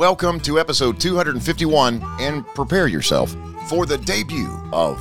Welcome 0.00 0.40
to 0.40 0.58
episode 0.58 0.98
251 0.98 2.02
and 2.20 2.46
prepare 2.54 2.86
yourself 2.86 3.36
for 3.68 3.84
the 3.84 3.98
debut 3.98 4.48
of 4.72 4.98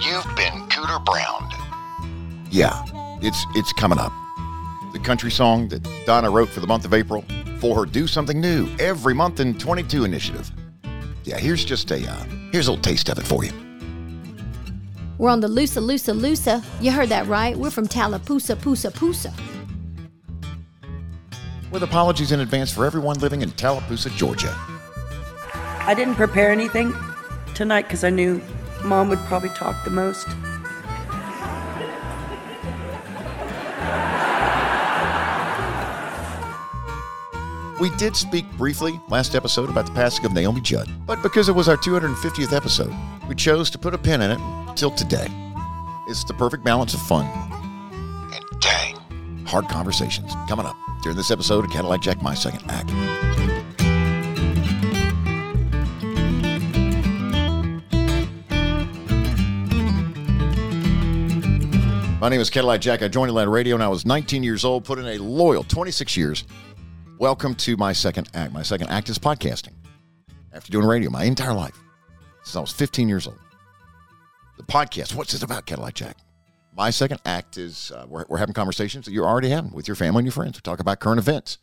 You've 0.00 0.36
Been 0.36 0.52
Cooter 0.68 1.04
Browned. 1.04 1.52
Yeah, 2.48 2.80
it's 3.20 3.44
it's 3.56 3.72
coming 3.72 3.98
up. 3.98 4.12
The 4.92 5.00
country 5.00 5.32
song 5.32 5.66
that 5.70 5.84
Donna 6.06 6.30
wrote 6.30 6.48
for 6.48 6.60
the 6.60 6.66
month 6.68 6.84
of 6.84 6.94
April 6.94 7.24
for 7.58 7.74
her 7.74 7.84
Do 7.84 8.06
Something 8.06 8.40
New 8.40 8.68
every 8.78 9.14
month 9.14 9.40
in 9.40 9.58
22 9.58 10.04
initiative. 10.04 10.48
Yeah, 11.24 11.38
here's 11.38 11.64
just 11.64 11.90
a 11.90 12.08
uh, 12.08 12.24
here's 12.52 12.68
a 12.68 12.70
little 12.70 12.82
taste 12.84 13.08
of 13.08 13.18
it 13.18 13.26
for 13.26 13.44
you. 13.44 13.50
We're 15.18 15.30
on 15.30 15.40
the 15.40 15.48
Loosa 15.48 15.80
Loosa 15.80 16.14
Loosa. 16.14 16.62
You 16.80 16.92
heard 16.92 17.08
that 17.08 17.26
right. 17.26 17.56
We're 17.56 17.70
from 17.70 17.88
Tallapoosa 17.88 18.54
Poosa 18.62 18.92
Poosa. 18.92 19.34
With 21.74 21.82
apologies 21.82 22.30
in 22.30 22.38
advance 22.38 22.70
for 22.70 22.86
everyone 22.86 23.18
living 23.18 23.42
in 23.42 23.50
Tallapoosa, 23.50 24.08
Georgia. 24.10 24.54
I 25.80 25.92
didn't 25.96 26.14
prepare 26.14 26.52
anything 26.52 26.94
tonight 27.56 27.82
because 27.82 28.04
I 28.04 28.10
knew 28.10 28.40
mom 28.84 29.08
would 29.08 29.18
probably 29.26 29.48
talk 29.48 29.82
the 29.82 29.90
most. 29.90 30.28
We 37.80 37.90
did 37.96 38.14
speak 38.14 38.48
briefly 38.52 39.00
last 39.08 39.34
episode 39.34 39.68
about 39.68 39.86
the 39.86 39.92
passing 39.94 40.24
of 40.24 40.32
Naomi 40.32 40.60
Judd, 40.60 40.88
but 41.04 41.24
because 41.24 41.48
it 41.48 41.56
was 41.56 41.68
our 41.68 41.76
250th 41.76 42.52
episode, 42.52 42.94
we 43.28 43.34
chose 43.34 43.68
to 43.70 43.78
put 43.78 43.94
a 43.94 43.98
pin 43.98 44.22
in 44.22 44.30
it 44.30 44.76
till 44.76 44.92
today. 44.92 45.26
It's 46.06 46.22
the 46.22 46.34
perfect 46.34 46.62
balance 46.62 46.94
of 46.94 47.00
fun 47.02 47.53
hard 49.46 49.68
conversations 49.68 50.32
coming 50.48 50.66
up 50.66 50.76
during 51.02 51.16
this 51.16 51.30
episode 51.30 51.64
of 51.64 51.70
Cadillac 51.70 52.00
Jack 52.00 52.22
My 52.22 52.34
Second 52.34 52.62
Act. 52.70 52.90
My 62.20 62.30
name 62.30 62.40
is 62.40 62.48
Cadillac 62.48 62.80
Jack. 62.80 63.02
I 63.02 63.08
joined 63.08 63.28
Atlanta 63.28 63.50
Radio 63.50 63.74
when 63.74 63.82
I 63.82 63.88
was 63.88 64.06
19 64.06 64.42
years 64.42 64.64
old, 64.64 64.84
put 64.84 64.98
in 64.98 65.04
a 65.06 65.18
loyal 65.18 65.62
26 65.62 66.16
years. 66.16 66.44
Welcome 67.18 67.54
to 67.56 67.76
my 67.76 67.92
second 67.92 68.30
act. 68.32 68.50
My 68.50 68.62
second 68.62 68.88
act 68.88 69.10
is 69.10 69.18
podcasting. 69.18 69.74
After 70.54 70.72
doing 70.72 70.86
radio 70.86 71.10
my 71.10 71.24
entire 71.24 71.52
life, 71.52 71.78
since 72.44 72.56
I 72.56 72.60
was 72.60 72.72
15 72.72 73.10
years 73.10 73.26
old. 73.26 73.38
The 74.56 74.62
podcast, 74.62 75.14
what's 75.14 75.34
it 75.34 75.42
about, 75.42 75.66
Cadillac 75.66 75.94
Jack? 75.94 76.16
My 76.76 76.90
second 76.90 77.20
act 77.24 77.56
is 77.56 77.92
uh, 77.92 78.04
we're, 78.08 78.24
we're 78.28 78.38
having 78.38 78.54
conversations 78.54 79.04
that 79.04 79.12
you're 79.12 79.26
already 79.26 79.50
having 79.50 79.70
with 79.72 79.86
your 79.86 79.94
family 79.94 80.20
and 80.20 80.26
your 80.26 80.32
friends. 80.32 80.56
We 80.56 80.60
talk 80.60 80.80
about 80.80 80.98
current 80.98 81.20
events, 81.20 81.58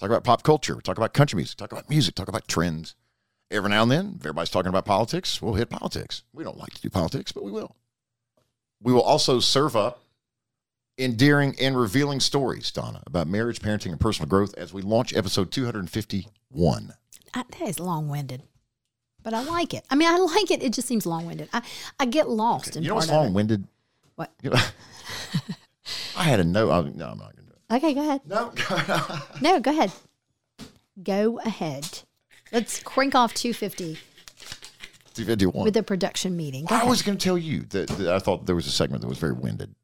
talk 0.00 0.08
about 0.08 0.24
pop 0.24 0.42
culture, 0.42 0.74
we 0.74 0.80
talk 0.80 0.96
about 0.96 1.12
country 1.12 1.36
music, 1.36 1.58
talk 1.58 1.72
about 1.72 1.90
music, 1.90 2.14
talk 2.14 2.28
about 2.28 2.48
trends. 2.48 2.94
Every 3.50 3.68
now 3.68 3.82
and 3.82 3.90
then, 3.90 4.14
if 4.16 4.22
everybody's 4.22 4.50
talking 4.50 4.70
about 4.70 4.86
politics, 4.86 5.42
we'll 5.42 5.54
hit 5.54 5.68
politics. 5.68 6.22
We 6.32 6.44
don't 6.44 6.56
like 6.56 6.72
to 6.74 6.80
do 6.80 6.88
politics, 6.88 7.30
but 7.30 7.44
we 7.44 7.52
will. 7.52 7.76
We 8.82 8.92
will 8.92 9.02
also 9.02 9.38
serve 9.38 9.76
up 9.76 10.02
endearing 10.98 11.54
and 11.60 11.76
revealing 11.76 12.20
stories, 12.20 12.70
Donna, 12.70 13.02
about 13.06 13.26
marriage, 13.26 13.60
parenting, 13.60 13.90
and 13.90 14.00
personal 14.00 14.28
growth 14.28 14.54
as 14.56 14.72
we 14.72 14.80
launch 14.80 15.14
episode 15.14 15.50
251. 15.50 16.94
I, 17.34 17.44
that 17.50 17.68
is 17.68 17.78
long 17.78 18.08
winded. 18.08 18.42
But 19.22 19.34
I 19.34 19.42
like 19.42 19.74
it. 19.74 19.84
I 19.90 19.94
mean, 19.94 20.08
I 20.08 20.16
like 20.16 20.50
it. 20.50 20.62
It 20.62 20.72
just 20.72 20.88
seems 20.88 21.06
long 21.06 21.26
winded. 21.26 21.48
I, 21.52 21.62
I 21.98 22.06
get 22.06 22.28
lost 22.28 22.76
in 22.76 22.82
You 22.82 22.90
know 22.90 22.94
what's 22.96 23.10
long 23.10 23.32
winded? 23.34 23.66
What? 24.16 24.32
I 26.16 26.22
had 26.24 26.40
a 26.40 26.44
note. 26.44 26.70
I, 26.70 26.80
no, 26.90 27.08
I'm 27.10 27.18
not 27.18 27.34
going 27.34 27.36
to 27.36 27.42
do 27.42 27.50
it. 27.52 27.74
Okay, 27.76 27.94
go 27.94 28.00
ahead. 28.02 28.20
No, 28.26 28.52
No, 29.42 29.60
go 29.60 29.70
ahead. 29.70 29.92
Go 31.02 31.38
ahead. 31.40 32.00
Let's 32.52 32.80
crank 32.82 33.14
off 33.16 33.34
250 33.34 33.98
251. 35.14 35.64
with 35.64 35.74
the 35.74 35.82
production 35.82 36.36
meeting. 36.36 36.64
Go 36.66 36.74
I 36.74 36.78
ahead. 36.78 36.90
was 36.90 37.02
going 37.02 37.18
to 37.18 37.22
tell 37.24 37.38
you 37.38 37.60
that, 37.70 37.88
that 37.88 38.08
I 38.14 38.18
thought 38.18 38.46
there 38.46 38.54
was 38.54 38.66
a 38.66 38.70
segment 38.70 39.02
that 39.02 39.08
was 39.08 39.18
very 39.18 39.32
winded. 39.32 39.74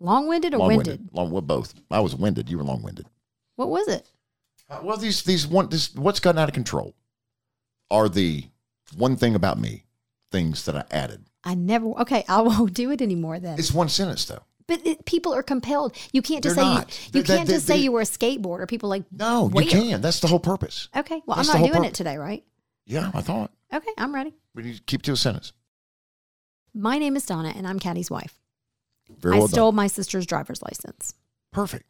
long 0.00 0.26
winded 0.26 0.54
or 0.54 0.66
winded? 0.66 1.08
Long, 1.12 1.30
well, 1.30 1.42
both. 1.42 1.74
I 1.90 2.00
was 2.00 2.14
winded. 2.14 2.48
You 2.50 2.58
were 2.58 2.64
long 2.64 2.82
winded. 2.82 3.06
What 3.56 3.68
was 3.68 3.88
it? 3.88 4.08
Uh, 4.70 4.80
well, 4.82 4.96
these 4.96 5.22
these 5.22 5.46
one 5.46 5.68
this 5.68 5.94
what's 5.94 6.20
gotten 6.20 6.38
out 6.38 6.48
of 6.48 6.54
control 6.54 6.94
are 7.90 8.08
the 8.08 8.44
one 8.96 9.16
thing 9.16 9.34
about 9.34 9.58
me 9.58 9.84
things 10.32 10.64
that 10.64 10.74
I 10.76 10.84
added. 10.90 11.24
I 11.44 11.54
never. 11.54 11.86
Okay, 12.00 12.24
I 12.28 12.40
won't 12.42 12.74
do 12.74 12.90
it 12.90 13.00
anymore 13.02 13.38
then. 13.38 13.58
It's 13.58 13.72
one 13.72 13.88
sentence 13.88 14.24
though. 14.24 14.42
But 14.66 14.86
it, 14.86 15.04
people 15.04 15.34
are 15.34 15.42
compelled. 15.42 15.96
You 16.12 16.22
can't 16.22 16.42
just 16.42 16.56
They're 16.56 16.64
say 16.64 16.74
not. 16.74 17.06
you, 17.14 17.22
They- 17.22 17.36
can't 17.36 17.46
they- 17.48 17.54
just 17.54 17.66
say 17.66 17.76
they- 17.76 17.82
you 17.82 17.92
were 17.92 18.00
a 18.00 18.04
skateboarder. 18.04 18.66
People 18.68 18.88
like 18.88 19.04
No, 19.12 19.48
Where? 19.48 19.64
you 19.64 19.70
can. 19.70 20.00
That's 20.00 20.20
the 20.20 20.28
whole 20.28 20.40
purpose. 20.40 20.88
okay. 20.96 21.20
Well, 21.26 21.36
That's 21.36 21.48
I'm 21.50 21.60
not 21.60 21.66
doing 21.68 21.82
pur- 21.82 21.88
it 21.88 21.94
today, 21.94 22.16
right? 22.16 22.44
Yeah, 22.86 23.10
I 23.14 23.20
thought 23.20 23.50
Okay, 23.72 23.90
I'm 23.98 24.14
ready. 24.14 24.34
we 24.54 24.62
need 24.62 24.76
to 24.76 24.82
keep 24.82 25.02
to 25.02 25.12
a 25.12 25.16
sentence. 25.16 25.52
My 26.74 26.98
name 26.98 27.16
is 27.16 27.26
Donna, 27.26 27.52
and 27.56 27.66
I'm 27.66 27.78
Caddy's 27.78 28.10
wife. 28.10 28.38
Very 29.18 29.36
I 29.36 29.38
well 29.40 29.48
stole 29.48 29.70
done. 29.72 29.76
my 29.76 29.86
sister's 29.88 30.24
driver's 30.26 30.62
license. 30.62 31.14
Perfect. 31.52 31.84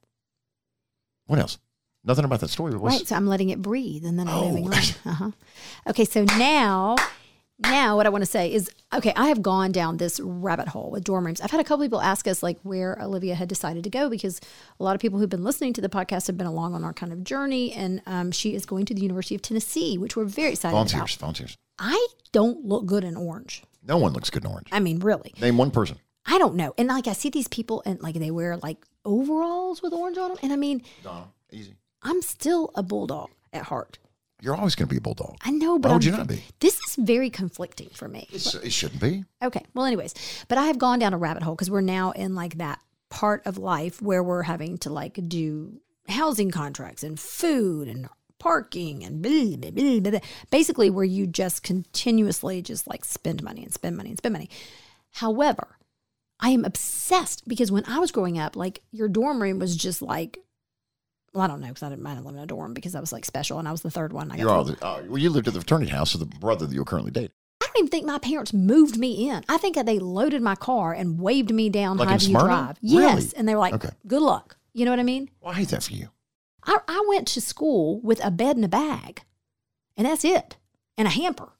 What 1.27 1.39
else? 1.39 1.59
Nothing 2.05 2.25
about 2.25 2.41
that 2.41 2.49
story. 2.49 2.75
Right, 2.75 3.07
so 3.07 3.15
I'm 3.15 3.29
letting 3.29 3.51
it 3.51 3.63
breathe, 3.63 4.05
and 4.05 4.19
then 4.19 4.27
I'm 4.29 4.35
Oh. 4.35 4.49
moving 4.49 4.67
on. 4.73 4.73
Uh-huh. 5.07 5.31
Okay, 5.89 6.05
so 6.05 6.25
now, 6.25 6.97
now 7.63 7.97
what 7.97 8.07
I 8.07 8.11
want 8.11 8.23
to 8.23 8.31
say 8.31 8.53
is, 8.53 8.71
okay, 8.93 9.13
I 9.17 9.29
have 9.29 9.43
gone 9.43 9.73
down 9.73 9.97
this 9.97 10.21
rabbit 10.21 10.69
hole 10.69 10.91
with 10.91 11.05
dorm 11.05 11.27
rooms. 11.27 11.41
I've 11.41 11.51
had 11.51 11.61
a 11.61 11.65
couple 11.65 11.85
people 11.85 12.01
ask 12.01 12.27
us 12.27 12.43
like 12.43 12.59
where 12.63 13.01
Olivia 13.01 13.35
had 13.35 13.49
decided 13.49 13.85
to 13.85 13.91
go 13.91 14.09
because 14.09 14.41
a 14.79 14.83
lot 14.85 14.95
of 14.95 15.01
people 15.01 15.19
who've 15.19 15.29
been 15.29 15.45
listening 15.45 15.73
to 15.75 15.81
the 15.81 15.89
podcast 15.89 16.27
have 16.27 16.37
been 16.37 16.47
along 16.47 16.75
on 16.75 16.85
our 16.85 16.93
kind 16.93 17.13
of 17.13 17.25
journey, 17.25 17.73
and 17.73 18.03
um, 18.07 18.31
she 18.33 18.55
is 18.55 18.67
going 18.67 18.85
to 18.87 18.95
the 18.95 19.03
University 19.03 19.35
of 19.35 19.43
Tennessee, 19.43 19.99
which 19.99 20.17
we're 20.17 20.25
very 20.25 20.53
excited 20.53 20.73
volunteers. 20.73 21.17
about. 21.17 21.21
Volunteers. 21.21 21.57
volunteers. 21.57 21.59
I 21.79 22.09
don't 22.33 22.65
look 22.65 22.87
good 22.87 23.05
in 23.05 23.17
orange. 23.17 23.63
No 23.87 23.97
one 23.97 24.13
looks 24.13 24.31
good 24.31 24.45
in 24.45 24.51
orange. 24.51 24.69
I 24.73 24.81
mean, 24.81 25.01
really. 25.01 25.35
Name 25.41 25.57
one 25.57 25.71
person. 25.71 25.99
I 26.27 26.39
don't 26.39 26.55
know. 26.55 26.73
And 26.79 26.89
like 26.89 27.09
I 27.09 27.13
see 27.13 27.31
these 27.31 27.49
people 27.49 27.83
and 27.85 28.01
like 28.01 28.15
they 28.15 28.31
wear 28.31 28.57
like 28.57 28.79
overalls 29.05 29.83
with 29.83 29.93
orange 29.93 30.19
on 30.19 30.31
them. 30.31 30.39
And 30.43 30.53
I 30.53 30.57
mean, 30.57 30.83
Donna. 31.03 31.27
Easy. 31.51 31.75
I'm 32.03 32.23
still 32.23 32.71
a 32.75 32.83
bulldog 32.83 33.31
at 33.53 33.65
heart. 33.65 33.99
You're 34.43 34.57
always 34.57 34.75
going 34.75 34.89
to 34.89 34.93
be 34.93 34.99
a 34.99 35.01
bulldog. 35.01 35.37
I 35.43 35.53
know, 35.53 35.79
but 35.79 35.91
Why 35.91 35.95
would 35.95 36.05
I'm- 36.05 36.13
you 36.13 36.19
not 36.19 36.27
be? 36.27 36.43
This 36.59 36.75
is 36.89 36.97
very 36.97 37.31
conflicting 37.31 37.91
for 37.91 38.09
me. 38.09 38.27
It's, 38.33 38.55
it 38.57 38.73
shouldn't 38.73 39.01
be. 39.01 39.25
Okay. 39.41 39.65
Well, 39.73 39.87
anyways, 39.87 40.15
but 40.49 40.59
I 40.59 40.65
have 40.67 40.79
gone 40.79 40.99
down 40.99 41.15
a 41.15 41.19
rabbit 41.19 41.45
hole 41.45 41.55
because 41.55 41.71
we're 41.71 41.81
now 41.81 42.11
in 42.11 42.35
like 42.35 42.59
that 42.59 42.81
part 43.09 43.47
of 43.47 43.57
life 43.57 44.03
where 44.03 44.23
we're 44.23 44.43
having 44.43 44.79
to 44.79 44.91
like 44.91 45.19
do 45.29 45.81
housing 46.09 46.51
contracts 46.51 47.05
and 47.05 47.21
food 47.21 47.87
and 47.87 48.09
parking 48.41 49.05
and 49.05 49.23
blah, 49.23 49.57
blah, 49.57 49.71
blah, 49.71 50.01
blah, 50.01 50.11
blah. 50.11 50.21
basically 50.51 50.91
where 50.91 51.05
you 51.05 51.29
just 51.29 51.63
continuously 51.63 52.61
just 52.63 52.89
like 52.89 53.05
spend 53.05 53.41
money 53.45 53.63
and 53.63 53.73
spend 53.73 53.97
money 53.97 54.09
and 54.09 54.19
spend 54.19 54.33
money. 54.33 54.51
However, 55.13 55.77
I 56.41 56.51
am 56.51 56.65
obsessed 56.65 57.47
because 57.47 57.71
when 57.71 57.85
I 57.87 58.01
was 58.01 58.11
growing 58.11 58.39
up, 58.39 58.57
like 58.57 58.83
your 58.91 59.09
dorm 59.09 59.41
room 59.41 59.61
was 59.61 59.77
just 59.77 60.03
like, 60.03 60.39
well, 61.33 61.45
I 61.45 61.47
don't 61.47 61.61
know 61.61 61.69
because 61.69 61.83
I 61.83 61.89
didn't 61.89 62.03
mind 62.03 62.25
living 62.25 62.39
in 62.39 62.45
a 62.45 62.47
dorm 62.47 62.75
because 62.75 62.95
I 62.95 63.01
was 63.01 63.13
like 63.13 63.25
special 63.25 63.59
and 63.59 63.67
I 63.67 63.73
was 63.73 63.83
the 63.83 63.91
third 63.91 64.13
one. 64.13 64.31
I 64.31 64.37
got 64.37 64.41
You're 64.41 64.51
all 64.51 64.65
the, 64.65 64.85
uh, 64.85 65.03
well, 65.09 65.19
you 65.19 65.31
lived 65.31 65.49
at 65.49 65.55
the 65.55 65.61
fraternity 65.61 65.91
house 65.91 66.15
of 66.15 66.21
the 66.21 66.27
brother 66.27 66.67
that 66.67 66.75
you're 66.75 66.85
currently 66.85 67.11
dating. 67.11 67.31
I 67.63 67.67
don't 67.67 67.79
even 67.79 67.91
think 67.91 68.07
my 68.07 68.19
parents 68.19 68.53
moved 68.53 68.99
me 68.99 69.29
in. 69.31 69.45
I 69.49 69.57
think 69.57 69.77
that 69.77 69.87
they 69.87 69.99
loaded 69.99 70.43
my 70.43 70.55
car 70.57 70.93
and 70.93 71.19
waved 71.19 71.53
me 71.53 71.71
down 71.71 71.97
Like 71.97 72.09
in 72.09 72.33
Highview? 72.33 72.41
Drive. 72.47 72.77
Yes. 72.81 73.17
Really? 73.17 73.33
And 73.37 73.49
they 73.49 73.55
were 73.55 73.61
like, 73.61 73.75
Okay. 73.75 73.91
good 74.07 74.21
luck. 74.23 74.57
You 74.75 74.85
know 74.85 74.91
what 74.91 75.01
I 75.01 75.05
mean? 75.05 75.31
Well, 75.41 75.53
I 75.53 75.57
hate 75.57 75.69
that 75.69 75.83
for 75.83 75.93
you. 75.93 76.09
I, 76.65 76.79
I 76.87 77.05
went 77.09 77.29
to 77.29 77.41
school 77.41 78.01
with 78.01 78.25
a 78.25 78.31
bed 78.31 78.57
and 78.57 78.65
a 78.65 78.69
bag, 78.69 79.23
and 79.97 80.07
that's 80.07 80.25
it, 80.25 80.57
and 80.97 81.09
a 81.09 81.11
hamper, 81.11 81.51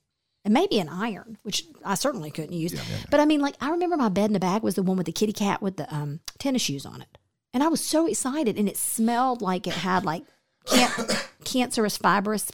and 0.45 0.55
maybe 0.55 0.79
an 0.79 0.89
iron, 0.89 1.39
which 1.43 1.67
I 1.85 1.95
certainly 1.97 2.31
couldn't 2.31 2.53
use. 2.53 2.73
Yeah, 2.73 2.81
yeah, 2.89 2.97
yeah. 2.99 3.05
But 3.11 3.21
I 3.21 3.25
mean, 3.25 3.41
like, 3.41 3.57
I 3.61 3.71
remember 3.71 3.97
my 3.97 4.09
bed 4.09 4.31
and 4.31 4.37
a 4.37 4.41
bag 4.41 4.63
was 4.63 4.77
the 4.77 4.83
one 4.83 4.97
with 4.97 5.07
the 5.07 5.13
kitty 5.13 5.33
cat 5.33 5.61
with 5.61 5.77
the 5.77 5.93
um, 5.93 6.21
tennis 6.39 6.63
shoes 6.63 6.87
on 6.87 7.03
it. 7.03 7.19
And 7.55 7.63
I 7.63 7.69
was 7.69 7.85
so 7.85 8.07
excited, 8.07 8.59
and 8.59 8.69
it 8.69 8.77
smelled 8.77 9.43
like 9.43 9.67
it 9.67 9.75
had 9.75 10.05
like 10.05 10.25
can- 10.67 11.07
cancerous 11.45 11.97
fibrous, 11.97 12.51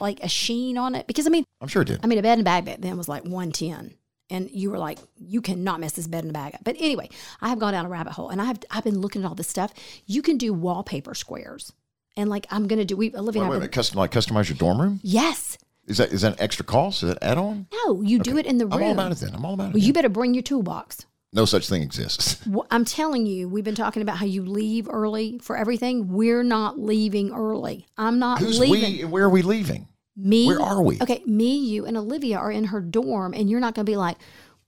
like 0.00 0.22
a 0.22 0.28
sheen 0.28 0.78
on 0.78 0.94
it. 0.94 1.06
Because 1.06 1.26
I 1.26 1.30
mean, 1.30 1.44
I'm 1.60 1.68
sure 1.68 1.82
it 1.82 1.88
did. 1.88 2.00
I 2.02 2.06
mean, 2.06 2.18
a 2.18 2.22
bed 2.22 2.38
and 2.38 2.44
bag 2.44 2.64
back 2.64 2.78
then 2.80 2.96
was 2.96 3.08
like 3.08 3.24
110. 3.24 3.94
And 4.30 4.50
you 4.50 4.70
were 4.70 4.78
like, 4.78 4.98
you 5.16 5.40
cannot 5.40 5.80
mess 5.80 5.92
this 5.92 6.06
bed 6.06 6.24
and 6.24 6.34
bag 6.34 6.54
up. 6.54 6.62
But 6.62 6.76
anyway, 6.78 7.08
I 7.40 7.48
have 7.48 7.58
gone 7.58 7.72
down 7.72 7.86
a 7.86 7.88
rabbit 7.88 8.12
hole 8.12 8.28
and 8.28 8.42
I've 8.42 8.58
I've 8.70 8.84
been 8.84 9.00
looking 9.00 9.24
at 9.24 9.28
all 9.28 9.34
this 9.34 9.48
stuff. 9.48 9.72
You 10.04 10.20
can 10.20 10.36
do 10.36 10.52
wallpaper 10.52 11.14
squares. 11.14 11.72
And 12.14 12.28
like 12.28 12.46
I'm 12.50 12.66
gonna 12.66 12.84
do 12.84 12.96
we 12.96 13.14
Olivia 13.14 13.42
Wait, 13.42 13.48
wait, 13.48 13.56
I 13.56 13.60
wait, 13.60 13.72
custom, 13.72 13.98
like 13.98 14.10
customize 14.10 14.48
your 14.48 14.58
dorm 14.58 14.80
room? 14.80 15.00
Yes. 15.02 15.56
Is 15.86 15.96
that 15.96 16.12
is 16.12 16.20
that 16.20 16.34
an 16.34 16.40
extra 16.40 16.64
cost? 16.64 17.02
Is 17.02 17.08
that 17.08 17.22
add 17.22 17.38
on? 17.38 17.66
No, 17.72 18.02
you 18.02 18.18
do 18.18 18.36
it 18.36 18.44
in 18.44 18.58
the 18.58 18.66
room. 18.66 18.74
I'm 18.74 18.82
all 18.82 18.92
about 18.92 19.12
it 19.12 19.18
then. 19.18 19.34
I'm 19.34 19.44
all 19.46 19.54
about 19.54 19.70
it. 19.70 19.74
Well, 19.74 19.82
you 19.82 19.94
better 19.94 20.10
bring 20.10 20.34
your 20.34 20.42
toolbox. 20.42 21.06
No 21.38 21.44
such 21.44 21.68
thing 21.68 21.82
exists. 21.82 22.42
Wh- 22.52 22.66
I'm 22.70 22.84
telling 22.84 23.24
you, 23.26 23.48
we've 23.48 23.64
been 23.64 23.76
talking 23.76 24.02
about 24.02 24.16
how 24.16 24.26
you 24.26 24.42
leave 24.44 24.88
early 24.90 25.38
for 25.38 25.56
everything. 25.56 26.08
We're 26.08 26.42
not 26.42 26.78
leaving 26.78 27.32
early. 27.32 27.86
I'm 27.96 28.18
not 28.18 28.40
Who's 28.40 28.58
leaving. 28.58 28.98
we 28.98 29.04
where 29.04 29.24
are 29.24 29.30
we 29.30 29.42
leaving? 29.42 29.86
Me. 30.16 30.48
Where 30.48 30.60
are 30.60 30.82
we? 30.82 30.98
Okay, 31.00 31.22
me, 31.26 31.56
you, 31.58 31.86
and 31.86 31.96
Olivia 31.96 32.38
are 32.38 32.50
in 32.50 32.64
her 32.64 32.80
dorm, 32.80 33.34
and 33.34 33.48
you're 33.48 33.60
not 33.60 33.76
going 33.76 33.86
to 33.86 33.90
be 33.92 33.96
like, 33.96 34.16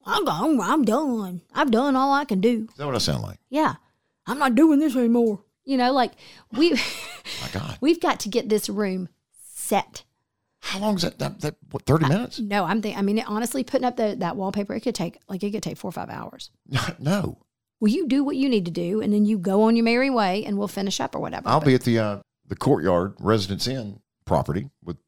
I'm 0.06 0.24
gone. 0.24 0.60
I'm 0.60 0.84
done. 0.84 1.42
I've 1.52 1.72
done 1.72 1.96
all 1.96 2.12
I 2.12 2.24
can 2.24 2.40
do. 2.40 2.68
Is 2.70 2.76
that 2.76 2.86
what 2.86 2.94
I 2.94 2.98
sound 2.98 3.24
like? 3.24 3.38
Yeah, 3.48 3.74
I'm 4.26 4.38
not 4.38 4.54
doing 4.54 4.78
this 4.78 4.94
anymore. 4.94 5.42
You 5.64 5.76
know, 5.76 5.92
like 5.92 6.12
we 6.52 6.70
My 6.72 7.48
God. 7.52 7.78
we've 7.80 8.00
got 8.00 8.20
to 8.20 8.28
get 8.28 8.48
this 8.48 8.68
room 8.68 9.08
set. 9.54 10.04
How 10.62 10.78
long 10.78 10.96
is 10.96 11.02
that? 11.02 11.18
That, 11.18 11.40
that 11.40 11.56
what, 11.70 11.84
30 11.86 12.08
minutes? 12.08 12.38
No, 12.38 12.64
I'm 12.64 12.82
thinking. 12.82 12.98
I 12.98 13.02
mean, 13.02 13.22
honestly, 13.26 13.64
putting 13.64 13.84
up 13.86 13.96
the, 13.96 14.14
that 14.18 14.36
wallpaper, 14.36 14.74
it 14.74 14.80
could 14.80 14.94
take 14.94 15.18
like 15.28 15.42
it 15.42 15.50
could 15.52 15.62
take 15.62 15.76
four 15.78 15.88
or 15.88 15.92
five 15.92 16.10
hours. 16.10 16.50
No. 16.98 17.38
Well, 17.80 17.90
you 17.90 18.06
do 18.06 18.22
what 18.22 18.36
you 18.36 18.48
need 18.48 18.66
to 18.66 18.70
do, 18.70 19.00
and 19.00 19.10
then 19.12 19.24
you 19.24 19.38
go 19.38 19.62
on 19.62 19.74
your 19.74 19.84
merry 19.84 20.10
way, 20.10 20.44
and 20.44 20.58
we'll 20.58 20.68
finish 20.68 21.00
up 21.00 21.14
or 21.14 21.20
whatever. 21.20 21.48
I'll 21.48 21.60
But- 21.60 21.66
be 21.66 21.74
at 21.74 21.82
the 21.82 21.98
uh, 21.98 22.18
the 22.46 22.56
Courtyard 22.56 23.14
Residence 23.18 23.66
Inn 23.66 24.00
property 24.26 24.68
with 24.84 24.98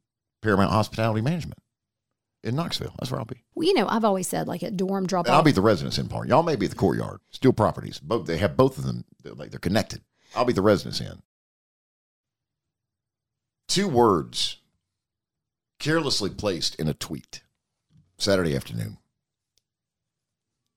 Paramount 0.40 0.70
Hospitality 0.70 1.20
Management 1.20 1.58
in 2.42 2.56
Knoxville. 2.56 2.94
That's 2.98 3.10
where 3.10 3.20
I'll 3.20 3.26
be. 3.26 3.44
Well, 3.54 3.66
you 3.68 3.74
know, 3.74 3.86
I've 3.88 4.04
always 4.04 4.26
said 4.26 4.48
like 4.48 4.62
at 4.62 4.76
dorm 4.76 5.06
drop 5.06 5.28
I'll 5.28 5.42
be 5.42 5.50
at 5.50 5.54
the 5.54 5.60
Residence 5.60 5.98
Inn 5.98 6.08
part. 6.08 6.28
Y'all 6.28 6.42
may 6.42 6.56
be 6.56 6.64
at 6.66 6.70
the 6.70 6.76
Courtyard. 6.78 7.20
Steel 7.30 7.52
Properties. 7.52 7.98
Both 8.00 8.26
they 8.26 8.38
have 8.38 8.56
both 8.56 8.78
of 8.78 8.84
them. 8.84 9.04
They're 9.22 9.34
like 9.34 9.50
they're 9.50 9.58
connected. 9.60 10.00
I'll 10.34 10.46
be 10.46 10.54
the 10.54 10.62
Residence 10.62 11.00
Inn. 11.02 11.20
Two 13.68 13.88
words 13.88 14.58
carelessly 15.82 16.30
placed 16.30 16.76
in 16.76 16.86
a 16.86 16.94
tweet 16.94 17.42
Saturday 18.16 18.54
afternoon 18.54 18.98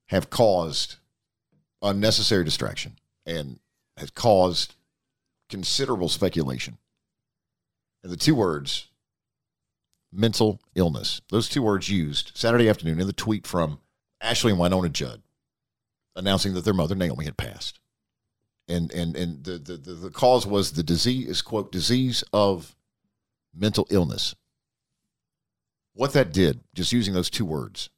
have 0.07 0.31
caused 0.31 0.95
unnecessary 1.79 2.43
distraction 2.43 2.93
and 3.23 3.59
has 3.97 4.09
caused 4.09 4.73
considerable 5.47 6.09
speculation. 6.09 6.79
And 8.03 8.11
the 8.11 8.17
two 8.17 8.33
words 8.33 8.87
mental 10.11 10.59
illness. 10.73 11.21
Those 11.29 11.49
two 11.49 11.61
words 11.61 11.87
used 11.87 12.31
Saturday 12.33 12.67
afternoon 12.67 12.99
in 12.99 13.05
the 13.05 13.13
tweet 13.13 13.45
from 13.45 13.81
Ashley 14.21 14.53
and 14.53 14.59
Wynonna 14.59 14.91
Judd 14.91 15.21
announcing 16.15 16.55
that 16.55 16.65
their 16.65 16.73
mother 16.73 16.95
Naomi 16.95 17.25
had 17.25 17.37
passed. 17.37 17.79
And 18.67 18.91
and 18.91 19.15
and 19.15 19.43
the 19.43 19.59
the, 19.59 19.77
the, 19.77 20.09
cause 20.09 20.47
was 20.47 20.71
the 20.71 20.81
disease 20.81 21.43
quote 21.43 21.71
disease 21.71 22.23
of 22.33 22.75
mental 23.53 23.85
illness. 23.91 24.33
What 25.95 26.11
that 26.11 26.33
did, 26.33 26.59
just 26.73 26.91
using 26.91 27.13
those 27.13 27.29
two 27.29 27.45
words, 27.45 27.89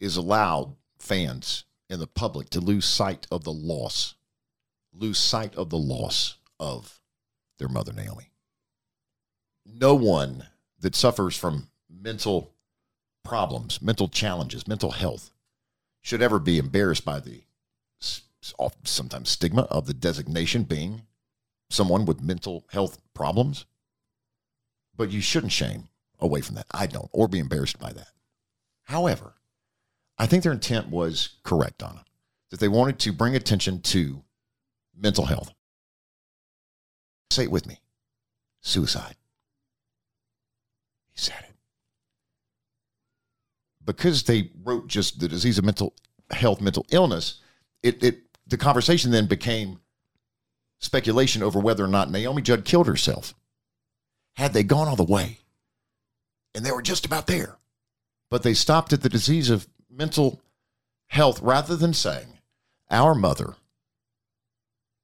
is 0.00 0.16
allowed 0.16 0.74
fans 0.98 1.64
and 1.88 2.00
the 2.00 2.08
public 2.08 2.50
to 2.50 2.60
lose 2.60 2.84
sight 2.84 3.28
of 3.30 3.44
the 3.44 3.52
loss, 3.52 4.16
lose 4.92 5.18
sight 5.18 5.54
of 5.54 5.70
the 5.70 5.78
loss 5.78 6.38
of 6.58 7.00
their 7.58 7.68
mother 7.68 7.92
Naomi. 7.92 8.32
No 9.64 9.94
one 9.94 10.48
that 10.80 10.96
suffers 10.96 11.36
from 11.36 11.68
mental 11.88 12.52
problems, 13.22 13.80
mental 13.80 14.08
challenges, 14.08 14.66
mental 14.66 14.90
health 14.90 15.30
should 16.02 16.20
ever 16.20 16.40
be 16.40 16.58
embarrassed 16.58 17.04
by 17.04 17.20
the 17.20 17.42
sometimes 18.82 19.30
stigma 19.30 19.62
of 19.70 19.86
the 19.86 19.94
designation 19.94 20.64
being 20.64 21.02
someone 21.70 22.04
with 22.04 22.20
mental 22.20 22.64
health 22.72 22.98
problems. 23.14 23.66
But 24.96 25.12
you 25.12 25.20
shouldn't 25.20 25.52
shame 25.52 25.88
away 26.24 26.40
from 26.40 26.56
that. 26.56 26.66
I 26.72 26.86
don't, 26.86 27.08
or 27.12 27.28
be 27.28 27.38
embarrassed 27.38 27.78
by 27.78 27.92
that. 27.92 28.08
However, 28.84 29.34
I 30.18 30.26
think 30.26 30.42
their 30.42 30.52
intent 30.52 30.88
was 30.88 31.36
correct, 31.42 31.78
Donna, 31.78 32.04
that 32.50 32.60
they 32.60 32.68
wanted 32.68 32.98
to 33.00 33.12
bring 33.12 33.34
attention 33.34 33.80
to 33.82 34.22
mental 34.96 35.26
health. 35.26 35.52
Say 37.30 37.44
it 37.44 37.50
with 37.50 37.66
me 37.66 37.80
suicide. 38.64 39.14
He 41.12 41.20
said 41.20 41.44
it. 41.48 41.54
Because 43.84 44.22
they 44.22 44.50
wrote 44.64 44.88
just 44.88 45.20
the 45.20 45.28
disease 45.28 45.58
of 45.58 45.64
mental 45.64 45.94
health, 46.30 46.60
mental 46.60 46.86
illness, 46.90 47.40
it, 47.82 48.02
it 48.02 48.20
the 48.46 48.56
conversation 48.56 49.10
then 49.10 49.26
became 49.26 49.80
speculation 50.78 51.42
over 51.42 51.60
whether 51.60 51.84
or 51.84 51.88
not 51.88 52.10
Naomi 52.10 52.42
Judd 52.42 52.64
killed 52.64 52.86
herself. 52.86 53.34
Had 54.34 54.52
they 54.52 54.62
gone 54.62 54.88
all 54.88 54.96
the 54.96 55.04
way, 55.04 55.38
and 56.54 56.64
they 56.64 56.72
were 56.72 56.82
just 56.82 57.04
about 57.04 57.26
there, 57.26 57.56
but 58.30 58.42
they 58.42 58.54
stopped 58.54 58.92
at 58.92 59.02
the 59.02 59.08
disease 59.08 59.50
of 59.50 59.68
mental 59.90 60.40
health 61.08 61.40
rather 61.40 61.76
than 61.76 61.92
saying, 61.92 62.38
Our 62.90 63.14
mother 63.14 63.56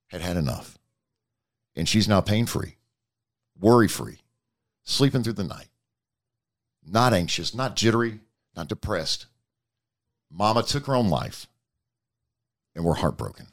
had 0.09 0.21
had 0.21 0.37
enough, 0.37 0.79
and 1.75 1.89
she's 1.89 2.09
now 2.09 2.21
pain 2.21 2.47
free, 2.47 2.77
worry 3.59 3.89
free, 3.89 4.19
sleeping 4.85 5.23
through 5.23 5.35
the 5.35 5.45
night, 5.45 5.69
not 6.87 7.13
anxious, 7.13 7.55
not 7.55 7.77
jittery, 7.77 8.21
not 8.57 8.69
depressed. 8.69 9.27
Mama 10.31 10.63
took 10.63 10.87
her 10.87 10.95
own 10.95 11.09
life, 11.09 11.47
and 12.75 12.85
we're 12.85 12.95
heartbroken. 12.95 13.47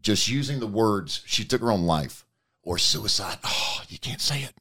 Just 0.00 0.28
using 0.28 0.60
the 0.60 0.66
words, 0.66 1.22
she 1.26 1.44
took 1.44 1.60
her 1.60 1.72
own 1.72 1.82
life, 1.82 2.24
or 2.62 2.78
suicide, 2.78 3.38
oh, 3.44 3.82
you 3.88 3.98
can't 3.98 4.20
say 4.20 4.42
it, 4.42 4.54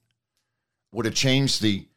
would 0.98 1.06
have 1.06 1.14
changed 1.14 1.62
the, 1.62 1.88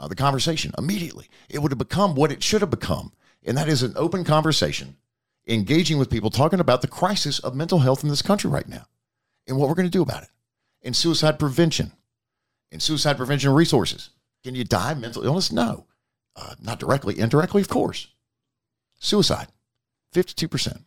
uh, 0.00 0.08
the 0.08 0.16
conversation 0.16 0.72
immediately. 0.76 1.30
It 1.48 1.60
would 1.60 1.70
have 1.70 1.78
become 1.78 2.16
what 2.16 2.32
it 2.32 2.42
should 2.42 2.60
have 2.60 2.70
become, 2.70 3.12
and 3.44 3.56
that 3.56 3.68
is 3.68 3.84
an 3.84 3.92
open 3.94 4.24
conversation, 4.24 4.96
engaging 5.46 5.96
with 5.96 6.10
people, 6.10 6.28
talking 6.28 6.58
about 6.58 6.82
the 6.82 6.88
crisis 6.88 7.38
of 7.38 7.54
mental 7.54 7.78
health 7.78 8.02
in 8.02 8.10
this 8.10 8.20
country 8.20 8.50
right 8.50 8.66
now, 8.66 8.86
and 9.46 9.56
what 9.56 9.68
we're 9.68 9.76
going 9.76 9.86
to 9.86 9.96
do 9.96 10.02
about 10.02 10.24
it, 10.24 10.30
and 10.82 10.96
suicide 10.96 11.38
prevention, 11.38 11.92
and 12.72 12.82
suicide 12.82 13.16
prevention 13.16 13.52
resources. 13.54 14.10
Can 14.42 14.56
you 14.56 14.64
die 14.64 14.90
of 14.90 14.98
mental 14.98 15.24
illness? 15.24 15.52
No. 15.52 15.86
Uh, 16.34 16.56
not 16.60 16.80
directly, 16.80 17.16
indirectly, 17.16 17.62
of 17.62 17.68
course. 17.68 18.08
Suicide, 18.98 19.46
52%. 20.12 20.82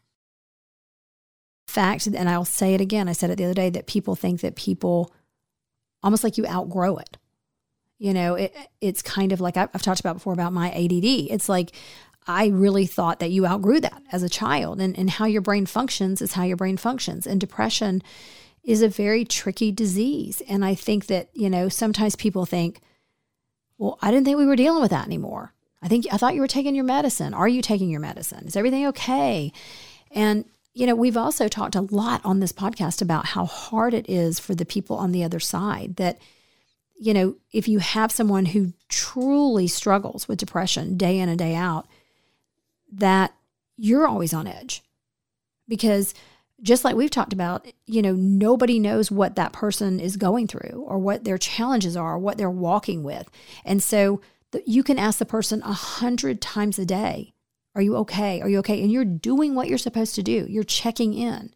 fact, 1.68 2.06
and 2.06 2.30
I'll 2.30 2.44
say 2.44 2.74
it 2.74 2.82
again. 2.82 3.08
I 3.08 3.14
said 3.14 3.30
it 3.30 3.38
the 3.38 3.46
other 3.46 3.54
day 3.54 3.70
that 3.70 3.88
people 3.88 4.18
think 4.18 4.42
that 4.42 4.58
people 4.58 5.14
almost 6.04 6.26
like 6.26 6.38
you 6.38 6.46
outgrow 6.46 6.98
it. 6.98 7.18
You 8.02 8.16
know, 8.16 8.34
it, 8.34 8.56
it's 8.82 9.04
kind 9.04 9.32
of 9.32 9.40
like 9.42 9.58
I've, 9.58 9.72
talked 9.84 10.00
about 10.00 10.16
before 10.16 10.34
about 10.34 10.54
my 10.54 10.72
ADD. 10.72 11.06
It's 11.30 11.48
like 11.48 11.72
I 12.26 12.48
really 12.48 12.88
thought 12.88 13.20
that 13.20 13.30
you 13.30 13.46
outgrew 13.46 13.80
that 13.80 14.02
as 14.12 14.24
a 14.24 14.30
child, 14.30 14.82
and, 14.82 14.98
and 14.98 15.08
how 15.08 15.26
your 15.26 15.44
brain 15.44 15.68
functions 15.68 16.20
is 16.20 16.34
how 16.34 16.42
your 16.42 16.58
brain 16.58 16.78
functions. 16.78 17.28
And 17.28 17.40
depression 17.40 18.02
is 18.64 18.82
a 18.82 18.90
very 18.90 19.24
tricky 19.24 19.72
disease. 19.72 20.42
And 20.50 20.66
I 20.66 20.74
think 20.74 21.06
that, 21.08 21.30
you 21.36 21.48
know, 21.48 21.70
sometimes 21.70 22.16
people 22.16 22.48
think, 22.48 22.82
well, 23.78 24.00
I 24.02 24.10
didn't 24.10 24.26
think 24.26 24.40
we 24.40 24.48
were 24.48 24.56
dealing 24.56 24.82
with 24.82 24.90
that 24.90 25.06
anymore. 25.06 25.54
I 25.84 25.88
think 25.88 26.08
I 26.12 26.18
thought 26.18 26.34
you 26.34 26.42
were 26.42 26.48
taking 26.48 26.74
your 26.74 26.84
medicine. 26.86 27.36
Are 27.36 27.48
you 27.48 27.62
taking 27.62 27.92
your 27.92 28.02
medicine? 28.02 28.48
Is 28.48 28.56
everything 28.56 28.88
okay? 28.88 29.54
And 30.10 30.46
you 30.74 30.88
know, 30.88 30.96
we've 30.96 31.18
also 31.18 31.48
talked 31.48 31.76
a 31.76 31.82
lot 31.82 32.22
on 32.24 32.40
this 32.40 32.54
podcast 32.54 33.00
about 33.00 33.28
how 33.28 33.46
hard 33.46 33.94
it 33.94 34.10
is 34.10 34.40
for 34.40 34.56
the 34.56 34.66
people 34.66 34.96
on 34.98 35.12
the 35.12 35.24
other 35.24 35.40
side 35.40 35.98
that 35.98 36.18
you 37.02 37.16
know, 37.16 37.36
if 37.52 37.68
you 37.68 37.80
have 37.80 38.12
someone 38.12 38.46
who 38.46 38.74
truly 38.88 39.66
struggles 39.66 40.28
with 40.28 40.38
depression 40.38 40.98
day 40.98 41.18
in 41.18 41.30
and 41.30 41.40
day 41.40 41.56
out, 41.56 41.88
that 42.94 43.34
you're 43.76 44.06
always 44.06 44.36
on 44.36 44.46
edge. 44.46 44.84
Because 45.68 46.14
just 46.62 46.86
like 46.86 46.96
we've 46.96 47.10
talked 47.10 47.34
about, 47.34 47.66
you 47.88 48.04
know, 48.04 48.14
nobody 48.14 48.78
knows 48.78 49.10
what 49.10 49.36
that 49.36 49.52
person 49.52 50.00
is 50.00 50.16
going 50.16 50.46
through 50.46 50.86
or 50.88 51.00
what 51.00 51.24
their 51.24 51.40
challenges 51.40 51.98
are, 51.98 52.20
what 52.20 52.38
they're 52.38 52.52
walking 52.52 53.02
with. 53.02 53.32
And 53.66 53.82
so 53.82 54.22
the, 54.52 54.62
you 54.68 54.84
can 54.84 55.00
ask 55.00 55.18
the 55.18 55.26
person 55.26 55.64
a 55.64 55.74
hundred 55.74 56.40
times 56.40 56.78
a 56.78 56.86
day, 56.86 57.34
Are 57.74 57.82
you 57.82 57.96
okay? 57.98 58.42
Are 58.42 58.50
you 58.50 58.60
okay? 58.60 58.80
And 58.80 58.92
you're 58.92 59.06
doing 59.06 59.56
what 59.56 59.68
you're 59.68 59.80
supposed 59.80 60.14
to 60.16 60.22
do, 60.22 60.46
you're 60.48 60.64
checking 60.64 61.16
in, 61.16 61.56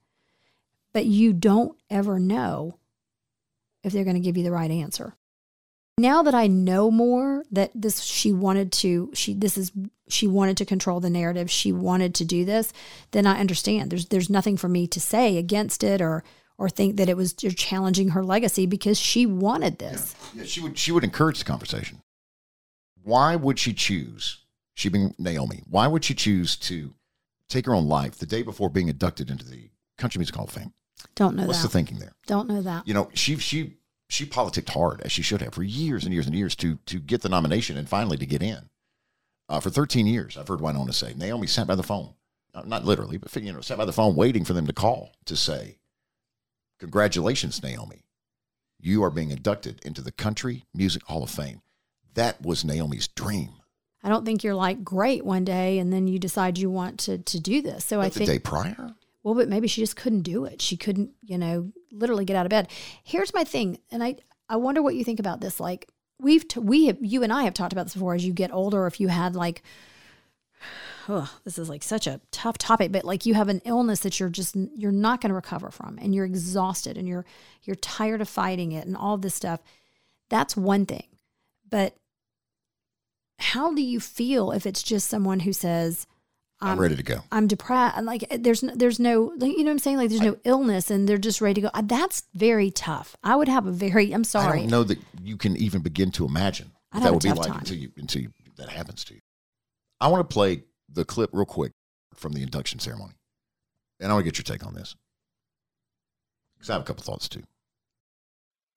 but 0.92 1.06
you 1.06 1.34
don't 1.34 1.78
ever 1.92 2.18
know 2.18 2.80
if 3.84 3.94
they're 3.94 4.06
going 4.06 4.16
to 4.16 4.20
give 4.20 4.38
you 4.38 4.44
the 4.44 4.52
right 4.52 4.72
answer. 4.72 5.16
Now 5.98 6.24
that 6.24 6.36
I 6.36 6.48
know 6.48 6.92
more 6.92 7.44
that 7.52 7.72
this 7.74 8.02
she 8.02 8.34
wanted 8.34 8.72
to 8.74 9.12
she 9.14 9.34
this 9.34 9.58
is 9.58 9.72
she 10.10 10.28
wanted 10.28 10.58
to 10.58 10.66
control 10.66 11.00
the 11.00 11.10
narrative, 11.10 11.50
she 11.50 11.72
wanted 11.72 12.14
to 12.16 12.26
do 12.26 12.44
this, 12.44 12.74
then 13.12 13.26
I 13.26 13.40
understand. 13.40 13.92
There's 13.92 14.08
there's 14.08 14.30
nothing 14.30 14.58
for 14.58 14.68
me 14.68 14.88
to 14.88 15.00
say 15.00 15.38
against 15.38 15.84
it 15.84 16.02
or 16.02 16.24
or 16.58 16.70
think 16.70 16.98
that 16.98 17.08
it 17.08 17.16
was 17.16 17.36
you're 17.42 17.52
challenging 17.52 18.10
her 18.10 18.24
legacy 18.24 18.66
because 18.66 19.00
she 19.00 19.26
wanted 19.26 19.80
this. 19.80 20.16
Yeah, 20.34 20.44
she 20.44 20.60
would 20.60 20.78
she 20.78 20.92
would 20.92 21.06
encourage 21.06 21.40
the 21.40 21.46
conversation. 21.46 22.02
Why 23.04 23.36
would 23.36 23.58
she 23.58 23.74
choose? 23.74 24.40
She 24.74 24.90
being 24.90 25.16
Naomi. 25.18 25.64
Why 25.70 25.88
would 25.88 26.04
she 26.04 26.14
choose 26.14 26.58
to 26.58 26.94
take 27.48 27.66
her 27.68 27.76
own 27.76 27.88
life 27.88 28.18
the 28.18 28.26
day 28.26 28.42
before 28.42 28.70
being 28.70 28.90
inducted 28.90 29.30
into 29.30 29.46
the 29.46 29.70
Country 29.98 30.20
Music 30.20 30.36
Hall 30.36 30.46
of 30.46 30.52
Fame? 30.52 30.74
Don't 31.16 31.36
know 31.38 31.46
What's 31.46 31.62
that. 31.62 31.70
the 31.70 31.74
thinking 31.74 32.00
there? 32.00 32.14
Don't 32.28 32.50
know 32.50 32.62
that. 32.62 32.86
You 32.86 32.94
know, 32.94 33.10
she 33.14 33.38
she 33.38 33.78
she 34.08 34.26
politicked 34.26 34.70
hard 34.70 35.02
as 35.02 35.12
she 35.12 35.22
should 35.22 35.42
have 35.42 35.54
for 35.54 35.64
years 35.64 36.04
and 36.04 36.14
years 36.14 36.26
and 36.28 36.36
years 36.36 36.56
to 36.58 36.78
to 36.86 37.00
get 37.00 37.22
the 37.22 37.30
nomination 37.30 37.78
and 37.78 37.90
finally 37.90 38.18
to 38.18 38.26
get 38.26 38.44
in. 38.44 38.70
Uh, 39.48 39.60
for 39.60 39.70
13 39.70 40.08
years, 40.08 40.38
I've 40.38 40.48
heard 40.48 40.60
Wynonna 40.60 40.94
say 40.94 41.14
Naomi 41.16 41.46
sat 41.48 41.68
by 41.68 41.76
the 41.76 41.84
phone, 41.84 42.14
uh, 42.54 42.64
not 42.66 42.84
literally, 42.86 43.18
but 43.18 43.36
you 43.36 43.54
know, 43.54 43.62
sat 43.62 43.78
by 43.78 43.86
the 43.86 43.94
phone 43.94 44.16
waiting 44.16 44.44
for 44.44 44.54
them 44.54 44.66
to 44.68 44.74
call 44.74 45.12
to 45.26 45.36
say, 45.36 45.78
"Congratulations, 46.80 47.62
Naomi, 47.62 48.04
you 48.80 49.04
are 49.04 49.12
being 49.12 49.32
inducted 49.32 49.80
into 49.86 50.02
the 50.02 50.12
Country 50.12 50.66
Music 50.74 51.04
Hall 51.04 51.24
of 51.24 51.30
Fame." 51.30 51.62
That 52.14 52.42
was 52.42 52.64
Naomi's 52.66 53.08
dream. 53.08 53.52
I 54.04 54.10
don't 54.10 54.24
think 54.26 54.44
you're 54.44 54.56
like 54.56 54.84
great 54.84 55.26
one 55.26 55.44
day 55.46 55.80
and 55.80 55.92
then 55.92 56.08
you 56.08 56.20
decide 56.20 56.58
you 56.58 56.70
want 56.70 57.00
to 57.02 57.18
to 57.18 57.40
do 57.40 57.62
this. 57.62 57.86
So 57.86 58.00
I 58.00 58.06
But 58.06 58.14
the 58.14 58.20
think 58.20 58.30
day 58.30 58.40
prior, 58.40 58.94
Well, 59.24 59.34
but 59.34 59.50
maybe 59.50 59.68
she 59.68 59.82
just 59.82 59.96
couldn't 59.96 60.22
do 60.22 60.46
it. 60.46 60.62
She 60.62 60.78
couldn't, 60.78 61.12
you 61.24 61.38
know, 61.38 61.72
literally 61.96 62.26
get 62.26 62.36
out 62.36 62.46
of 62.46 62.50
bed. 62.50 62.70
Here's 63.04 63.34
my 63.34 63.44
thing, 63.44 63.80
and 63.92 64.04
I 64.04 64.18
I 64.50 64.58
wonder 64.58 64.82
what 64.82 64.96
you 64.96 65.04
think 65.04 65.20
about 65.20 65.42
this. 65.42 65.60
Like 65.60 65.90
we've 66.20 66.48
t- 66.48 66.60
we 66.60 66.86
have, 66.88 66.98
you 67.02 67.24
and 67.24 67.34
I 67.34 67.44
have 67.44 67.54
talked 67.54 67.74
about 67.74 67.86
this 67.86 67.94
before. 67.94 68.16
As 68.16 68.26
you 68.26 68.34
get 68.34 68.54
older, 68.54 68.88
if 68.88 69.00
you 69.00 69.08
had 69.08 69.36
like, 69.36 69.64
oh, 71.10 71.32
this 71.44 71.58
is 71.58 71.70
like 71.70 71.84
such 71.84 72.08
a 72.08 72.22
tough 72.32 72.58
topic, 72.58 72.92
but 72.92 73.06
like 73.06 73.26
you 73.26 73.34
have 73.34 73.50
an 73.50 73.62
illness 73.66 74.02
that 74.02 74.20
you're 74.20 74.30
just 74.30 74.56
you're 74.76 74.92
not 74.92 75.22
going 75.22 75.30
to 75.30 75.36
recover 75.36 75.72
from, 75.72 75.98
and 76.02 76.14
you're 76.14 76.26
exhausted, 76.26 76.98
and 76.98 77.08
you're 77.08 77.26
you're 77.64 77.76
tired 77.76 78.22
of 78.22 78.30
fighting 78.30 78.72
it, 78.72 78.86
and 78.86 78.96
all 78.96 79.18
this 79.18 79.36
stuff. 79.36 79.62
That's 80.30 80.58
one 80.58 80.86
thing, 80.86 81.08
but 81.70 81.96
how 83.38 83.74
do 83.74 83.82
you 83.82 84.00
feel 84.00 84.52
if 84.52 84.66
it's 84.66 84.82
just 84.82 85.10
someone 85.10 85.42
who 85.42 85.52
says, 85.52 86.08
I'm 86.72 86.80
ready 86.80 86.96
to 86.96 87.04
go. 87.04 87.22
I'm 87.32 87.48
depressed. 87.48 88.02
Like 88.04 88.26
eh, 88.30 88.38
there's 88.40 88.64
no, 88.64 88.74
there's 88.76 89.00
no, 89.00 89.34
like, 89.38 89.52
you 89.52 89.60
know 89.60 89.66
what 89.66 89.72
I'm 89.72 89.80
saying? 89.80 89.98
Like 89.98 90.10
there's 90.10 90.22
no 90.22 90.38
illness 90.44 90.90
and 90.90 91.08
they're 91.08 91.18
just 91.18 91.42
ready 91.42 91.62
to 91.62 91.70
go. 91.70 91.82
That's 91.84 92.24
very 92.34 92.72
tough. 92.72 93.16
I 93.24 93.36
would 93.36 93.48
have 93.48 93.66
a 93.66 93.72
very, 93.72 94.12
I'm 94.12 94.24
sorry. 94.24 94.60
I 94.60 94.62
don't 94.62 94.72
know 94.72 94.84
that 94.84 95.00
you 95.22 95.38
can 95.38 95.56
even 95.58 95.82
begin 95.82 96.12
to 96.14 96.26
imagine 96.26 96.72
what 96.92 97.04
that 97.04 97.14
would 97.14 97.24
be 97.24 97.32
like 97.32 97.48
time. 97.48 97.60
until 97.60 97.78
you 97.78 97.92
until 97.98 98.22
you, 98.22 98.32
that 98.58 98.70
happens 98.70 99.04
to 99.06 99.16
you. 99.16 99.22
I 100.00 100.08
want 100.08 100.28
to 100.28 100.34
play 100.34 100.64
the 100.90 101.06
clip 101.06 101.30
real 101.34 101.46
quick 101.46 101.72
from 102.14 102.34
the 102.34 102.42
induction 102.42 102.80
ceremony, 102.80 103.14
and 104.00 104.12
I 104.12 104.16
want 104.16 104.26
to 104.26 104.32
get 104.32 104.38
your 104.38 104.58
take 104.58 104.66
on 104.66 104.74
this 104.74 104.96
because 106.56 106.70
I 106.70 106.74
have 106.74 106.82
a 106.82 106.86
couple 106.86 107.04
thoughts 107.04 107.28
too. 107.28 107.44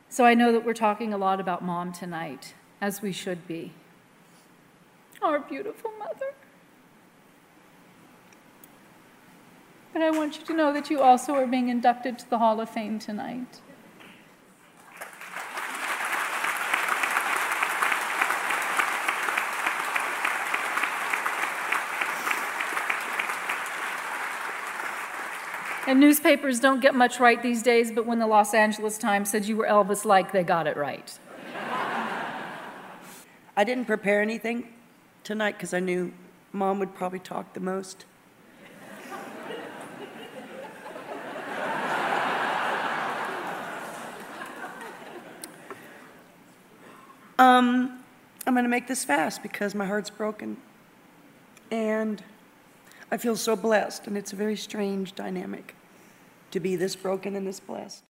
So 0.09 0.25
I 0.25 0.35
know 0.35 0.53
that 0.53 0.65
we're 0.65 0.75
talking 0.75 1.13
a 1.13 1.19
lot 1.19 1.39
about 1.39 1.63
mom 1.63 1.93
tonight, 1.93 2.55
as 2.81 3.03
we 3.03 3.13
should 3.13 3.47
be. 3.47 3.73
Our 5.23 5.39
beautiful 5.39 5.91
mother. 5.99 6.35
But 9.93 10.03
I 10.03 10.11
want 10.11 10.39
you 10.39 10.45
to 10.47 10.55
know 10.55 10.73
that 10.73 10.91
you 10.91 11.01
also 11.01 11.35
are 11.35 11.47
being 11.47 11.69
inducted 11.69 12.19
to 12.19 12.31
the 12.31 12.39
Hall 12.39 12.61
of 12.61 12.69
Fame 12.69 12.99
tonight. 12.99 13.61
And 25.89 26.01
newspapers 26.01 26.61
don't 26.61 26.81
get 26.81 26.95
much 26.95 27.19
right 27.19 27.43
these 27.43 27.63
days, 27.63 27.91
but 27.91 28.05
when 28.05 28.19
the 28.19 28.27
Los 28.27 28.53
Angeles 28.53 28.99
Times 28.99 29.31
said 29.31 29.47
you 29.47 29.57
were 29.57 29.67
Elvis 29.67 30.05
like, 30.05 30.33
they 30.33 30.45
got 30.45 30.67
it 30.67 30.77
right. 30.77 31.19
I 33.57 33.65
didn't 33.65 33.87
prepare 33.87 34.21
anything 34.21 34.69
tonight 35.25 35.53
because 35.53 35.73
I 35.73 35.81
knew 35.81 36.13
mom 36.53 36.79
would 36.79 36.95
probably 36.95 37.21
talk 37.21 37.55
the 37.55 37.61
most. 37.61 38.05
Um, 47.39 47.99
I'm 48.47 48.55
going 48.55 48.65
to 48.65 48.71
make 48.71 48.87
this 48.87 49.05
fast 49.05 49.43
because 49.43 49.75
my 49.75 49.87
heart's 49.87 50.11
broken. 50.11 50.57
And 51.71 52.23
I 53.11 53.17
feel 53.17 53.37
so 53.37 53.57
blessed, 53.57 54.07
and 54.07 54.17
it's 54.17 54.33
a 54.33 54.37
very 54.37 54.57
strange 54.57 55.15
dynamic 55.15 55.75
to 56.51 56.61
be 56.61 56.77
this 56.77 56.97
broken 56.97 57.37
and 57.37 57.47
this 57.47 57.61
blessed. 57.61 58.05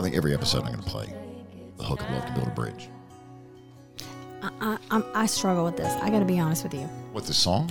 I 0.00 0.02
think 0.02 0.16
every 0.16 0.32
episode 0.32 0.62
I'm 0.64 0.72
going 0.72 0.82
to 0.82 0.90
play 0.90 1.12
the 1.76 1.84
hook 1.84 2.00
of 2.00 2.10
love 2.10 2.24
to 2.24 2.32
build 2.32 2.46
a 2.46 2.52
bridge. 2.52 2.88
I, 4.42 4.78
I, 4.90 5.02
I'm, 5.14 5.26
struggle 5.26 5.64
with 5.64 5.76
this. 5.76 5.92
I 6.00 6.08
got 6.08 6.20
to 6.20 6.24
be 6.24 6.38
honest 6.38 6.62
with 6.62 6.72
you. 6.72 6.86
What 7.12 7.24
the 7.24 7.34
song? 7.34 7.70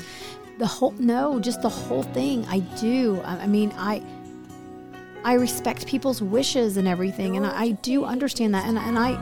The 0.59 0.67
whole, 0.67 0.91
no, 0.91 1.39
just 1.39 1.61
the 1.61 1.69
whole 1.69 2.03
thing. 2.03 2.45
I 2.47 2.59
do. 2.59 3.21
I, 3.23 3.47
mean, 3.47 3.73
I, 3.77 4.03
I 5.23 5.35
respect 5.35 5.87
people's 5.87 6.21
wishes 6.21 6.75
and 6.75 6.85
everything. 6.85 7.37
And 7.37 7.47
I, 7.47 7.61
I 7.61 7.71
do 7.71 8.03
understand 8.03 8.53
that. 8.55 8.65
And, 8.65 8.77
and 8.77 8.99
I, 8.99 9.17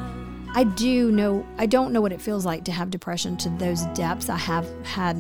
I 0.56 0.64
do 0.64 1.12
know, 1.12 1.46
I 1.60 1.68
don't 1.68 1.94
know 1.94 2.02
what 2.02 2.12
it 2.12 2.20
feels 2.20 2.44
like 2.44 2.64
to 2.64 2.72
have 2.72 2.90
depression 2.90 3.38
to 3.38 3.50
those 3.50 3.84
depths. 3.94 4.30
I 4.30 4.38
have 4.38 4.68
had 4.84 5.16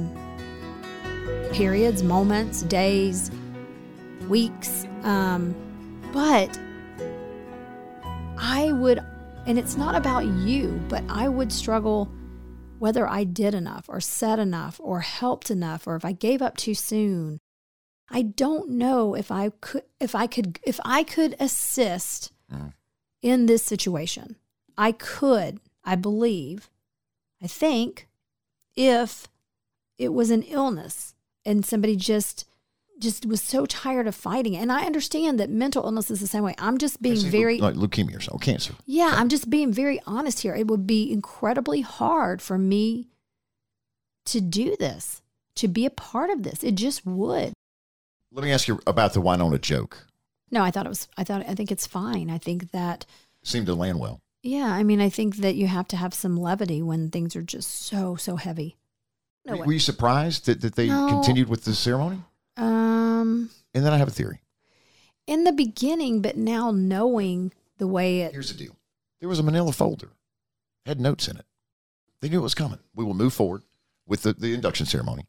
periods, 1.51 2.01
moments, 2.01 2.63
days, 2.63 3.29
weeks. 4.27 4.88
Um, 5.03 5.53
but 6.13 6.59
I 8.39 8.71
would, 8.71 9.05
and 9.45 9.59
it's 9.59 9.77
not 9.77 9.93
about 9.93 10.25
you, 10.25 10.81
but 10.89 11.03
I 11.09 11.29
would 11.29 11.53
struggle 11.53 12.09
whether 12.79 13.07
I 13.07 13.24
did 13.24 13.53
enough 13.53 13.86
or 13.88 14.00
said 14.00 14.39
enough 14.39 14.79
or 14.84 15.01
helped 15.01 15.50
enough 15.50 15.88
or 15.88 15.96
if 15.96 16.05
I 16.05 16.12
gave 16.12 16.41
up 16.41 16.57
too 16.57 16.74
soon. 16.74 17.39
I 18.10 18.22
don't 18.22 18.69
know 18.69 19.15
if 19.15 19.31
I 19.31 19.50
could, 19.50 19.84
if 20.00 20.15
I 20.15 20.27
could, 20.27 20.60
if 20.65 20.79
I 20.86 21.03
could 21.03 21.36
assist 21.39 22.31
mm. 22.51 22.74
in 23.22 23.46
this 23.46 23.63
situation. 23.63 24.38
I 24.77 24.91
could, 24.91 25.60
I 25.84 25.96
believe, 25.96 26.69
I 27.41 27.48
think, 27.48 28.07
if 28.75 29.27
it 29.98 30.13
was 30.13 30.29
an 30.29 30.43
illness 30.43 31.15
and 31.46 31.65
somebody 31.65 31.96
just 31.96 32.46
just 32.99 33.25
was 33.25 33.41
so 33.41 33.65
tired 33.65 34.07
of 34.07 34.15
fighting 34.15 34.53
it. 34.53 34.57
And 34.61 34.71
I 34.71 34.85
understand 34.85 35.39
that 35.39 35.49
mental 35.49 35.83
illness 35.85 36.09
is 36.11 36.19
the 36.19 36.27
same 36.27 36.43
way. 36.43 36.55
I'm 36.57 36.77
just 36.77 37.01
being 37.01 37.17
very 37.19 37.59
like 37.59 37.75
leukemia 37.75 38.17
or 38.17 38.21
something, 38.21 38.39
cancer. 38.39 38.73
yeah, 38.85 39.11
I'm 39.15 39.29
just 39.29 39.49
being 39.49 39.71
very 39.71 39.99
honest 40.05 40.39
here. 40.39 40.55
It 40.55 40.67
would 40.67 40.87
be 40.87 41.11
incredibly 41.11 41.81
hard 41.81 42.41
for 42.41 42.57
me 42.57 43.07
to 44.25 44.41
do 44.41 44.75
this, 44.79 45.21
to 45.55 45.67
be 45.67 45.85
a 45.85 45.89
part 45.89 46.29
of 46.29 46.43
this. 46.43 46.63
It 46.63 46.75
just 46.75 47.05
would. 47.05 47.53
Let 48.31 48.43
me 48.43 48.51
ask 48.51 48.67
you 48.67 48.79
about 48.85 49.13
the 49.13 49.21
Wynonna 49.21 49.61
joke. 49.61 50.05
No, 50.51 50.63
I 50.63 50.71
thought 50.71 50.85
it 50.85 50.89
was 50.89 51.07
I 51.17 51.23
thought 51.23 51.45
I 51.47 51.55
think 51.55 51.71
it's 51.71 51.87
fine. 51.87 52.29
I 52.29 52.37
think 52.37 52.71
that 52.71 53.05
Seemed 53.43 53.67
to 53.67 53.73
land 53.73 53.99
well. 53.99 54.19
yeah, 54.43 54.65
I 54.73 54.83
mean, 54.83 54.99
I 54.99 55.09
think 55.09 55.37
that 55.37 55.55
you 55.55 55.67
have 55.67 55.87
to 55.89 55.97
have 55.97 56.13
some 56.13 56.35
levity 56.37 56.81
when 56.81 57.09
things 57.09 57.35
are 57.35 57.41
just 57.41 57.69
so 57.85 58.15
so 58.15 58.35
heavy. 58.35 58.75
No 59.45 59.57
were, 59.57 59.65
were 59.65 59.73
you 59.73 59.79
surprised 59.79 60.45
that, 60.47 60.59
that 60.61 60.75
they 60.75 60.87
No. 60.87 61.07
continued 61.07 61.47
with 61.47 61.63
the 61.63 61.73
ceremony? 61.73 62.19
Um 63.21 63.50
And 63.74 63.86
then 63.86 63.93
I 63.93 63.97
have 63.97 64.07
a 64.07 64.12
theory. 64.12 64.41
in 65.25 65.43
the 65.43 65.51
beginning, 65.51 66.21
but 66.21 66.38
now 66.38 66.71
knowing 66.71 67.53
the 67.77 67.88
way 67.88 68.21
it 68.21 68.31
Here's 68.31 68.51
the 68.51 68.57
deal. 68.57 68.75
There 69.19 69.29
was 69.29 69.39
a 69.39 69.43
manila 69.43 69.71
folder, 69.71 70.09
had 70.86 71.00
notes 71.00 71.27
in 71.27 71.38
it. 71.38 71.45
They 72.21 72.29
knew 72.29 72.39
it 72.39 72.43
was 72.43 72.55
coming. 72.55 72.79
We 72.95 73.03
will 73.03 73.13
move 73.13 73.33
forward 73.33 73.63
with 74.07 74.24
the, 74.24 74.33
the 74.33 74.53
induction 74.53 74.86
ceremony. 74.86 75.25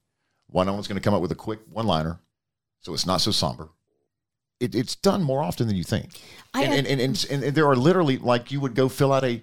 Wynonna's 0.52 0.88
going 0.88 1.00
to 1.00 1.04
come 1.04 1.14
up 1.14 1.20
with 1.22 1.32
a 1.32 1.34
quick 1.36 1.60
one 1.70 1.86
liner, 1.86 2.20
so 2.80 2.94
it's 2.94 3.06
not 3.06 3.20
so 3.20 3.30
somber. 3.30 3.68
It, 4.60 4.74
it's 4.74 4.96
done 4.96 5.22
more 5.22 5.42
often 5.42 5.66
than 5.66 5.76
you 5.76 5.84
think. 5.84 6.20
I- 6.54 6.64
and, 6.64 6.86
and, 6.86 7.00
and, 7.00 7.26
and, 7.30 7.42
and 7.44 7.54
there 7.54 7.66
are 7.68 7.76
literally, 7.76 8.18
like 8.18 8.50
you 8.50 8.60
would 8.60 8.74
go 8.74 8.88
fill 8.88 9.12
out 9.12 9.24
a, 9.24 9.42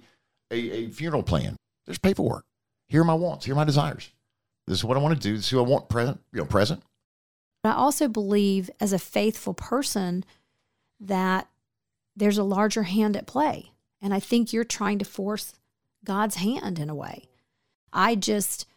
a, 0.52 0.56
a 0.72 0.90
funeral 0.90 1.22
plan. 1.24 1.56
There's 1.86 2.00
paperwork. 2.00 2.46
Here 2.88 3.02
are 3.02 3.06
my 3.06 3.14
wants. 3.14 3.46
Here 3.46 3.54
are 3.54 3.58
my 3.58 3.64
desires. 3.66 4.10
This 4.68 4.80
is 4.80 4.84
what 4.84 4.98
I 4.98 5.00
want 5.00 5.16
to 5.16 5.28
do. 5.30 5.36
This 5.36 5.46
is 5.46 5.50
who 5.52 5.60
I 5.60 5.64
want 5.68 5.90
present. 5.90 6.20
You 6.34 6.40
know, 6.40 6.46
present. 6.46 6.82
But 7.66 7.72
I 7.72 7.78
also 7.78 8.08
believe, 8.08 8.70
as 8.80 8.94
a 8.94 9.00
faithful 9.00 9.56
person, 9.56 10.24
that 11.00 11.48
there's 12.16 12.38
a 12.38 12.44
larger 12.44 12.84
hand 12.84 13.18
at 13.18 13.26
play. 13.26 13.72
And 14.00 14.14
I 14.14 14.20
think 14.20 14.54
you're 14.54 14.64
trying 14.64 15.00
to 15.00 15.04
force 15.04 15.52
God's 16.04 16.36
hand 16.36 16.78
in 16.78 16.92
a 16.92 16.94
way. 16.94 17.28
I 17.92 18.14
just, 18.14 18.68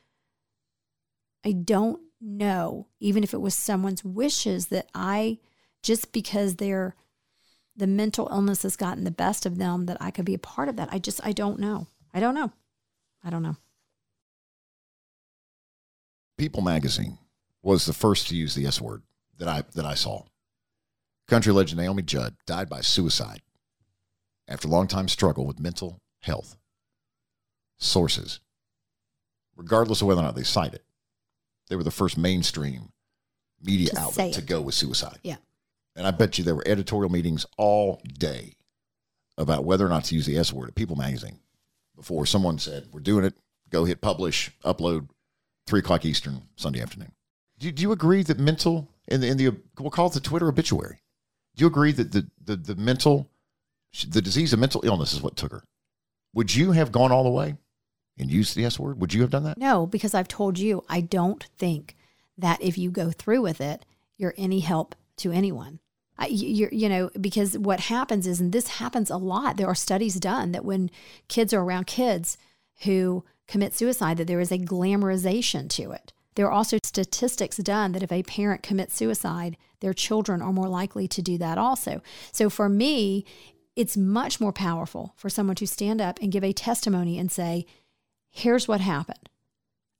I 1.45 1.53
don't 1.53 2.01
know, 2.19 2.87
even 2.99 3.23
if 3.23 3.35
it 3.35 3.43
was 3.43 3.55
someone's 3.55 4.07
wishes, 4.07 4.69
that 4.69 4.89
I, 4.95 5.37
just 5.83 6.11
because 6.11 6.55
they're, 6.55 6.97
the 7.77 7.87
mental 7.87 8.27
illness 8.33 8.63
has 8.63 8.75
gotten 8.75 9.05
the 9.05 9.11
best 9.11 9.45
of 9.45 9.59
them, 9.59 9.85
that 9.85 9.99
I 10.01 10.11
could 10.11 10.25
be 10.25 10.33
a 10.33 10.39
part 10.39 10.71
of 10.71 10.77
that. 10.77 10.89
I 10.91 10.99
just, 10.99 11.21
I 11.23 11.33
don't 11.33 11.61
know. 11.61 11.89
I 12.15 12.21
don't 12.21 12.35
know. 12.35 12.53
I 13.23 13.29
don't 13.29 13.43
know. 13.43 13.57
People 16.39 16.63
magazine 16.63 17.19
was 17.69 17.85
the 17.85 17.93
first 17.93 18.29
to 18.29 18.35
use 18.35 18.55
the 18.55 18.65
S 18.65 18.81
word 18.81 19.03
that 19.37 19.47
I 19.47 19.63
that 19.75 19.85
I 19.85 19.95
saw. 19.95 20.25
Country 21.29 21.53
legend 21.53 21.79
Naomi 21.79 22.03
Judd 22.03 22.35
died 22.47 22.71
by 22.71 22.81
suicide 22.81 23.43
after 24.49 24.67
a 24.67 24.71
long 24.71 24.87
time 24.87 25.07
struggle 25.07 25.45
with 25.45 25.61
mental 25.61 26.01
health. 26.23 26.57
Sources, 27.77 28.41
regardless 29.55 30.01
of 30.01 30.09
whether 30.09 30.21
or 30.21 30.25
not 30.25 30.35
they 30.35 30.43
cite 30.43 30.73
it, 30.73 30.83
they 31.69 31.77
were 31.77 31.85
the 31.85 31.91
first 31.91 32.17
mainstream 32.17 32.89
media 33.63 33.91
outlet 33.99 34.33
to 34.33 34.43
go 34.43 34.63
with 34.63 34.75
suicide. 34.75 35.19
Yeah. 35.23 35.37
And 35.95 36.07
I 36.07 36.11
bet 36.11 36.39
you 36.39 36.45
there 36.45 36.55
were 36.55 36.67
editorial 36.67 37.13
meetings 37.13 37.45
all 37.59 38.01
day 38.19 38.55
about 39.37 39.65
whether 39.65 39.85
or 39.85 39.91
not 39.91 40.05
to 40.05 40.15
use 40.15 40.25
the 40.25 40.39
S 40.39 40.53
word 40.55 40.71
at 40.71 40.75
People 40.75 40.97
magazine 40.97 41.39
before 41.95 42.25
someone 42.25 42.59
said, 42.59 42.87
We're 42.91 43.01
doing 43.01 43.27
it, 43.27 43.35
go 43.69 43.85
hit 43.85 44.01
publish, 44.01 44.51
upload, 44.65 45.09
three 45.67 45.81
o'clock 45.81 46.07
Eastern, 46.07 46.43
Sunday 46.57 46.81
afternoon. 46.81 47.13
Do, 47.59 47.71
do 47.73 47.83
you 47.83 47.93
agree 47.93 48.23
that 48.23 48.39
mental 48.39 48.89
in 49.09 49.21
the 49.21 49.29
in 49.29 49.37
the 49.37 49.57
we'll 49.79 49.91
call 49.91 50.07
it 50.07 50.15
the 50.15 50.21
Twitter 50.21 50.49
obituary? 50.49 51.01
Do 51.57 51.63
you 51.63 51.67
agree 51.67 51.93
that 51.93 52.13
the 52.13 52.29
the, 52.45 52.57
the 52.57 52.77
mental 52.77 53.29
the 54.09 54.23
disease 54.23 54.53
of 54.53 54.59
mental 54.59 54.85
illness 54.85 55.13
is 55.13 55.23
what 55.23 55.37
took 55.37 55.53
her? 55.53 55.65
Would 56.35 56.55
you 56.55 56.73
have 56.73 56.93
gone 56.93 57.11
all 57.11 57.25
the 57.25 57.31
way 57.31 57.57
and 58.19 58.31
used 58.31 58.55
the 58.55 58.65
S 58.65 58.79
word? 58.79 59.01
Would 59.01 59.15
you 59.15 59.23
have 59.23 59.31
done 59.31 59.45
that? 59.45 59.59
No, 59.59 59.87
because 59.87 60.15
I've 60.15 60.29
told 60.29 60.59
you, 60.59 60.85
I 60.89 61.01
don't 61.01 61.45
think 61.57 61.97
that 62.37 62.63
if 62.63 62.79
you 62.79 62.91
go 62.91 63.11
through 63.11 63.43
with 63.43 63.61
it, 63.61 63.85
you're 64.17 64.35
any 64.37 64.61
help 64.61 64.95
to 65.19 65.33
anyone. 65.33 65.81
I, 66.19 66.27
you're, 66.27 66.73
you 66.73 66.89
know, 66.89 67.11
because 67.21 67.57
what 67.57 67.81
happens 67.81 68.27
is, 68.27 68.41
and 68.41 68.53
this 68.53 68.69
happens 68.69 69.09
a 69.09 69.17
lot, 69.17 69.57
there 69.57 69.69
are 69.69 69.75
studies 69.75 70.17
done 70.17 70.53
that 70.53 70.65
when 70.65 70.91
kids 71.29 71.53
are 71.53 71.63
around 71.63 71.87
kids 71.87 72.37
who 72.83 73.25
commit 73.47 73.75
suicide, 73.75 74.17
that 74.17 74.27
there 74.27 74.41
is 74.41 74.53
a 74.53 74.59
glamorization 74.59 75.69
to 75.71 75.93
it. 75.93 76.13
There 76.39 76.47
are 76.47 76.53
also 76.53 76.79
statistics 76.85 77.57
done 77.57 77.91
that 77.91 78.03
if 78.05 78.13
a 78.13 78.23
parent 78.23 78.63
commits 78.63 78.95
suicide, 78.95 79.57
their 79.81 79.93
children 79.93 80.41
are 80.41 80.53
more 80.53 80.69
likely 80.69 81.09
to 81.09 81.21
do 81.21 81.37
that 81.39 81.59
also. 81.59 82.01
So 82.31 82.49
for 82.49 82.69
me, 82.69 83.25
it's 83.75 83.97
much 83.97 84.41
more 84.41 84.53
powerful 84.53 85.15
for 85.17 85.29
someone 85.29 85.57
to 85.57 85.67
stand 85.67 86.01
up 86.01 86.21
and 86.23 86.31
give 86.31 86.45
a 86.45 86.53
testimony 86.53 87.19
and 87.19 87.33
say, 87.33 87.67
here's 88.31 88.69
what 88.69 88.81
happened. 88.81 89.29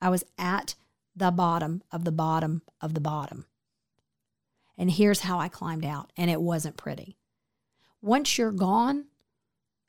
I 0.01 0.11
was 0.11 0.23
at 0.39 0.77
the 1.17 1.33
bottom 1.33 1.83
of 1.91 2.05
the 2.05 2.13
bottom 2.13 2.63
of 2.81 2.95
the 2.95 3.01
bottom. 3.01 3.47
And 4.77 4.93
here's 4.93 5.23
how 5.23 5.41
I 5.41 5.49
climbed 5.49 5.85
out, 5.85 6.13
and 6.17 6.31
it 6.31 6.41
wasn't 6.41 6.77
pretty. 6.77 7.17
Once 8.01 8.39
you're 8.39 8.53
gone, 8.53 9.07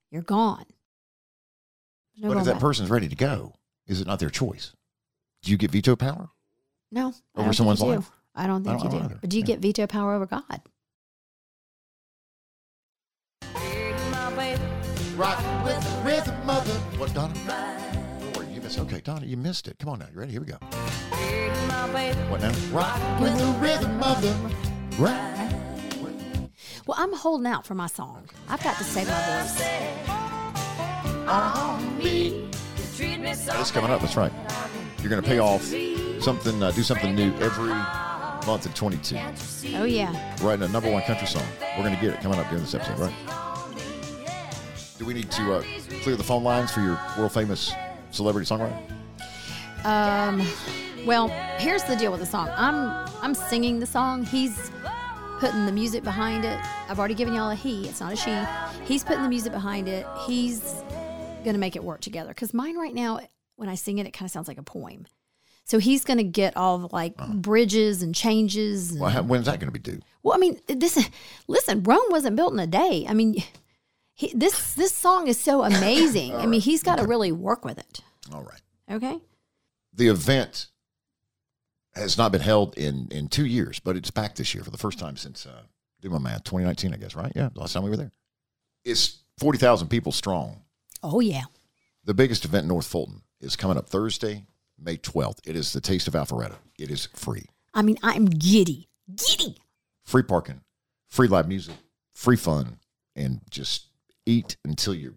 you're 0.10 0.24
gone. 0.24 0.66
No 2.18 2.30
but 2.30 2.38
if 2.38 2.46
that 2.46 2.60
person's 2.60 2.90
ready 2.90 3.08
to 3.08 3.16
go, 3.16 3.54
is 3.86 4.02
it 4.02 4.08
not 4.08 4.18
their 4.18 4.32
choice? 4.32 4.76
Do 5.44 5.52
you 5.52 5.58
get 5.58 5.70
veto 5.70 5.96
power? 5.96 6.32
No, 6.92 7.14
over 7.36 7.54
someone's 7.54 7.82
life? 7.82 8.10
I 8.36 8.48
don't 8.48 8.66
I 8.68 8.72
think 8.72 8.84
don't 8.84 8.94
you 8.94 9.00
do. 9.00 9.06
either. 9.06 9.18
But 9.22 9.30
do 9.30 9.38
you 9.38 9.42
Yeah. 9.42 9.48
get 9.48 9.60
veto 9.60 9.88
power 9.88 10.14
over 10.14 10.26
God? 10.26 10.62
Rock 15.18 15.38
with 15.66 15.82
the 15.84 16.02
rhythm 16.06 16.50
of 16.50 16.66
the. 16.66 16.74
What, 16.98 17.14
Donna? 17.14 17.34
Don't 18.34 18.50
you 18.52 18.62
missed. 18.62 18.80
Okay, 18.80 19.02
Donna, 19.02 19.26
you 19.26 19.36
missed 19.36 19.68
it. 19.68 19.78
Come 19.78 19.90
on 19.90 20.00
now, 20.00 20.06
you 20.14 20.18
ready? 20.18 20.32
Here 20.32 20.40
we 20.40 20.48
go. 20.48 20.58
What 22.30 22.40
now? 22.40 22.54
Rock 22.72 23.20
with 23.20 23.38
the 23.38 23.46
rhythm 23.60 24.02
of 24.02 24.22
the. 24.22 24.34
Right. 24.98 25.54
Well, 26.88 26.98
I'm 26.98 27.14
holding 27.14 27.48
out 27.48 27.66
for 27.66 27.76
my 27.76 27.88
song. 27.88 28.30
I've 28.48 28.64
got 28.64 28.78
to 28.78 28.84
save 28.86 29.08
my 29.10 29.42
voice. 29.42 29.62
It's 33.62 33.72
coming 33.72 33.92
up. 33.92 34.00
That's 34.02 34.16
right. 34.16 34.32
You're 35.02 35.10
going 35.10 35.22
to 35.22 35.28
pay 35.28 35.40
off 35.40 35.64
something, 36.22 36.62
uh, 36.62 36.72
do 36.72 36.84
something 36.84 37.16
new 37.16 37.34
every 37.40 37.74
month 38.48 38.66
in 38.66 38.74
22. 38.74 39.18
Oh, 39.76 39.84
yeah. 39.84 40.36
Writing 40.42 40.64
a 40.64 40.68
number 40.70 40.92
one 40.92 41.04
country 41.04 41.28
song. 41.28 41.46
We're 41.78 41.84
going 41.84 41.96
to 41.96 42.02
get 42.02 42.14
it 42.14 42.22
coming 42.22 42.40
up 42.40 42.48
during 42.50 42.64
this 42.64 42.74
episode, 42.74 43.00
right? 43.00 43.14
Do 44.98 45.06
we 45.06 45.14
need 45.14 45.32
to 45.32 45.54
uh, 45.54 45.64
clear 46.02 46.16
the 46.16 46.24
phone 46.24 46.44
lines 46.44 46.72
for 46.72 46.82
your 46.82 47.00
world 47.18 47.32
famous 47.32 47.72
celebrity 48.12 48.46
songwriter? 48.46 48.78
Um, 49.86 50.46
well, 51.06 51.30
here's 51.58 51.84
the 51.84 51.96
deal 51.96 52.12
with 52.12 52.20
the 52.20 52.26
song. 52.26 52.50
I'm 52.56 53.08
I'm 53.22 53.34
singing 53.34 53.80
the 53.80 53.86
song. 53.86 54.26
He's 54.26 54.72
putting 55.40 55.66
the 55.66 55.72
music 55.72 56.04
behind 56.04 56.44
it. 56.44 56.60
I've 56.90 57.00
already 57.00 57.14
given 57.14 57.34
y'all 57.34 57.50
a 57.50 57.56
he. 57.56 57.88
It's 57.88 58.02
not 58.02 58.12
a 58.12 58.16
she. 58.18 58.38
He's 58.84 59.06
putting 59.06 59.24
the 59.24 59.30
music 59.30 59.54
behind 59.54 59.88
it. 59.88 60.06
He's 60.26 60.84
gonna 61.46 61.58
make 61.58 61.78
it 61.78 61.84
work 61.84 62.02
together. 62.02 62.30
Because 62.30 62.54
mine 62.54 62.78
right 62.78 62.94
now, 62.94 63.22
when 63.56 63.70
I 63.70 63.76
sing 63.76 64.00
it, 64.00 64.06
it 64.06 64.12
kind 64.12 64.28
of 64.28 64.32
sounds 64.32 64.50
like 64.50 64.58
a 64.58 64.64
poem. 64.64 65.06
So 65.70 65.78
he's 65.78 66.04
gonna 66.04 66.24
get 66.24 66.58
all 66.58 66.80
the 66.80 66.90
like 66.92 67.16
bridges 67.18 68.02
and 68.02 68.16
changes. 68.16 68.92
And, 68.92 69.00
Well, 69.02 69.12
how, 69.12 69.22
when's 69.22 69.46
that 69.46 69.60
going 69.60 69.72
to 69.72 69.80
be 69.80 69.92
due? 69.92 70.00
well, 70.24 70.34
I 70.34 70.40
mean, 70.40 70.60
this. 70.68 71.08
Listen, 71.48 71.84
Rome 71.84 72.10
wasn't 72.10 72.36
built 72.36 72.54
in 72.54 72.60
a 72.60 72.66
day. 72.66 73.06
I 73.08 73.14
mean, 73.14 73.36
he, 74.16 74.34
this 74.34 74.74
this 74.74 74.96
song 74.96 75.28
is 75.28 75.40
so 75.40 75.64
amazing. 75.64 76.36
I 76.44 76.48
mean, 76.48 76.60
he's 76.62 76.82
got 76.82 76.98
to 76.98 77.06
really 77.06 77.32
work 77.32 77.64
with 77.64 77.78
it. 77.78 78.02
All 78.34 78.42
right. 78.42 78.62
Okay. 78.90 79.20
The 79.94 80.08
event 80.08 80.68
has 81.94 82.18
not 82.18 82.32
been 82.32 82.42
held 82.42 82.76
in, 82.76 83.08
in 83.12 83.28
two 83.28 83.46
years, 83.46 83.80
but 83.80 83.96
it's 83.96 84.10
back 84.12 84.36
this 84.36 84.56
year 84.56 84.64
for 84.64 84.72
the 84.72 84.78
first 84.78 84.98
time 84.98 85.18
since, 85.18 85.46
uh, 85.46 85.64
do 86.02 86.10
my 86.10 86.18
math, 86.18 86.44
2019, 86.46 86.94
I 86.94 86.98
guess, 86.98 87.16
right? 87.16 87.32
Yeah, 87.36 87.50
last 87.56 87.74
time 87.74 87.84
we 87.84 87.90
were 87.90 87.98
there. 87.98 88.12
It's 88.86 89.20
40,000 89.38 89.88
people 89.88 90.12
strong. 90.12 90.62
Oh 91.04 91.20
yeah. 91.20 91.44
The 92.06 92.14
biggest 92.14 92.46
event 92.46 92.64
in 92.64 92.70
North 92.70 92.88
Fulton 92.88 93.22
is 93.42 93.56
coming 93.56 93.78
up 93.78 93.88
Thursday, 93.90 94.46
May 94.82 94.98
12th. 94.98 95.40
It 95.46 95.56
is 95.56 95.74
the 95.74 95.82
Taste 95.82 96.08
of 96.08 96.14
Alpharetta. 96.14 96.56
It 96.78 96.90
is 96.92 97.08
free. 97.14 97.46
I 97.74 97.82
mean, 97.82 97.98
I'm 98.02 98.26
giddy, 98.26 98.88
giddy. 99.16 99.58
Free 100.06 100.24
parking, 100.24 100.62
free 101.10 101.28
live 101.28 101.48
music, 101.48 101.76
free 102.14 102.38
fun, 102.38 102.80
and 103.16 103.42
just 103.50 103.88
eat 104.26 104.58
until 104.66 104.94
you're 104.94 105.16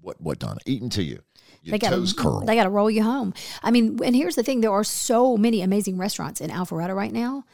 what, 0.00 0.20
what, 0.20 0.38
Donna? 0.38 0.60
Eat 0.66 0.82
until 0.82 1.04
you, 1.04 1.20
your 1.62 1.78
gotta, 1.78 1.96
toes 1.96 2.12
curl. 2.12 2.44
They 2.44 2.56
got 2.56 2.64
to 2.64 2.70
roll 2.70 2.90
you 2.90 3.02
home. 3.02 3.32
I 3.62 3.70
mean, 3.70 3.98
and 4.04 4.14
here's 4.14 4.34
the 4.34 4.42
thing: 4.42 4.60
there 4.60 4.72
are 4.72 4.84
so 4.84 5.36
many 5.36 5.62
amazing 5.62 5.96
restaurants 5.96 6.40
in 6.40 6.50
Alpharetta 6.50 6.94
right 6.94 7.12
now 7.12 7.44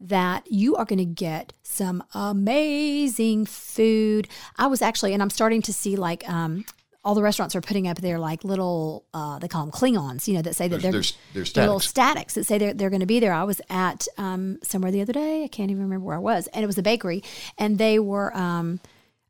that 0.00 0.50
you 0.50 0.76
are 0.76 0.84
going 0.84 0.98
to 0.98 1.04
get 1.04 1.52
some 1.62 2.02
amazing 2.14 3.46
food. 3.46 4.28
I 4.56 4.66
was 4.66 4.82
actually, 4.82 5.12
and 5.12 5.22
I'm 5.22 5.30
starting 5.30 5.62
to 5.62 5.72
see 5.72 5.96
like 5.96 6.28
um, 6.28 6.64
all 7.02 7.14
the 7.14 7.22
restaurants 7.22 7.56
are 7.56 7.60
putting 7.62 7.88
up 7.88 7.98
their 7.98 8.18
like 8.18 8.44
little, 8.44 9.06
uh, 9.14 9.38
they 9.38 9.48
call 9.48 9.64
them 9.64 9.72
Klingons, 9.72 10.28
you 10.28 10.34
know, 10.34 10.42
that 10.42 10.54
say 10.54 10.68
that 10.68 10.82
they're 10.82 10.92
there's- 10.92 11.14
there's 11.32 11.52
they're 11.52 11.64
little 11.64 11.80
statics. 11.80 12.32
statics 12.32 12.34
that 12.34 12.44
say 12.44 12.58
they're, 12.58 12.74
they're 12.74 12.90
going 12.90 13.00
to 13.00 13.06
be 13.06 13.20
there. 13.20 13.32
I 13.32 13.44
was 13.44 13.60
at 13.70 14.06
um, 14.18 14.58
somewhere 14.62 14.90
the 14.92 15.00
other 15.00 15.12
day. 15.12 15.44
I 15.44 15.48
can't 15.48 15.70
even 15.70 15.82
remember 15.84 16.04
where 16.06 16.16
I 16.16 16.20
was, 16.20 16.46
and 16.48 16.62
it 16.62 16.66
was 16.66 16.78
a 16.78 16.82
bakery, 16.82 17.22
and 17.58 17.78
they 17.78 17.98
were. 17.98 18.36
Um, 18.36 18.80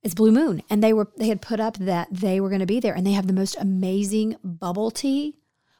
it's 0.02 0.14
Blue 0.14 0.32
Moon, 0.32 0.62
and 0.70 0.82
they 0.82 0.94
were 0.94 1.08
they 1.18 1.28
had 1.28 1.42
put 1.42 1.60
up 1.60 1.76
that 1.76 2.08
they 2.10 2.40
were 2.40 2.48
going 2.48 2.60
to 2.60 2.66
be 2.66 2.80
there, 2.80 2.94
and 2.94 3.06
they 3.06 3.12
have 3.12 3.26
the 3.26 3.34
most 3.34 3.54
amazing 3.60 4.36
bubble 4.42 4.90
tea 4.90 5.36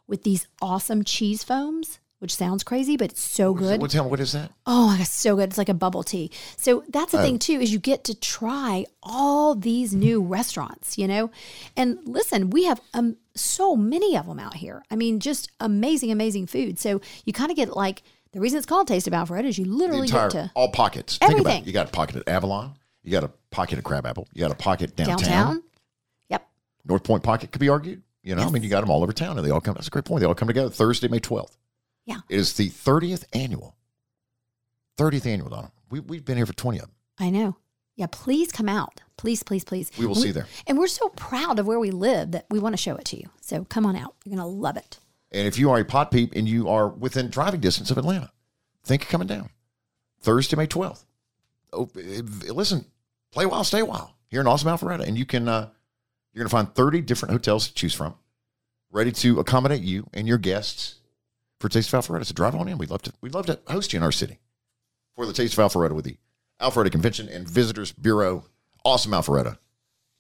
with 0.07 0.25
these 0.25 0.47
awesome 0.61 1.05
cheese 1.05 1.43
foams, 1.43 2.00
which 2.21 2.35
sounds 2.35 2.63
crazy, 2.63 2.97
but 2.97 3.11
it's 3.11 3.23
so 3.23 3.53
good. 3.53 3.81
What, 3.81 3.91
tell 3.91 4.05
me, 4.05 4.11
what 4.11 4.21
is 4.21 4.33
that? 4.33 4.53
Oh 4.67 4.89
my 4.89 4.99
gosh, 4.99 5.09
so 5.09 5.37
good. 5.37 5.49
It's 5.49 5.59
like 5.59 5.69
a 5.69 5.75
bubble 5.75 6.03
tea. 6.03 6.31
So 6.57 6.85
that's 6.89 7.13
the 7.13 7.19
thing 7.19 7.39
too, 7.39 7.55
is 7.55 7.73
you 7.73 7.79
get 7.79 8.05
to 8.05 8.15
try 8.15 8.87
all 9.03 9.55
these 9.55 9.95
new 9.95 10.23
restaurants, 10.23 10.97
you 10.99 11.09
know? 11.09 11.31
And 11.77 11.99
listen, 12.05 12.51
we 12.51 12.65
have 12.65 12.81
um, 12.95 13.17
so 13.35 13.75
many 13.75 14.17
of 14.17 14.27
them 14.27 14.39
out 14.39 14.55
here. 14.55 14.83
I 14.91 14.97
mean, 14.97 15.19
just 15.19 15.51
amazing, 15.61 16.13
amazing 16.13 16.47
food. 16.47 16.79
So 16.79 17.01
you 17.25 17.33
kind 17.33 17.51
of 17.51 17.57
get 17.57 17.75
like 17.75 18.03
the 18.33 18.41
reason 18.41 18.59
it's 18.59 18.67
called 18.67 18.87
Taste 18.87 19.07
of 19.07 19.15
Alfred 19.15 19.45
is 19.45 19.59
you 19.59 19.65
literally 19.65 20.03
entire, 20.03 20.29
get 20.29 20.33
to 20.33 20.53
all 20.55 20.71
pockets. 20.71 21.17
Think 21.17 21.33
about 21.33 21.41
Everything. 21.41 21.63
it. 21.63 21.67
You 21.67 21.73
got 21.73 21.89
a 21.89 21.91
pocket 21.91 22.17
at 22.17 22.29
Avalon. 22.29 22.75
You 23.03 23.13
got 23.13 23.25
a 23.25 23.31
pocket 23.51 23.79
at 23.79 23.85
Crabapple. 23.85 24.29
You 24.35 24.43
got 24.43 24.53
a 24.53 24.57
pocket 24.57 24.95
downtown. 24.95 25.19
downtown. 25.19 25.63
Yep. 26.29 26.47
North 26.85 27.03
Point 27.03 27.23
Pocket 27.23 27.51
could 27.51 27.61
be 27.61 27.71
argued. 27.71 28.03
You 28.23 28.35
know, 28.35 28.43
I 28.43 28.51
mean, 28.51 28.63
you 28.63 28.69
got 28.69 28.83
them 28.83 28.91
all 28.91 29.03
over 29.03 29.15
town, 29.15 29.39
and 29.39 29.47
they 29.47 29.51
all 29.51 29.63
come. 29.63 29.73
That's 29.73 29.87
a 29.87 29.91
great 29.91 30.05
point. 30.05 30.21
They 30.21 30.27
all 30.27 30.35
come 30.35 30.49
together 30.49 30.69
Thursday, 30.69 31.09
May 31.09 31.21
twelfth. 31.21 31.57
Yeah. 32.07 32.21
it 32.29 32.37
is 32.37 32.55
the 32.55 32.69
thirtieth 32.69 33.25
annual. 33.33 33.77
Thirtieth 34.97 35.27
annual, 35.27 35.51
Donna. 35.51 35.73
We 35.91 36.01
we've 36.01 36.25
been 36.25 36.37
here 36.37 36.47
for 36.47 36.55
twenty 36.55 36.79
of 36.79 36.87
them. 36.87 36.95
I 37.19 37.31
know. 37.31 37.57
Yeah, 37.97 38.07
please 38.11 38.51
come 38.51 38.69
out. 38.69 39.03
Please, 39.19 39.43
please, 39.43 39.65
please. 39.65 39.91
We 39.99 40.07
will 40.07 40.15
see 40.15 40.29
you 40.29 40.33
there. 40.33 40.47
And 40.67 40.79
we're 40.79 40.87
so 40.87 41.11
proud 41.11 41.59
of 41.59 41.67
where 41.67 41.79
we 41.79 41.91
live 41.91 42.31
that 42.31 42.47
we 42.49 42.59
want 42.59 42.73
to 42.73 42.79
show 42.79 42.97
it 42.97 43.05
to 43.07 43.19
you. 43.19 43.29
So 43.43 43.65
come 43.65 43.85
on 43.85 43.95
out. 43.95 44.15
You're 44.25 44.35
going 44.35 44.49
to 44.49 44.51
love 44.51 44.79
it. 44.79 44.99
And 45.31 45.47
if 45.47 45.59
you 45.59 45.71
are 45.71 45.79
a 45.79 45.85
pot 45.85 46.11
peep 46.11 46.33
and 46.35 46.49
you 46.49 46.71
are 46.71 46.89
within 46.89 47.29
driving 47.29 47.61
distance 47.61 47.91
of 47.91 47.99
Atlanta, 47.99 48.31
think 48.85 49.03
of 49.03 49.09
coming 49.09 49.27
down 49.27 49.51
Thursday, 50.23 50.57
May 50.57 50.67
twelfth. 50.67 51.05
Oh, 51.73 51.91
eh, 51.97 52.23
listen, 52.53 52.87
play 53.31 53.45
while, 53.47 53.65
stay 53.65 53.83
while 53.83 54.17
here 54.29 54.41
in 54.41 54.47
Awesome 54.47 54.69
Alpharetta, 54.69 55.07
and 55.07 55.19
you 55.19 55.27
can 55.27 55.47
uh, 55.47 55.69
you're 56.33 56.43
going 56.43 56.49
to 56.49 56.57
find 56.57 56.75
thirty 56.75 57.01
different 57.01 57.33
hotels 57.33 57.69
to 57.69 57.75
choose 57.75 57.95
from, 57.95 58.15
ready 58.91 59.13
to 59.13 59.39
accommodate 59.39 59.83
you 59.83 60.09
and 60.15 60.27
your 60.27 60.39
guests 60.39 61.00
for 61.61 61.69
Taste 61.69 61.93
of 61.93 62.03
Alpharetta. 62.03 62.27
So 62.27 62.35
drive 62.35 62.57
on 62.57 62.67
in. 62.67 62.79
We'd 62.79 62.91
love 62.91 63.03
to 63.03 63.13
we'd 63.21 63.35
love 63.35 63.47
to 63.47 63.61
host 63.69 63.93
you 63.93 63.99
in 63.99 64.03
our 64.03 64.11
city 64.11 64.41
for 65.15 65.27
the 65.27 65.33
Taste 65.33 65.57
of 65.57 65.71
Alpharetta 65.71 65.93
with 65.93 66.07
the 66.07 66.17
Alpharetta 66.61 66.91
Convention 66.91 67.29
and 67.29 67.49
Visitors 67.49 67.93
Bureau, 67.93 68.47
Awesome 68.85 69.13
Alpharetta, 69.13 69.59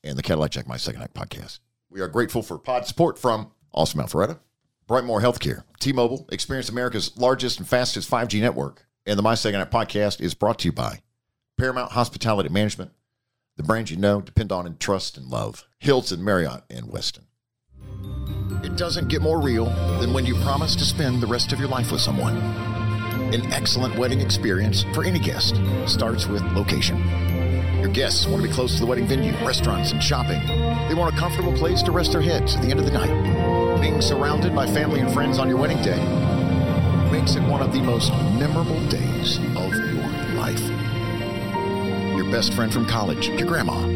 and 0.05 0.17
the 0.17 0.23
Cadillac 0.23 0.53
Jack 0.53 0.69
My 0.69 0.77
Second 0.77 1.03
Act 1.03 1.15
podcast. 1.15 1.59
We 1.89 2.01
are 2.01 2.09
grateful 2.09 2.43
for 2.43 2.59
pod 2.59 2.87
support 2.87 3.19
from 3.19 3.51
Awesome 3.73 4.01
Alpharetta, 4.01 4.39
Brightmore 4.87 5.23
Healthcare, 5.23 5.65
T-Mobile, 5.81 6.29
experience 6.31 6.69
America's 6.69 7.17
largest 7.17 7.59
and 7.59 7.69
fastest 7.69 8.11
5G 8.11 8.41
network, 8.41 8.87
and 9.07 9.19
the 9.19 9.23
My 9.23 9.35
Second 9.35 9.61
Act 9.61 9.73
podcast 9.73 10.21
is 10.21 10.35
brought 10.35 10.59
to 10.61 10.69
you 10.69 10.73
by 10.73 11.01
Paramount 11.59 11.93
Hospitality 11.93 12.49
Management, 12.49 12.93
the 13.57 13.63
brands 13.63 13.91
you 13.91 13.97
know, 13.97 14.21
depend 14.21 14.53
on, 14.53 14.67
and 14.67 14.79
trust 14.81 15.17
and 15.17 15.27
love, 15.27 15.67
Hilton, 15.79 16.25
Marriott, 16.25 16.65
and 16.71 16.87
Westin. 16.87 17.25
It 18.63 18.77
doesn't 18.77 19.09
get 19.09 19.23
more 19.23 19.41
real 19.41 19.67
than 20.01 20.13
when 20.13 20.27
you 20.27 20.35
promise 20.37 20.77
to 20.77 20.85
spend 20.85 21.23
the 21.23 21.27
rest 21.27 21.53
of 21.53 21.59
your 21.59 21.69
life 21.69 21.93
with 21.93 22.01
someone. 22.01 22.37
An 23.33 23.53
excellent 23.53 23.97
wedding 23.97 24.21
experience 24.21 24.85
for 24.93 25.05
any 25.05 25.19
guest 25.19 25.61
starts 25.87 26.27
with 26.27 26.43
location. 26.53 26.99
Your 27.81 27.89
guests 27.89 28.27
want 28.27 28.43
to 28.43 28.49
be 28.49 28.53
close 28.53 28.75
to 28.75 28.81
the 28.81 28.87
wedding 28.87 29.07
venue, 29.07 29.33
restaurants, 29.47 29.93
and 29.93 30.03
shopping. 30.03 30.41
They 30.89 30.95
want 30.95 31.15
a 31.15 31.19
comfortable 31.19 31.53
place 31.53 31.83
to 31.85 31.93
rest 31.93 32.13
their 32.13 32.21
heads 32.21 32.57
at 32.57 32.63
the 32.63 32.69
end 32.69 32.81
of 32.81 32.87
the 32.87 32.93
night. 32.93 33.81
Being 33.81 34.03
surrounded 34.03 34.55
by 34.55 34.67
family 34.67 35.01
and 35.01 35.13
friends 35.13 35.39
on 35.39 35.49
your 35.49 35.57
wedding 35.57 35.81
day 35.83 35.99
makes 37.11 37.37
it 37.37 37.43
one 37.45 37.63
of 37.63 37.73
the 37.73 37.81
most 37.81 38.13
memorable 38.39 38.81
days 38.89 39.39
of 39.57 39.73
your 39.73 40.35
life. 40.37 40.61
Your 42.17 42.31
best 42.31 42.53
friend 42.55 42.73
from 42.73 42.87
college, 42.87 43.29
your 43.29 43.49
grandma, 43.49 43.87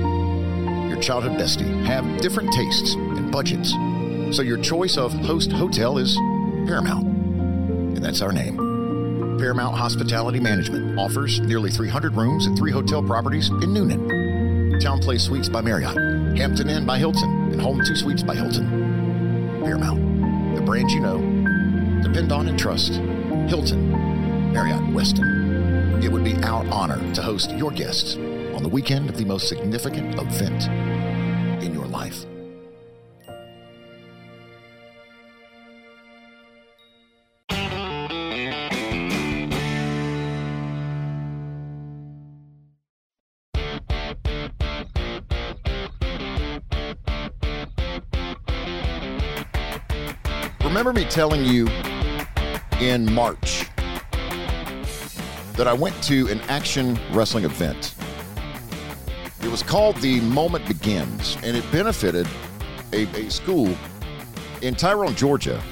your 0.89 0.99
childhood 1.01 1.33
bestie 1.33 1.85
have 1.85 2.21
different 2.21 2.53
tastes 2.53 2.95
and 2.95 3.31
budgets. 3.31 3.75
So 4.35 4.43
your 4.43 4.59
choice 4.59 4.97
of 4.97 5.13
host 5.13 5.53
hotel 5.53 5.97
is 5.97 6.17
Paramount. 6.67 7.07
And 7.07 8.05
that's 8.05 8.21
our 8.21 8.33
name. 8.33 8.57
Paramount 9.39 9.77
Hospitality 9.77 10.41
Management 10.41 10.99
offers 10.99 11.39
nearly 11.39 11.71
300 11.71 12.17
rooms 12.17 12.47
and 12.47 12.59
three 12.59 12.73
hotel 12.73 13.01
properties 13.01 13.51
in 13.51 13.71
Newnan. 13.71 14.81
Town 14.83 14.99
Place 14.99 15.23
Suites 15.23 15.49
by 15.49 15.61
Marriott, 15.61 15.97
Hampton 16.37 16.69
Inn 16.69 16.85
by 16.85 16.99
Hilton, 16.99 17.53
and 17.53 17.61
Home 17.61 17.81
2 17.87 17.95
Suites 17.95 18.25
by 18.25 18.35
Hilton. 18.35 19.63
Paramount, 19.63 20.57
the 20.57 20.63
brand 20.63 20.91
you 20.91 20.99
know. 20.99 21.19
Depend 22.03 22.33
on 22.33 22.49
and 22.49 22.59
trust. 22.59 22.95
Hilton, 23.47 24.53
Marriott, 24.53 24.83
Westin. 24.93 26.03
It 26.03 26.11
would 26.11 26.25
be 26.25 26.35
our 26.43 26.67
honor 26.71 26.99
to 27.15 27.23
host 27.23 27.53
your 27.53 27.71
guests 27.71 28.17
on 28.17 28.65
the 28.65 28.69
weekend 28.69 29.09
of 29.09 29.17
the 29.17 29.27
most 29.27 29.49
significant 29.49 30.19
event 30.19 30.65
in 31.63 31.73
your 31.73 31.87
life. 31.87 32.27
Telling 51.11 51.45
you 51.45 51.69
in 52.81 53.13
March 53.13 53.67
that 55.53 55.69
I 55.69 55.73
went 55.73 56.03
to 56.05 56.27
an 56.29 56.41
action 56.49 56.99
wrestling 57.13 57.45
event. 57.45 57.95
It 59.43 59.49
was 59.49 59.63
called 59.63 59.97
The 59.99 60.21
Moment 60.23 60.67
Begins, 60.67 61.39
and 61.45 61.57
it 61.57 61.65
benefited 61.71 62.27
a, 62.93 63.03
a 63.17 63.31
school 63.31 63.73
in 64.61 64.75
Tyrone, 64.75 65.15
Georgia, 65.15 65.63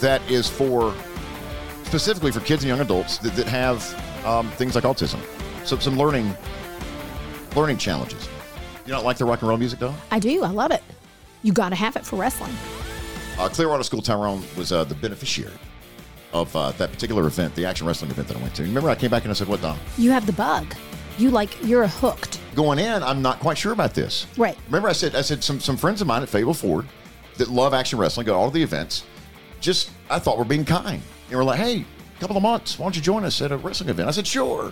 that 0.00 0.20
is 0.28 0.48
for 0.48 0.92
specifically 1.84 2.32
for 2.32 2.40
kids 2.40 2.64
and 2.64 2.68
young 2.68 2.80
adults 2.80 3.18
that, 3.18 3.36
that 3.36 3.46
have 3.46 4.26
um, 4.26 4.50
things 4.52 4.74
like 4.74 4.84
autism. 4.84 5.20
So 5.64 5.78
some 5.78 5.96
learning 5.96 6.34
learning 7.54 7.78
challenges. 7.78 8.28
You 8.86 8.92
don't 8.92 9.04
like 9.04 9.18
the 9.18 9.24
rock 9.24 9.42
and 9.42 9.48
roll 9.48 9.58
music, 9.58 9.78
though? 9.78 9.94
I 10.10 10.18
do. 10.18 10.42
I 10.42 10.50
love 10.50 10.72
it. 10.72 10.82
You 11.42 11.52
got 11.52 11.68
to 11.68 11.76
have 11.76 11.96
it 11.96 12.04
for 12.04 12.16
wrestling. 12.16 12.54
Uh, 13.40 13.48
Clearwater 13.48 13.82
School 13.82 14.02
Tyrone 14.02 14.42
was 14.54 14.70
uh, 14.70 14.84
the 14.84 14.94
beneficiary 14.96 15.54
of 16.34 16.54
uh, 16.54 16.72
that 16.72 16.92
particular 16.92 17.26
event, 17.26 17.54
the 17.54 17.64
action 17.64 17.86
wrestling 17.86 18.10
event 18.10 18.28
that 18.28 18.36
I 18.36 18.40
went 18.42 18.54
to. 18.56 18.64
Remember, 18.64 18.90
I 18.90 18.94
came 18.94 19.10
back 19.10 19.22
and 19.22 19.30
I 19.30 19.34
said, 19.34 19.48
"What, 19.48 19.62
Don?" 19.62 19.78
You 19.96 20.10
have 20.10 20.26
the 20.26 20.32
bug. 20.34 20.74
You 21.16 21.30
like 21.30 21.56
you're 21.64 21.86
hooked. 21.86 22.38
Going 22.54 22.78
in, 22.78 23.02
I'm 23.02 23.22
not 23.22 23.40
quite 23.40 23.56
sure 23.56 23.72
about 23.72 23.94
this. 23.94 24.26
Right. 24.36 24.58
Remember, 24.66 24.90
I 24.90 24.92
said 24.92 25.14
I 25.14 25.22
said 25.22 25.42
some 25.42 25.58
some 25.58 25.78
friends 25.78 26.02
of 26.02 26.06
mine 26.06 26.22
at 26.22 26.28
Fable 26.28 26.52
Ford 26.52 26.86
that 27.38 27.48
love 27.48 27.72
action 27.72 27.98
wrestling, 27.98 28.26
go 28.26 28.34
to 28.34 28.38
all 28.38 28.50
the 28.50 28.62
events. 28.62 29.06
Just 29.62 29.90
I 30.10 30.18
thought 30.18 30.36
we're 30.36 30.44
being 30.44 30.66
kind, 30.66 31.00
and 31.30 31.38
we're 31.38 31.42
like, 31.42 31.60
"Hey, 31.60 31.86
a 32.16 32.20
couple 32.20 32.36
of 32.36 32.42
months, 32.42 32.78
why 32.78 32.84
don't 32.84 32.94
you 32.94 33.00
join 33.00 33.24
us 33.24 33.40
at 33.40 33.52
a 33.52 33.56
wrestling 33.56 33.88
event?" 33.88 34.06
I 34.06 34.12
said, 34.12 34.26
"Sure, 34.26 34.70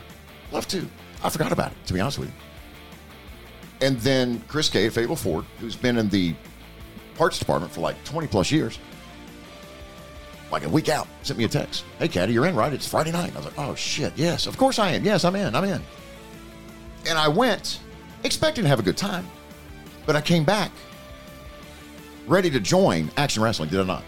love 0.53 0.69
to." 0.69 0.87
I 1.25 1.31
forgot 1.31 1.53
about 1.53 1.73
it, 1.73 1.87
to 1.87 1.95
be 1.95 2.01
honest 2.01 2.19
with 2.19 2.29
you. 2.29 2.35
And 3.81 3.99
then 4.01 4.45
Chris 4.47 4.69
Kay 4.69 4.89
at 4.89 4.93
Fable 4.93 5.17
Ford, 5.17 5.47
who's 5.59 5.75
been 5.75 5.97
in 5.97 6.11
the 6.11 6.35
parts 7.19 7.39
department 7.39 7.73
for 7.73 7.81
like 7.81 8.03
20 8.05 8.29
plus 8.29 8.51
years, 8.51 8.79
like 10.51 10.65
a 10.65 10.69
week 10.69 10.89
out, 10.89 11.07
sent 11.23 11.39
me 11.39 11.45
a 11.45 11.49
text. 11.49 11.85
Hey, 11.99 12.09
Caddy, 12.09 12.33
you're 12.33 12.47
in, 12.47 12.55
right? 12.57 12.73
It's 12.73 12.89
Friday 12.89 13.11
night. 13.13 13.33
I 13.35 13.37
was 13.37 13.45
like, 13.45 13.59
oh, 13.59 13.75
shit. 13.75 14.13
Yes, 14.17 14.47
of 14.47 14.57
course 14.57 14.79
I 14.79 14.93
am. 14.93 15.05
Yes, 15.05 15.25
I'm 15.25 15.37
in. 15.37 15.55
I'm 15.55 15.65
in. 15.65 15.83
And 17.07 17.19
I 17.19 17.29
went 17.29 17.81
expecting 18.25 18.63
to 18.65 18.69
have 18.69 18.79
a 18.79 18.83
good 18.83 18.97
time, 18.97 19.27
but 20.07 20.17
I 20.17 20.21
came 20.21 20.45
back 20.45 20.71
ready 22.27 22.51
to 22.51 22.61
join 22.61 23.11
Action 23.17 23.43
Wrestling, 23.43 23.69
did 23.69 23.81
I 23.81 23.85
not? 23.85 24.05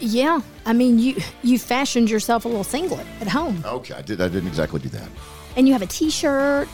Yeah. 0.00 0.40
I 0.66 0.72
mean, 0.72 0.98
you 0.98 1.16
you 1.42 1.58
fashioned 1.58 2.08
yourself 2.10 2.44
a 2.44 2.48
little 2.48 2.64
singlet 2.64 3.06
at 3.20 3.28
home, 3.28 3.62
Okay, 3.64 3.94
I, 3.94 4.02
did, 4.02 4.20
I 4.20 4.28
didn't 4.28 4.48
exactly 4.48 4.80
do 4.80 4.88
that. 4.90 5.08
and 5.56 5.66
you 5.66 5.72
have 5.72 5.82
a 5.82 5.86
T-shirt. 5.86 6.68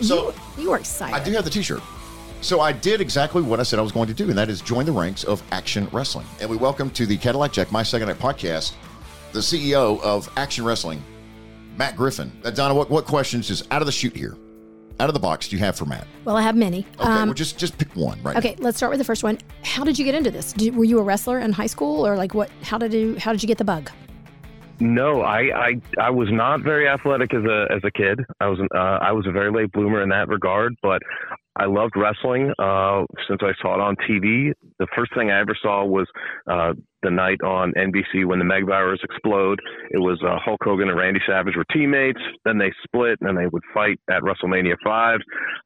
So 0.00 0.32
you, 0.56 0.62
you 0.64 0.70
were 0.70 0.78
excited. 0.78 1.14
I 1.14 1.24
do 1.24 1.32
have 1.32 1.44
the 1.44 1.50
t 1.50 1.60
shirt. 1.62 1.82
So 2.40 2.60
I 2.60 2.72
did 2.72 3.00
exactly 3.00 3.42
what 3.42 3.58
I 3.60 3.62
said 3.64 3.78
I 3.78 3.82
was 3.82 3.92
going 3.92 4.06
to 4.08 4.14
do, 4.14 4.28
and 4.28 4.38
that 4.38 4.48
is 4.48 4.60
join 4.60 4.86
the 4.86 4.92
ranks 4.92 5.24
of 5.24 5.42
Action 5.50 5.88
Wrestling. 5.92 6.26
And 6.40 6.48
we 6.48 6.56
welcome 6.56 6.88
to 6.90 7.04
the 7.04 7.16
Cadillac 7.16 7.52
Jack, 7.52 7.72
my 7.72 7.82
second 7.82 8.08
night 8.08 8.18
podcast, 8.18 8.74
the 9.32 9.40
CEO 9.40 10.00
of 10.02 10.30
Action 10.36 10.64
Wrestling, 10.64 11.02
Matt 11.76 11.96
Griffin. 11.96 12.30
Now, 12.44 12.50
Donna, 12.50 12.74
what, 12.74 12.90
what 12.90 13.06
questions 13.06 13.50
is 13.50 13.64
out 13.72 13.82
of 13.82 13.86
the 13.86 13.92
chute 13.92 14.16
here, 14.16 14.36
out 15.00 15.08
of 15.10 15.14
the 15.14 15.20
box, 15.20 15.48
do 15.48 15.56
you 15.56 15.64
have 15.64 15.76
for 15.76 15.84
Matt? 15.84 16.06
Well, 16.24 16.36
I 16.36 16.42
have 16.42 16.56
many. 16.56 16.86
Okay, 17.00 17.08
Um, 17.08 17.28
well, 17.28 17.34
just 17.34 17.58
just 17.58 17.76
pick 17.76 17.94
one, 17.96 18.22
right? 18.22 18.36
okay, 18.36 18.54
let's 18.60 18.76
start 18.76 18.90
with 18.90 18.98
the 18.98 19.04
first 19.04 19.22
one. 19.24 19.38
How 19.64 19.82
did 19.84 19.98
you 19.98 20.04
get 20.04 20.14
into 20.14 20.30
this? 20.30 20.52
Did, 20.52 20.74
were 20.76 20.84
you 20.84 20.98
a 21.00 21.02
wrestler 21.02 21.40
in 21.40 21.52
high 21.52 21.66
school, 21.66 22.06
or 22.06 22.16
like 22.16 22.34
what? 22.34 22.50
How 22.62 22.78
did 22.78 22.92
you 22.92 23.16
How 23.18 23.32
did 23.32 23.42
you 23.42 23.46
get 23.48 23.58
the 23.58 23.64
bug? 23.64 23.90
No, 24.80 25.22
I, 25.22 25.40
I 25.68 25.80
I 26.00 26.10
was 26.10 26.28
not 26.30 26.60
very 26.62 26.88
athletic 26.88 27.34
as 27.34 27.44
a 27.44 27.66
as 27.70 27.80
a 27.84 27.90
kid. 27.90 28.20
I 28.40 28.46
was 28.46 28.60
uh, 28.74 28.78
I 28.78 29.10
was 29.12 29.26
a 29.26 29.32
very 29.32 29.50
late 29.52 29.70
bloomer 29.72 30.02
in 30.02 30.08
that 30.10 30.28
regard, 30.28 30.74
but 30.82 31.02
I 31.58 31.66
loved 31.66 31.94
wrestling 31.96 32.52
uh, 32.58 33.04
since 33.28 33.40
I 33.42 33.52
saw 33.60 33.74
it 33.74 33.80
on 33.80 33.96
TV. 34.08 34.52
The 34.78 34.86
first 34.96 35.12
thing 35.14 35.30
I 35.30 35.40
ever 35.40 35.56
saw 35.60 35.84
was 35.84 36.06
uh, 36.48 36.72
the 37.02 37.10
night 37.10 37.40
on 37.42 37.72
NBC 37.72 38.24
when 38.26 38.38
the 38.38 38.44
Mega 38.44 38.66
Powers 38.66 39.00
explode. 39.02 39.58
It 39.90 39.98
was 39.98 40.20
uh, 40.24 40.38
Hulk 40.44 40.60
Hogan 40.62 40.88
and 40.88 40.96
Randy 40.96 41.20
Savage 41.26 41.54
were 41.56 41.64
teammates. 41.72 42.20
Then 42.44 42.58
they 42.58 42.72
split, 42.84 43.18
and 43.20 43.28
then 43.28 43.34
they 43.36 43.48
would 43.48 43.62
fight 43.74 43.98
at 44.08 44.22
WrestleMania 44.22 44.74
five. 44.84 45.18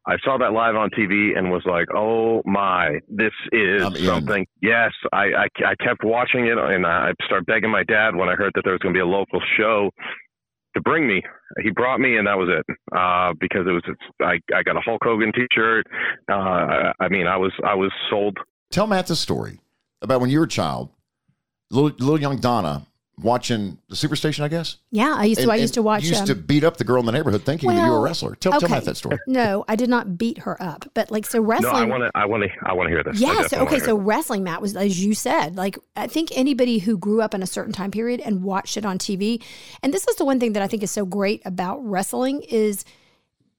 I 0.07 0.16
saw 0.24 0.38
that 0.38 0.52
live 0.52 0.76
on 0.76 0.90
TV 0.90 1.37
and 1.37 1.50
was 1.50 1.62
like, 1.66 1.88
"Oh 1.94 2.42
my, 2.44 2.98
this 3.09 3.33
is 3.52 3.83
I'm 3.83 3.94
in. 3.94 4.05
something." 4.05 4.46
Yes, 4.62 4.92
I, 5.12 5.24
I 5.24 5.46
I 5.66 5.74
kept 5.85 6.05
watching 6.05 6.46
it, 6.46 6.57
and 6.59 6.87
I 6.87 7.12
started 7.24 7.46
begging 7.46 7.70
my 7.70 7.85
dad 7.85 8.16
when 8.16 8.28
I 8.28 8.35
heard 8.35 8.52
that 8.55 8.62
there 8.64 8.72
was 8.72 8.81
going 8.81 8.94
to 8.94 8.98
be 8.98 9.02
a 9.02 9.07
local 9.07 9.40
show 9.59 9.90
to 10.75 10.81
bring 10.81 11.07
me. 11.07 11.23
He 11.63 11.71
brought 11.71 12.01
me, 12.01 12.17
and 12.17 12.27
that 12.27 12.37
was 12.37 12.49
it. 12.49 12.77
Uh, 12.97 13.33
because 13.41 13.67
it 13.67 13.73
was, 13.73 13.83
I, 14.21 14.41
I 14.55 14.63
got 14.63 14.77
a 14.77 14.81
Hulk 14.81 15.03
Hogan 15.05 15.33
T-shirt. 15.33 15.87
Uh, 16.31 16.93
I, 17.01 17.09
mean, 17.11 17.27
I 17.27 17.37
was, 17.37 17.53
I 17.65 17.75
was 17.75 17.93
sold. 18.11 18.39
Tell 18.71 18.87
Matt 18.87 19.07
the 19.07 19.17
story 19.17 19.61
about 20.01 20.21
when 20.21 20.31
you 20.31 20.39
were 20.39 20.47
a 20.47 20.49
child, 20.49 20.91
little, 21.71 21.91
little 21.99 22.21
young 22.21 22.39
Donna 22.39 22.87
watching 23.20 23.79
the 23.88 23.94
Superstation, 23.94 24.40
I 24.40 24.48
guess. 24.48 24.77
Yeah, 24.90 25.14
I 25.16 25.25
used 25.25 25.40
to. 25.40 25.44
And- 25.44 25.53
I 25.53 25.57
used 25.57 25.75
to 25.75 25.83
watch. 25.83 26.05
Used 26.05 26.20
um, 26.20 26.27
to 26.27 26.35
beat 26.35 26.64
up 26.64 26.77
the 26.77 26.85
girl 26.85 27.01
in 27.01 27.07
the 27.07 27.12
neighborhood 27.12 27.42
thinking 27.42 27.68
that 27.70 27.85
you 27.85 27.90
were 27.90 27.98
a 27.98 28.01
wrestler. 28.01 28.35
Tell, 28.37 28.53
tell 28.53 28.64
okay. 28.64 28.75
Matt 28.75 28.85
that 28.85 28.96
story. 28.96 29.18
No, 29.27 29.64
I 29.68 29.77
did 29.77 29.88
not 29.88 30.16
beat 30.18 30.38
her 30.38 30.61
up, 30.62 30.88
but 30.94 31.11
like 31.11 31.27
so 31.27 31.38
No, 31.38 31.44
wrestling. 31.44 31.75
I 31.75 31.85
want 31.85 32.03
to, 32.05 32.11
I 32.14 32.25
want 32.25 32.42
to, 32.44 32.51
I 32.64 32.72
want 32.72 32.88
to 32.88 32.94
hear 32.94 33.05
this. 33.05 33.22
I 33.22 33.33
Yeah. 33.33 33.46
So 33.46 33.59
okay. 33.61 33.79
So 33.79 33.96
wrestling, 33.96 34.44
Matt, 34.44 34.62
was 34.62 34.77
as 34.77 35.05
you 35.05 35.14
said. 35.14 35.57
Like 35.57 35.79
I 35.96 36.07
think 36.07 36.31
anybody 36.35 36.79
who 36.79 36.96
grew 36.96 37.20
up 37.20 37.35
in 37.35 37.42
a 37.42 37.46
certain 37.46 37.72
time 37.72 37.90
period 37.90 38.20
and 38.20 38.42
watched 38.42 38.77
it 38.77 38.85
on 38.85 38.98
TV, 38.98 39.42
and 39.83 39.92
this 39.92 40.07
is 40.09 40.16
the 40.16 40.25
one 40.25 40.40
thing 40.40 40.55
that 40.55 40.62
I 40.62 40.66
think 40.66 40.83
is 40.83 40.90
so 40.90 41.05
great 41.05 41.42
about 41.44 41.79
wrestling 41.85 42.42
is 42.42 42.85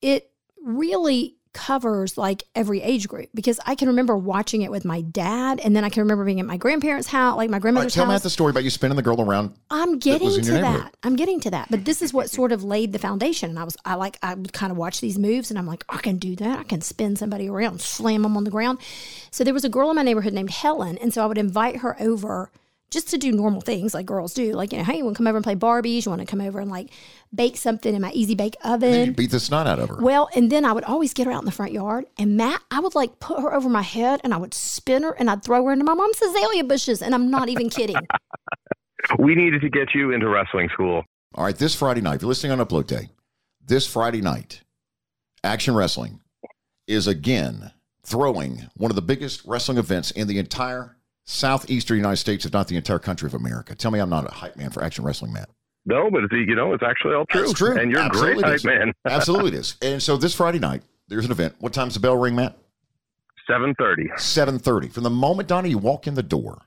it 0.01 0.31
really 0.63 1.35
covers 1.53 2.17
like 2.17 2.43
every 2.55 2.81
age 2.81 3.07
group 3.07 3.29
because 3.33 3.59
I 3.65 3.75
can 3.75 3.87
remember 3.87 4.17
watching 4.17 4.63
it 4.63 4.71
with 4.71 4.85
my 4.85 5.01
dad, 5.01 5.59
and 5.63 5.75
then 5.75 5.83
I 5.83 5.89
can 5.89 6.01
remember 6.01 6.25
being 6.25 6.39
at 6.39 6.45
my 6.45 6.57
grandparents' 6.57 7.07
house, 7.07 7.37
like 7.37 7.49
my 7.49 7.59
grandmother's 7.59 7.93
grandmother's 7.93 7.93
tell 7.93 8.05
house. 8.05 8.13
Matt 8.13 8.23
the 8.23 8.29
story 8.29 8.49
about 8.51 8.63
you 8.63 8.69
spinning 8.69 8.95
the 8.95 9.01
girl 9.01 9.21
around. 9.21 9.53
I'm 9.69 9.99
getting 9.99 10.27
was 10.27 10.37
to 10.37 10.51
that. 10.53 10.95
I'm 11.03 11.15
getting 11.15 11.39
to 11.41 11.51
that. 11.51 11.67
But 11.69 11.85
this 11.85 12.01
is 12.01 12.13
what 12.13 12.29
sort 12.29 12.51
of 12.51 12.63
laid 12.63 12.91
the 12.91 12.99
foundation. 12.99 13.49
And 13.51 13.59
I 13.59 13.63
was, 13.63 13.77
I 13.85 13.95
like, 13.95 14.17
I 14.21 14.33
would 14.33 14.53
kind 14.53 14.71
of 14.71 14.77
watch 14.77 15.01
these 15.01 15.17
moves 15.17 15.49
and 15.49 15.59
I'm 15.59 15.67
like, 15.67 15.83
I 15.89 15.97
can 15.97 16.17
do 16.17 16.35
that. 16.37 16.59
I 16.59 16.63
can 16.63 16.81
spin 16.81 17.15
somebody 17.15 17.49
around, 17.49 17.81
slam 17.81 18.23
them 18.23 18.37
on 18.37 18.43
the 18.43 18.51
ground. 18.51 18.79
So 19.31 19.43
there 19.43 19.53
was 19.53 19.65
a 19.65 19.69
girl 19.69 19.89
in 19.89 19.95
my 19.95 20.03
neighborhood 20.03 20.33
named 20.33 20.51
Helen. 20.51 20.97
And 20.97 21.13
so 21.13 21.23
I 21.23 21.25
would 21.25 21.37
invite 21.37 21.77
her 21.77 21.95
over 22.01 22.49
just 22.93 23.09
to 23.09 23.17
do 23.17 23.31
normal 23.31 23.59
things 23.59 23.93
like 23.93 24.05
girls 24.05 24.33
do. 24.33 24.53
Like, 24.53 24.71
you 24.71 24.77
know, 24.77 24.83
hey, 24.85 24.97
you 24.97 25.03
want 25.03 25.15
to 25.15 25.17
come 25.17 25.27
over 25.27 25.37
and 25.37 25.43
play 25.43 25.55
Barbies? 25.55 26.05
You 26.05 26.11
want 26.11 26.21
to 26.21 26.25
come 26.27 26.39
over 26.39 26.59
and 26.59 26.69
like 26.71 26.89
bake 27.35 27.57
something 27.57 27.93
in 27.93 28.01
my 28.01 28.11
easy 28.11 28.35
bake 28.35 28.55
And 28.63 28.81
you 28.83 28.89
oven? 29.01 29.13
beat 29.13 29.31
the 29.31 29.39
snot 29.39 29.67
out 29.67 29.79
of 29.79 29.89
her. 29.89 29.97
Well, 29.99 30.29
and 30.35 30.51
then 30.51 30.63
I 30.63 30.71
would 30.71 30.83
always 30.85 31.13
get 31.13 31.25
her 31.25 31.33
out 31.33 31.41
in 31.41 31.45
the 31.45 31.51
front 31.51 31.71
yard, 31.73 32.05
and 32.17 32.37
Matt, 32.37 32.61
I 32.71 32.79
would 32.79 32.95
like 32.95 33.19
put 33.19 33.39
her 33.41 33.53
over 33.53 33.67
my 33.67 33.81
head, 33.81 34.21
and 34.23 34.33
I 34.33 34.37
would 34.37 34.53
spin 34.53 35.03
her, 35.03 35.11
and 35.11 35.29
I'd 35.29 35.43
throw 35.43 35.65
her 35.65 35.73
into 35.73 35.83
my 35.83 35.95
mom's 35.95 36.21
azalea 36.21 36.63
bushes, 36.63 37.01
and 37.01 37.13
I'm 37.13 37.29
not 37.31 37.49
even 37.49 37.69
kidding. 37.69 37.97
We 39.19 39.35
needed 39.35 39.59
to 39.61 39.69
get 39.69 39.93
you 39.93 40.11
into 40.11 40.29
wrestling 40.29 40.69
school. 40.73 41.03
All 41.35 41.43
right, 41.43 41.55
this 41.57 41.75
Friday 41.75 41.99
night, 41.99 42.15
if 42.15 42.21
you're 42.21 42.29
listening 42.29 42.57
on 42.57 42.65
Upload 42.65 42.87
Day, 42.87 43.09
this 43.65 43.85
Friday 43.85 44.21
night, 44.21 44.61
Action 45.43 45.75
Wrestling 45.75 46.21
is 46.87 47.05
again 47.05 47.71
throwing 48.05 48.69
one 48.77 48.91
of 48.91 48.95
the 48.95 49.01
biggest 49.01 49.43
wrestling 49.45 49.77
events 49.77 50.11
in 50.11 50.27
the 50.27 50.39
entire 50.39 50.95
southeastern 51.25 51.97
United 51.97 52.17
States, 52.17 52.45
if 52.45 52.53
not 52.53 52.67
the 52.67 52.75
entire 52.77 52.99
country 52.99 53.27
of 53.27 53.33
America. 53.33 53.75
Tell 53.75 53.91
me 53.91 53.99
I'm 53.99 54.09
not 54.09 54.25
a 54.25 54.33
hype 54.33 54.55
man 54.57 54.69
for 54.69 54.83
Action 54.83 55.03
Wrestling, 55.03 55.33
Matt. 55.33 55.49
No, 55.85 56.09
but 56.09 56.23
it's, 56.23 56.33
you 56.33 56.55
know, 56.55 56.73
it's 56.73 56.83
actually 56.83 57.13
all 57.13 57.25
true. 57.25 57.41
That's 57.41 57.53
true. 57.53 57.77
And 57.77 57.91
you're 57.91 57.99
a 57.99 58.05
Absolutely 58.05 58.43
great 58.43 58.61
hype 58.61 58.63
man. 58.63 58.93
Absolutely 59.05 59.49
it 59.51 59.55
is. 59.55 59.75
And 59.81 60.01
so 60.01 60.15
this 60.17 60.33
Friday 60.33 60.59
night, 60.59 60.83
there's 61.09 61.25
an 61.25 61.31
event. 61.31 61.55
What 61.59 61.73
time's 61.73 61.93
the 61.93 61.99
bell 61.99 62.15
ring, 62.15 62.35
Matt? 62.35 62.57
Seven 63.47 63.75
thirty. 63.77 64.07
7.30. 64.15 64.91
From 64.93 65.03
the 65.03 65.09
moment, 65.09 65.49
Donna, 65.49 65.67
you 65.67 65.77
walk 65.77 66.07
in 66.07 66.13
the 66.15 66.23
door, 66.23 66.61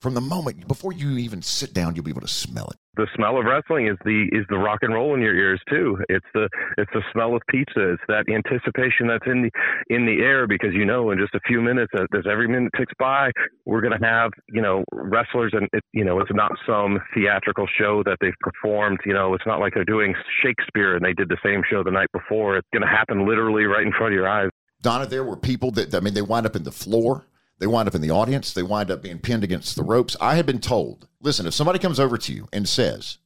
from 0.00 0.14
the 0.14 0.20
moment 0.20 0.68
before 0.68 0.92
you 0.92 1.16
even 1.18 1.42
sit 1.42 1.72
down, 1.72 1.94
you'll 1.94 2.04
be 2.04 2.10
able 2.10 2.20
to 2.20 2.28
smell 2.28 2.68
it. 2.68 2.76
the 2.96 3.06
smell 3.14 3.38
of 3.38 3.44
wrestling 3.44 3.88
is 3.88 3.96
the 4.04 4.28
is 4.32 4.44
the 4.48 4.56
rock 4.56 4.78
and 4.82 4.92
roll 4.92 5.14
in 5.14 5.20
your 5.20 5.34
ears 5.34 5.60
too. 5.68 5.98
It's 6.08 6.26
the 6.34 6.48
it's 6.78 6.90
the 6.92 7.02
smell 7.12 7.34
of 7.34 7.42
pizza. 7.48 7.92
It's 7.92 8.02
that 8.08 8.24
anticipation 8.32 9.06
that's 9.08 9.26
in 9.26 9.42
the 9.42 9.50
in 9.94 10.06
the 10.06 10.22
air 10.22 10.46
because 10.46 10.72
you 10.72 10.84
know 10.84 11.10
in 11.10 11.18
just 11.18 11.34
a 11.34 11.40
few 11.46 11.60
minutes 11.60 11.92
uh, 11.96 12.02
as, 12.02 12.08
as 12.20 12.24
every 12.30 12.48
minute 12.48 12.72
ticks 12.76 12.92
by, 12.98 13.30
we're 13.64 13.80
gonna 13.80 13.98
have 14.02 14.30
you 14.48 14.62
know 14.62 14.84
wrestlers 14.92 15.52
and 15.54 15.68
it, 15.72 15.82
you 15.92 16.04
know 16.04 16.20
it's 16.20 16.32
not 16.34 16.52
some 16.66 16.98
theatrical 17.14 17.66
show 17.78 18.02
that 18.04 18.18
they've 18.20 18.40
performed. 18.40 18.98
You 19.04 19.14
know 19.14 19.34
it's 19.34 19.46
not 19.46 19.60
like 19.60 19.74
they're 19.74 19.84
doing 19.84 20.14
Shakespeare 20.42 20.96
and 20.96 21.04
they 21.04 21.14
did 21.14 21.28
the 21.28 21.38
same 21.44 21.62
show 21.70 21.82
the 21.82 21.90
night 21.90 22.08
before. 22.12 22.56
It's 22.56 22.68
gonna 22.72 22.90
happen 22.90 23.26
literally 23.26 23.64
right 23.64 23.84
in 23.86 23.92
front 23.92 24.12
of 24.12 24.16
your 24.16 24.28
eyes. 24.28 24.50
Donna, 24.82 25.06
there 25.06 25.24
were 25.24 25.36
people 25.36 25.70
that, 25.72 25.94
I 25.94 26.00
mean, 26.00 26.14
they 26.14 26.22
wind 26.22 26.46
up 26.46 26.54
in 26.54 26.62
the 26.62 26.70
floor. 26.70 27.26
They 27.58 27.66
wind 27.66 27.88
up 27.88 27.94
in 27.94 28.02
the 28.02 28.10
audience. 28.10 28.52
They 28.52 28.62
wind 28.62 28.90
up 28.90 29.02
being 29.02 29.18
pinned 29.18 29.44
against 29.44 29.76
the 29.76 29.82
ropes. 29.82 30.16
I 30.20 30.34
had 30.34 30.46
been 30.46 30.60
told, 30.60 31.08
listen, 31.20 31.46
if 31.46 31.54
somebody 31.54 31.78
comes 31.78 31.98
over 31.98 32.18
to 32.18 32.32
you 32.32 32.48
and 32.52 32.68
says, 32.68 33.18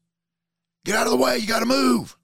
get 0.84 0.94
out 0.94 1.06
of 1.06 1.10
the 1.10 1.16
way, 1.16 1.38
you 1.38 1.46
got 1.48 1.60
to 1.60 1.66
move, 1.66 2.16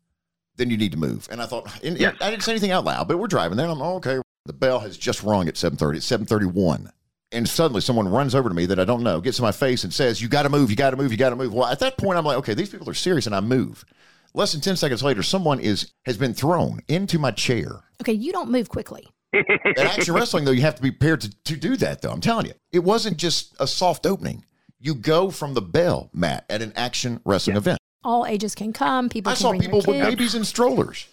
then 0.57 0.71
you 0.71 0.77
need 0.77 0.93
to 0.93 0.99
move. 0.99 1.27
And 1.31 1.43
I 1.43 1.47
thought, 1.47 1.69
and, 1.83 1.99
Yes. 1.99 2.17
I 2.21 2.31
didn't 2.31 2.45
say 2.45 2.53
anything 2.53 2.71
out 2.71 2.85
loud, 2.85 3.09
but 3.09 3.19
we're 3.19 3.27
driving 3.27 3.57
there. 3.57 3.67
And 3.67 3.75
I'm, 3.75 3.83
oh, 3.83 3.97
okay. 3.97 4.21
The 4.45 4.53
bell 4.53 4.79
has 4.81 4.97
just 4.97 5.23
rung 5.25 5.49
at 5.49 5.57
730. 5.57 5.99
It's 5.99 6.07
731. 6.07 6.93
And 7.33 7.49
suddenly 7.49 7.81
someone 7.81 8.09
runs 8.09 8.37
over 8.37 8.49
to 8.49 8.55
me 8.55 8.67
that 8.67 8.79
I 8.79 8.85
don't 8.85 9.03
know, 9.03 9.21
gets 9.21 9.41
in 9.41 9.45
my 9.45 9.51
face 9.51 9.83
and 9.83 9.93
says, 9.93 10.23
you 10.23 10.29
got 10.29 10.45
to 10.45 10.49
move, 10.49 10.71
you 10.71 10.77
got 10.77 10.91
to 10.91 10.97
move, 10.97 11.11
you 11.11 11.19
got 11.19 11.31
to 11.31 11.37
move. 11.37 11.53
Well, 11.53 11.67
at 11.67 11.81
that 11.81 11.99
point, 11.99 12.17
I'm 12.17 12.25
like, 12.25 12.39
okay, 12.39 12.55
these 12.55 12.69
people 12.69 12.89
are 12.89 12.95
serious. 12.95 13.27
And 13.27 13.35
I 13.35 13.41
move. 13.41 13.85
Less 14.33 14.53
than 14.53 14.61
10 14.61 14.77
seconds 14.77 15.03
later, 15.03 15.23
someone 15.23 15.59
is 15.59 15.93
has 16.05 16.17
been 16.17 16.35
thrown 16.35 16.81
into 16.89 17.19
my 17.19 17.33
chair. 17.33 17.83
Okay, 18.01 18.13
you 18.13 18.33
don't 18.33 18.51
move 18.51 18.69
quickly. 18.69 19.09
At 19.35 19.79
action 19.79 20.15
wrestling, 20.15 20.45
though, 20.45 20.53
you 20.53 20.63
have 20.63 20.77
to 20.77 20.83
be 20.83 20.91
prepared 20.91 21.23
to, 21.23 21.31
to 21.45 21.57
do 21.57 21.77
that, 21.77 22.03
though. 22.03 22.11
I'm 22.11 22.21
telling 22.21 22.47
you. 22.47 22.55
It 22.73 22.81
wasn't 22.81 23.17
just 23.17 23.55
a 23.59 23.67
soft 23.67 24.07
opening. 24.07 24.45
You 24.79 24.95
go 24.95 25.31
from 25.31 25.55
the 25.55 25.63
bell, 25.63 26.11
Matt, 26.13 26.45
at 26.49 26.63
an 26.63 26.73
action 26.77 27.21
wrestling 27.25 27.57
event. 27.57 27.79
All 28.05 28.27
ages 28.27 28.55
can 28.55 28.73
come. 28.73 29.09
People 29.09 29.31
I 29.31 29.35
can 29.35 29.43
saw 29.43 29.49
bring 29.51 29.61
people 29.63 29.81
their 29.83 29.95
with 29.95 30.11
babies 30.11 30.35
in 30.35 30.45
strollers. 30.45 31.09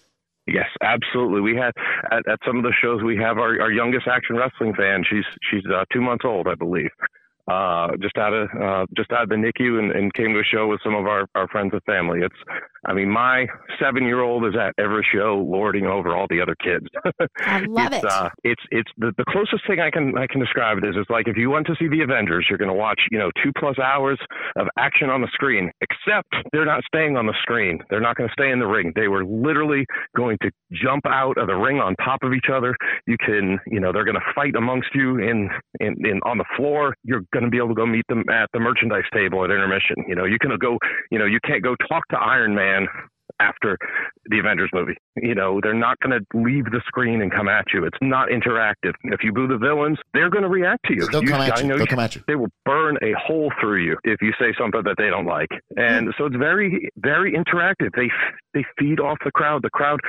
Yes, 0.46 0.68
absolutely. 0.82 1.42
We 1.42 1.56
had 1.56 1.72
at, 2.12 2.28
at 2.30 2.40
some 2.46 2.58
of 2.58 2.64
the 2.64 2.74
shows 2.82 3.02
we 3.02 3.18
have 3.18 3.38
our, 3.38 3.62
our 3.62 3.72
youngest 3.72 4.08
action 4.08 4.36
wrestling 4.36 4.74
fan. 4.76 5.04
She's 5.10 5.24
she's 5.50 5.64
uh, 5.74 5.86
two 5.92 6.02
months 6.02 6.26
old, 6.26 6.48
I 6.48 6.56
believe. 6.56 6.90
Uh, 7.52 7.90
just 8.02 8.18
out 8.18 8.34
of 8.34 8.48
uh, 8.56 8.86
just 8.96 9.12
out 9.12 9.24
of 9.24 9.30
the 9.30 9.36
NICU 9.36 9.78
and, 9.78 9.92
and 9.92 10.14
came 10.14 10.32
to 10.32 10.40
a 10.40 10.44
show 10.44 10.68
with 10.68 10.80
some 10.82 10.96
of 10.96 11.08
our, 11.08 11.28
our 11.36 11.46
friends 11.50 11.72
and 11.74 11.84
family. 11.84 12.22
It's 12.24 12.36
I 12.86 12.94
mean 12.94 13.10
my 13.10 13.48
seven 13.82 14.04
year 14.06 14.22
old 14.22 14.46
is 14.46 14.54
at 14.56 14.74
every 14.82 15.06
show 15.14 15.46
lording 15.46 15.86
over 15.86 16.16
all 16.16 16.26
the 16.30 16.40
other 16.40 16.56
kids. 16.64 16.88
I 17.42 17.60
love 17.68 17.92
it's, 17.92 18.06
it. 18.06 18.10
Uh, 18.10 18.30
it's 18.46 18.62
it's 18.72 18.92
the, 18.98 19.12
the 19.18 19.26
closest 19.28 19.68
thing 19.68 19.82
I 19.82 19.92
can 19.92 20.18
I 20.18 20.26
can 20.26 20.40
describe 20.40 20.78
it 20.78 20.86
is 20.86 20.96
it's 20.96 21.10
like 21.10 21.28
if 21.28 21.36
you 21.36 21.50
want 21.50 21.68
to 21.68 21.76
see 21.78 21.90
the 21.90 22.02
Avengers, 22.02 22.48
you're 22.50 22.58
going 22.58 22.72
to 22.72 22.78
watch 22.78 23.02
you 23.12 23.20
know 23.20 23.30
two 23.44 23.52
plus 23.58 23.78
hours 23.78 24.20
of 24.56 24.68
action 24.78 25.10
on 25.10 25.20
the 25.20 25.30
screen. 25.34 25.70
Except 25.82 26.34
they're 26.54 26.66
not 26.66 26.84
staying 26.86 27.18
on 27.18 27.26
the 27.26 27.36
screen. 27.42 27.80
They're 27.90 28.00
not 28.00 28.16
going 28.16 28.30
to 28.30 28.34
stay 28.34 28.52
in 28.52 28.60
the 28.60 28.68
ring. 28.68 28.94
They 28.96 29.10
were 29.10 29.26
literally 29.26 29.86
going 30.16 30.38
to 30.44 30.52
jump 30.72 31.06
out 31.08 31.38
of 31.38 31.48
the 31.48 31.56
ring 31.56 31.80
on 31.80 31.94
top 31.98 32.24
of 32.24 32.34
each 32.34 32.48
other. 32.50 32.74
You 33.06 33.18
can 33.18 33.60
you 33.68 33.82
know 33.82 33.92
they're 33.92 34.06
going 34.06 34.16
to 34.16 34.34
fight 34.34 34.56
amongst 34.56 34.96
you 34.96 35.18
in 35.18 35.50
in, 35.82 36.06
in 36.06 36.22
on 36.24 36.38
the 36.38 36.46
floor. 36.56 36.96
You're 37.04 37.24
going 37.34 37.44
to 37.46 37.52
be 37.52 37.58
able 37.58 37.70
to 37.70 37.76
go 37.76 37.86
meet 37.86 38.06
them 38.08 38.24
at 38.30 38.50
the 38.54 38.60
merchandise 38.60 39.04
table 39.14 39.44
at 39.44 39.50
intermission. 39.52 39.98
You 40.08 40.16
know 40.16 40.26
you 40.26 40.38
can 40.40 40.56
go 40.58 40.78
you 41.12 41.20
know 41.20 41.26
you 41.26 41.40
can't 41.44 41.64
go 41.64 41.76
talk 41.90 42.08
to 42.10 42.18
Iron 42.18 42.56
Man 42.56 42.88
after 43.40 43.78
the 44.28 44.40
Avengers 44.40 44.70
movie. 44.74 44.96
You 45.18 45.34
know, 45.34 45.60
they're 45.62 45.74
not 45.74 45.98
going 46.02 46.18
to 46.18 46.38
leave 46.38 46.66
the 46.66 46.82
screen 46.86 47.22
and 47.22 47.32
come 47.32 47.50
at 47.50 47.66
you. 47.74 47.84
It's 47.84 47.98
not 48.02 48.30
interactive. 48.30 48.94
If 49.06 49.24
you 49.24 49.34
boo 49.34 49.48
the 49.48 49.58
villains, 49.58 49.98
they're 50.14 50.30
going 50.30 50.44
to 50.44 50.50
react 50.50 50.86
to 50.86 50.94
you. 50.94 51.08
They'll 51.12 51.24
You- 51.24 51.30
come 51.30 51.42
at 51.42 51.58
I 51.58 51.62
you. 51.62 51.68
know 51.68 51.78
They'll 51.78 51.88
come 51.88 52.00
at 52.00 52.16
you. 52.16 52.22
They 52.28 52.36
will 52.36 52.52
burn 52.64 52.98
a 53.02 53.14
hole 53.18 53.52
through 53.60 53.84
you 53.84 53.98
if 54.04 54.22
you 54.22 54.32
say 54.40 54.54
something 54.58 54.82
that 54.84 54.96
they 54.98 55.10
don't 55.10 55.26
like. 55.26 55.50
And 55.78 56.14
so 56.18 56.26
it's 56.28 56.36
very, 56.36 56.90
very 56.98 57.34
interactive. 57.34 57.90
They 57.96 58.10
they 58.54 58.64
feed 58.78 59.00
off 59.00 59.18
the 59.26 59.32
crowd. 59.32 59.64
The 59.64 59.72
crowd 59.72 60.00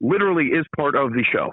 literally 0.00 0.46
is 0.48 0.66
part 0.76 0.94
of 0.96 1.12
the 1.12 1.24
show. 1.32 1.50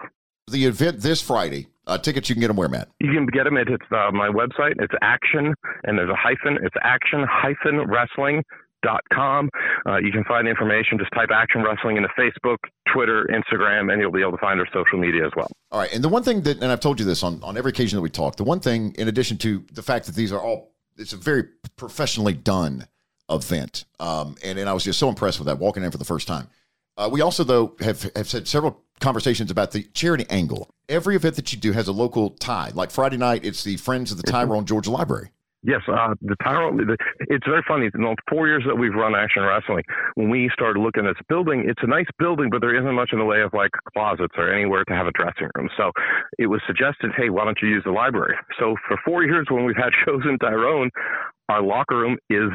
The 0.51 0.65
event 0.65 1.01
this 1.01 1.21
Friday, 1.21 1.67
uh, 1.89 1.97
tickets 1.97 2.29
you 2.29 2.35
can 2.35 2.41
get 2.41 2.47
them 2.47 2.57
where, 2.57 2.69
Matt? 2.69 2.87
You 2.99 3.11
can 3.11 3.25
get 3.25 3.43
them 3.43 3.57
at 3.57 3.67
it's, 3.67 3.83
uh, 3.91 4.11
my 4.11 4.29
website. 4.29 4.75
It's 4.79 4.93
action, 5.01 5.53
and 5.83 5.97
there's 5.97 6.09
a 6.09 6.15
hyphen. 6.15 6.57
It's 6.63 6.75
action 6.81 7.25
hyphen 7.29 7.87
wrestling. 7.87 8.43
Dot 8.81 9.01
com. 9.11 9.49
Uh, 9.85 9.97
you 9.97 10.09
can 10.09 10.23
find 10.23 10.47
information. 10.47 10.97
Just 10.97 11.11
type 11.11 11.27
Action 11.33 11.61
Wrestling 11.63 11.97
into 11.97 12.07
Facebook, 12.17 12.55
Twitter, 12.93 13.27
Instagram, 13.29 13.91
and 13.91 13.99
you'll 13.99 14.09
be 14.09 14.21
able 14.21 14.31
to 14.31 14.37
find 14.37 14.57
our 14.57 14.67
social 14.71 14.97
media 14.97 15.25
as 15.25 15.33
well. 15.35 15.49
All 15.73 15.81
right. 15.81 15.93
And 15.93 16.01
the 16.01 16.07
one 16.07 16.23
thing 16.23 16.43
that, 16.43 16.63
and 16.63 16.71
I've 16.71 16.79
told 16.79 16.97
you 16.97 17.05
this 17.05 17.21
on, 17.21 17.43
on 17.43 17.57
every 17.57 17.71
occasion 17.71 17.97
that 17.97 18.01
we 18.01 18.09
talk, 18.09 18.37
the 18.37 18.45
one 18.45 18.61
thing, 18.61 18.95
in 18.97 19.09
addition 19.09 19.37
to 19.39 19.65
the 19.73 19.81
fact 19.81 20.05
that 20.05 20.15
these 20.15 20.31
are 20.31 20.39
all, 20.39 20.71
it's 20.97 21.11
a 21.11 21.17
very 21.17 21.43
professionally 21.75 22.31
done 22.31 22.87
event. 23.29 23.83
Um, 23.99 24.37
and, 24.45 24.57
and 24.57 24.69
I 24.69 24.71
was 24.71 24.85
just 24.85 24.97
so 24.97 25.09
impressed 25.09 25.39
with 25.39 25.47
that 25.47 25.59
walking 25.59 25.83
in 25.83 25.91
for 25.91 25.97
the 25.97 26.05
first 26.05 26.25
time. 26.25 26.47
Uh, 26.95 27.09
we 27.11 27.19
also, 27.19 27.43
though, 27.43 27.75
have, 27.81 28.09
have 28.15 28.29
said 28.29 28.47
several 28.47 28.81
conversations 29.01 29.51
about 29.51 29.71
the 29.71 29.83
charity 29.93 30.25
angle. 30.29 30.73
Every 30.89 31.15
event 31.15 31.35
that 31.35 31.53
you 31.53 31.59
do 31.59 31.71
has 31.73 31.87
a 31.87 31.91
local 31.91 32.31
tie. 32.31 32.71
Like 32.73 32.89
Friday 32.89 33.17
night, 33.17 33.45
it's 33.45 33.63
the 33.63 33.77
Friends 33.77 34.11
of 34.11 34.17
the 34.17 34.23
Tyrone 34.23 34.65
Georgia 34.65 34.89
Library. 34.89 35.29
Yes, 35.61 35.81
uh, 35.87 36.15
the 36.21 36.35
Tyrone. 36.41 36.77
The, 36.77 36.97
it's 37.29 37.45
very 37.45 37.63
funny. 37.67 37.91
In 37.93 38.01
the 38.01 38.15
four 38.27 38.47
years 38.47 38.63
that 38.65 38.75
we've 38.75 38.93
run 38.93 39.13
Action 39.13 39.43
Wrestling, 39.43 39.83
when 40.15 40.29
we 40.29 40.49
started 40.51 40.79
looking 40.79 41.05
at 41.05 41.15
this 41.15 41.25
building, 41.27 41.65
it's 41.67 41.81
a 41.83 41.87
nice 41.87 42.07
building, 42.17 42.49
but 42.49 42.61
there 42.61 42.75
isn't 42.75 42.95
much 42.95 43.09
in 43.11 43.19
the 43.19 43.25
way 43.25 43.41
of 43.41 43.53
like 43.53 43.69
closets 43.93 44.33
or 44.37 44.51
anywhere 44.51 44.83
to 44.85 44.93
have 44.93 45.05
a 45.05 45.11
dressing 45.11 45.49
room. 45.55 45.69
So 45.77 45.91
it 46.39 46.47
was 46.47 46.61
suggested, 46.65 47.11
hey, 47.15 47.29
why 47.29 47.45
don't 47.45 47.59
you 47.61 47.67
use 47.67 47.83
the 47.83 47.91
library? 47.91 48.35
So 48.57 48.75
for 48.87 48.97
four 49.05 49.23
years, 49.23 49.47
when 49.51 49.65
we've 49.65 49.75
had 49.75 49.91
shows 50.05 50.23
in 50.27 50.39
Tyrone, 50.39 50.89
our 51.49 51.61
locker 51.61 51.97
room 51.97 52.17
is 52.29 52.49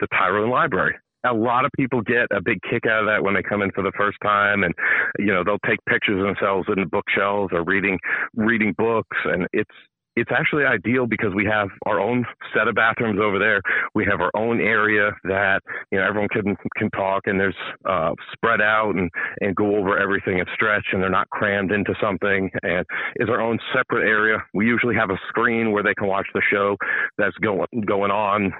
the 0.00 0.08
Tyrone 0.08 0.50
Library. 0.50 0.96
A 1.24 1.34
lot 1.34 1.64
of 1.64 1.70
people 1.76 2.02
get 2.02 2.26
a 2.30 2.40
big 2.40 2.58
kick 2.62 2.86
out 2.86 3.00
of 3.00 3.06
that 3.06 3.22
when 3.22 3.34
they 3.34 3.42
come 3.42 3.62
in 3.62 3.72
for 3.72 3.82
the 3.82 3.92
first 3.96 4.18
time, 4.22 4.62
and 4.62 4.74
you 5.18 5.26
know 5.26 5.42
they'll 5.44 5.58
take 5.66 5.84
pictures 5.88 6.20
of 6.20 6.26
themselves 6.26 6.68
in 6.68 6.80
the 6.80 6.86
bookshelves 6.86 7.52
or 7.52 7.64
reading 7.64 7.98
reading 8.34 8.74
books, 8.76 9.16
and 9.24 9.46
it's 9.52 9.70
it's 10.16 10.30
actually 10.32 10.64
ideal 10.64 11.06
because 11.06 11.34
we 11.34 11.44
have 11.44 11.68
our 11.84 12.00
own 12.00 12.24
set 12.54 12.68
of 12.68 12.74
bathrooms 12.74 13.20
over 13.22 13.38
there. 13.38 13.60
We 13.94 14.06
have 14.10 14.20
our 14.20 14.30
own 14.34 14.60
area 14.60 15.10
that 15.24 15.60
you 15.92 15.98
know 15.98 16.06
everyone 16.06 16.28
can 16.28 16.56
can 16.76 16.90
talk, 16.90 17.22
and 17.26 17.38
there's 17.38 17.56
uh, 17.88 18.12
spread 18.32 18.60
out 18.60 18.94
and 18.96 19.10
and 19.40 19.54
go 19.54 19.76
over 19.76 19.98
everything 19.98 20.40
and 20.40 20.48
stretch, 20.54 20.86
and 20.92 21.02
they're 21.02 21.10
not 21.10 21.28
crammed 21.30 21.70
into 21.70 21.94
something. 22.00 22.50
And 22.62 22.84
is 23.16 23.28
our 23.28 23.40
own 23.40 23.58
separate 23.74 24.08
area. 24.08 24.38
We 24.54 24.66
usually 24.66 24.96
have 24.96 25.10
a 25.10 25.20
screen 25.28 25.70
where 25.72 25.82
they 25.82 25.94
can 25.94 26.08
watch 26.08 26.26
the 26.32 26.42
show 26.50 26.76
that's 27.18 27.36
going 27.36 27.66
going 27.86 28.10
on 28.10 28.52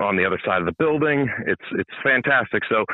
on 0.00 0.16
the 0.16 0.24
other 0.24 0.40
side 0.44 0.60
of 0.60 0.66
the 0.66 0.74
building. 0.78 1.28
It's 1.46 1.62
it's 1.72 1.90
fantastic. 2.02 2.62
So 2.68 2.84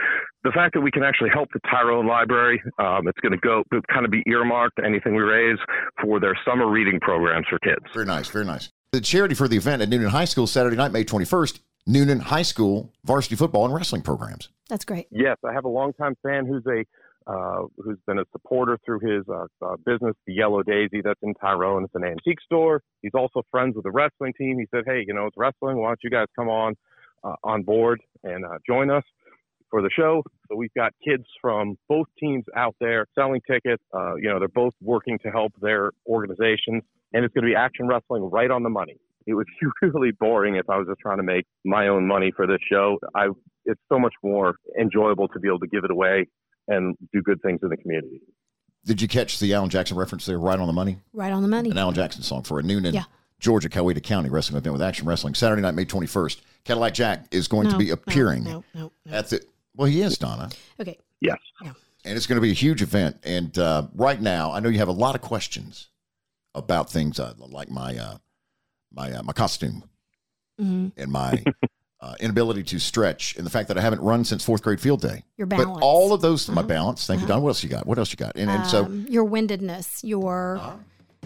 the 0.45 0.51
fact 0.53 0.75
that 0.75 0.81
we 0.81 0.91
can 0.91 1.03
actually 1.03 1.31
help 1.31 1.49
the 1.53 1.61
Tyrone 1.71 2.07
Library, 2.07 2.63
um, 2.79 3.09
it's 3.09 3.19
going 3.21 3.33
to 3.33 3.39
go 3.39 3.65
kind 3.93 4.05
of 4.05 4.11
be 4.11 4.23
earmarked 4.27 4.79
anything 4.85 5.15
we 5.15 5.23
raise 5.23 5.59
for 6.03 6.21
their 6.21 6.37
summer 6.47 6.69
reading 6.71 7.01
programs 7.01 7.47
for 7.49 7.59
kids. 7.59 7.85
Very 7.93 8.07
nice, 8.07 8.29
very 8.29 8.45
nice. 8.45 8.71
The 8.93 9.01
charity 9.01 9.35
for 9.35 9.49
the 9.49 9.57
event 9.57 9.83
at 9.83 9.91
Newnan 9.91 10.09
High 10.09 10.25
School 10.25 10.47
Saturday 10.47 10.77
night, 10.77 10.93
May 10.93 11.05
21st, 11.05 11.61
Newnan 11.89 12.21
High 12.21 12.43
School 12.43 12.93
varsity 13.05 13.37
football 13.37 13.65
and 13.65 13.75
wrestling 13.75 14.03
programs. 14.03 14.49
That's 14.69 14.85
great. 14.85 15.07
Yes, 15.11 15.37
I 15.45 15.53
have 15.53 15.65
a 15.65 15.69
longtime 15.69 16.17
fan 16.23 16.47
who's 16.47 16.65
a 16.67 16.85
uh, 17.29 17.65
who's 17.77 17.99
been 18.07 18.19
a 18.19 18.25
supporter 18.33 18.79
through 18.85 19.01
his 19.01 19.25
uh, 19.29 19.45
uh, 19.63 19.77
business, 19.85 20.15
the 20.27 20.33
Yellow 20.33 20.63
Daisy, 20.63 21.03
that's 21.05 21.21
in 21.23 21.35
Tyrone. 21.35 21.85
It's 21.85 21.95
an 21.95 22.05
antique 22.05 22.41
store. 22.41 22.81
He's 23.03 23.13
also 23.15 23.43
friends 23.51 23.77
with 23.77 23.85
the 23.85 23.91
wrestling 23.91 24.33
team. 24.39 24.59
He 24.59 24.67
said, 24.75 24.85
"Hey, 24.87 25.05
you 25.07 25.13
know, 25.13 25.27
it's 25.27 25.37
wrestling. 25.37 25.77
Why 25.77 25.89
don't 25.89 25.99
you 26.03 26.11
guys 26.11 26.27
come 26.35 26.49
on 26.49 26.75
uh, 27.23 27.35
on 27.45 27.63
board 27.63 28.01
and 28.25 28.47
uh, 28.47 28.59
join 28.67 28.91
us 28.91 29.05
for 29.71 29.83
the 29.83 29.91
show?" 29.95 30.23
So 30.49 30.57
we've 30.57 30.73
got 30.75 30.93
kids 31.07 31.25
from 31.43 31.77
both 31.87 32.07
teams 32.19 32.45
out 32.57 32.75
there 32.81 33.07
selling 33.15 33.43
tickets. 33.47 33.83
Uh, 33.95 34.15
you 34.15 34.31
know, 34.31 34.39
they're 34.39 34.49
both 34.49 34.75
working 34.81 35.19
to 35.23 35.31
help 35.31 35.53
their 35.61 35.91
organizations, 36.07 36.83
and 37.13 37.25
it's 37.27 37.35
going 37.35 37.45
to 37.45 37.51
be 37.51 37.55
action 37.55 37.87
wrestling 37.87 38.23
right 38.31 38.51
on 38.51 38.63
the 38.63 38.71
money. 38.71 38.97
It 39.27 39.35
would 39.35 39.49
be 39.61 39.67
really 39.83 40.13
boring 40.13 40.57
if 40.57 40.71
I 40.71 40.79
was 40.79 40.87
just 40.87 41.01
trying 41.01 41.19
to 41.19 41.23
make 41.23 41.45
my 41.63 41.89
own 41.89 42.07
money 42.07 42.33
for 42.35 42.47
this 42.47 42.61
show. 42.71 42.99
I 43.15 43.27
it's 43.67 43.81
so 43.93 43.99
much 43.99 44.15
more 44.23 44.57
enjoyable 44.81 45.29
to 45.29 45.39
be 45.39 45.47
able 45.47 45.59
to 45.59 45.67
give 45.67 45.85
it 45.85 45.91
away 45.91 46.27
and 46.69 46.97
do 47.13 47.23
good 47.23 47.41
things 47.43 47.61
in 47.63 47.69
the 47.71 47.77
community. 47.77 48.21
Did 48.85 49.03
you 49.03 49.09
catch 49.09 49.39
the 49.39 49.53
Alan 49.55 49.69
Jackson 49.71 49.97
reference 49.97 50.25
there, 50.25 50.39
right 50.39 50.59
on 50.59 50.67
the 50.67 50.73
money? 50.73 50.99
Right 51.13 51.33
on 51.33 51.43
the 51.43 51.49
money. 51.49 51.71
An 51.71 51.79
Alan 51.79 51.95
Jackson 51.95 52.23
song 52.23 52.43
for 52.43 52.59
a 52.59 52.63
Newnan, 52.63 52.95
Yeah. 52.95 53.05
Georgia, 53.41 53.69
Coweta 53.69 54.03
County 54.03 54.31
wrestling 54.31 54.57
event 54.59 54.73
with 54.73 54.83
Action 54.83 55.07
Wrestling. 55.07 55.35
Saturday 55.35 55.63
night, 55.63 55.75
May 55.75 55.85
21st. 55.85 56.41
Cadillac 56.65 56.95
Jack 56.95 57.27
is 57.31 57.47
going 57.49 57.69
to 57.69 57.77
be 57.79 57.91
appearing 57.91 58.43
No, 58.45 58.65
no, 58.75 58.93
no. 59.05 59.13
at 59.13 59.29
the, 59.31 59.41
well, 59.77 59.89
he 59.89 60.03
is, 60.03 60.19
Donna. 60.19 60.51
Okay. 60.81 60.99
Yes. 61.21 61.39
And 62.05 62.17
it's 62.17 62.27
going 62.27 62.37
to 62.37 62.41
be 62.43 62.51
a 62.51 62.55
huge 62.55 62.83
event. 62.83 63.17
And 63.25 63.57
uh, 63.59 63.89
right 63.95 64.21
now, 64.21 64.53
I 64.53 64.61
know 64.61 64.69
you 64.69 64.79
have 64.79 64.89
a 64.89 64.93
lot 64.93 65.15
of 65.15 65.21
questions 65.21 65.89
about 66.55 66.91
things 66.91 67.21
uh, 67.21 67.35
like 67.39 67.71
my, 67.71 67.97
uh, 67.97 68.19
my, 68.93 69.13
uh, 69.13 69.23
my 69.23 69.33
costume 69.33 69.85
hmm 70.59 70.89
and 70.97 71.13
my 71.13 71.45
uh, 72.01 72.15
inability 72.21 72.63
to 72.63 72.79
stretch 72.79 73.37
and 73.37 73.45
the 73.45 73.51
fact 73.51 73.67
that 73.69 73.77
I 73.77 73.81
haven't 73.81 74.01
run 74.03 74.25
since 74.25 74.45
fourth 74.45 74.63
grade 74.63 74.81
field 74.81 75.01
day. 75.01 75.25
Your 75.37 75.47
balance. 75.49 75.79
But 75.81 75.85
all 75.87 76.13
of 76.13 76.21
those, 76.21 76.49
my 76.49 76.61
Uh-huh. 76.61 76.69
balance. 76.69 77.07
Thank 77.07 77.21
you, 77.21 77.25
Uh-huh. 77.27 77.35
Don. 77.37 77.43
What 77.43 77.49
else 77.51 77.63
you 77.65 77.69
got? 77.69 77.87
What 77.87 77.99
else 77.99 78.13
you 78.13 78.17
got? 78.17 78.37
And, 78.37 78.51
and 78.51 78.65
so, 78.67 78.85
Um, 78.85 79.07
your 79.09 79.25
windedness, 79.25 80.05
your 80.05 80.59
Uh-huh. 80.59 80.77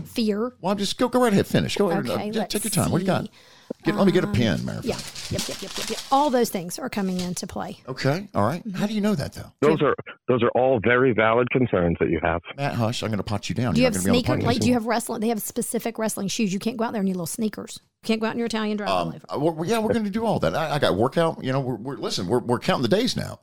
fear. 0.04 0.52
well, 0.60 0.74
just 0.74 0.96
go 0.98 1.08
go 1.08 1.20
right 1.22 1.32
ahead. 1.32 1.46
Finish. 1.46 1.76
Go 1.76 1.90
ahead. 1.90 2.08
Okay, 2.08 2.30
uh, 2.30 2.32
let's 2.32 2.52
take 2.54 2.64
your 2.64 2.70
time. 2.70 2.90
What 2.90 2.98
do 2.98 3.04
you 3.04 3.06
got? 3.06 3.28
See. 3.68 3.82
Get, 3.84 3.94
let 3.96 4.06
me 4.06 4.12
get 4.12 4.22
a 4.24 4.28
pen, 4.28 4.64
matter 4.64 4.78
of 4.78 4.84
Yeah. 4.84 4.96
Yep, 5.30 5.48
yep, 5.48 5.62
yep, 5.62 5.78
yep, 5.78 5.90
yep. 5.90 5.98
All 6.12 6.30
those 6.30 6.50
things 6.50 6.78
are 6.78 6.88
coming 6.88 7.18
into 7.20 7.46
play. 7.46 7.78
Okay. 7.88 8.28
All 8.34 8.44
right. 8.44 8.62
How 8.74 8.86
do 8.86 8.94
you 8.94 9.00
know 9.00 9.14
that, 9.14 9.32
though? 9.32 9.50
Those 9.60 9.80
are 9.82 9.94
those 10.28 10.42
are 10.42 10.50
all 10.50 10.78
very 10.84 11.12
valid 11.12 11.50
concerns 11.50 11.96
that 12.00 12.08
you 12.10 12.20
have. 12.22 12.40
Matt, 12.56 12.74
hush. 12.74 13.02
I'm 13.02 13.08
going 13.08 13.18
to 13.18 13.24
pot 13.24 13.48
you 13.48 13.54
down. 13.54 13.74
Do 13.74 13.80
you 13.80 13.84
You're 13.84 13.92
have 13.92 14.04
not 14.04 14.04
gonna 14.06 14.12
be 14.12 14.18
on 14.18 14.22
the 14.22 14.42
sneakers? 14.42 14.46
Like, 14.46 14.60
do 14.60 14.68
you 14.68 14.74
have 14.74 14.86
wrestling? 14.86 15.20
They 15.20 15.28
have 15.28 15.40
specific 15.42 15.98
wrestling 15.98 16.28
shoes. 16.28 16.52
You 16.52 16.58
can't 16.58 16.76
go 16.76 16.84
out 16.84 16.92
there 16.92 17.00
in 17.00 17.06
your 17.06 17.14
little 17.14 17.26
sneakers. 17.26 17.80
You 18.02 18.06
can't 18.06 18.20
go 18.20 18.26
out 18.26 18.32
in 18.32 18.38
your 18.38 18.46
Italian 18.46 18.76
dress. 18.76 18.90
Um, 18.90 19.08
over. 19.08 19.20
uh, 19.28 19.38
we're- 19.38 19.68
yeah, 19.68 19.78
we're 19.78 19.92
going 19.92 20.04
to 20.04 20.10
do 20.10 20.24
all 20.26 20.38
that. 20.40 20.54
I, 20.54 20.74
I 20.74 20.78
got 20.78 20.96
workout. 20.96 21.42
You 21.42 21.52
know, 21.52 21.60
we're, 21.60 21.76
we're 21.76 21.96
listen. 21.96 22.26
We're, 22.26 22.40
we're 22.40 22.58
counting 22.58 22.82
the 22.82 22.88
days 22.96 23.16
now. 23.16 23.40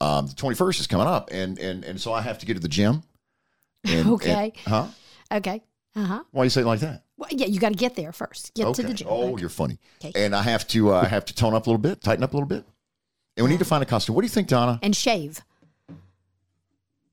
Um, 0.00 0.26
the 0.26 0.32
21st 0.34 0.80
is 0.80 0.86
coming 0.86 1.06
up, 1.06 1.28
and 1.30 1.58
and 1.58 1.84
and 1.84 2.00
so 2.00 2.12
I 2.12 2.22
have 2.22 2.38
to 2.38 2.46
get 2.46 2.54
to 2.54 2.60
the 2.60 2.68
gym. 2.68 3.02
And, 3.84 4.08
Okay. 4.12 4.52
and- 4.56 4.72
huh? 4.74 4.86
Okay. 5.32 5.62
Uh 5.94 6.04
huh. 6.04 6.22
Why 6.30 6.44
you 6.44 6.50
say 6.50 6.62
it 6.62 6.66
like 6.66 6.80
that? 6.80 7.04
Well, 7.20 7.28
yeah, 7.32 7.46
you 7.48 7.60
got 7.60 7.68
to 7.68 7.74
get 7.78 7.96
there 7.96 8.12
first. 8.12 8.54
Get 8.54 8.66
okay. 8.68 8.80
to 8.82 8.88
the 8.88 8.94
gym. 8.94 9.08
Oh, 9.10 9.32
Okay. 9.34 9.40
you're 9.42 9.50
funny. 9.50 9.78
Okay. 10.02 10.24
And 10.24 10.34
I 10.34 10.40
have 10.40 10.66
to 10.68 10.94
uh, 10.94 11.02
I 11.02 11.04
have 11.06 11.26
to 11.26 11.34
tone 11.34 11.52
up 11.52 11.66
a 11.66 11.70
little 11.70 11.78
bit, 11.80 12.00
tighten 12.02 12.24
up 12.24 12.32
a 12.32 12.36
little 12.36 12.48
bit, 12.48 12.64
and 13.36 13.44
we 13.44 13.50
need 13.50 13.58
to 13.58 13.66
find 13.66 13.82
a 13.82 13.86
costume. 13.86 14.14
What 14.14 14.22
do 14.22 14.24
you 14.24 14.30
think, 14.30 14.48
Donna? 14.48 14.78
and 14.82 14.96
shave. 14.96 15.42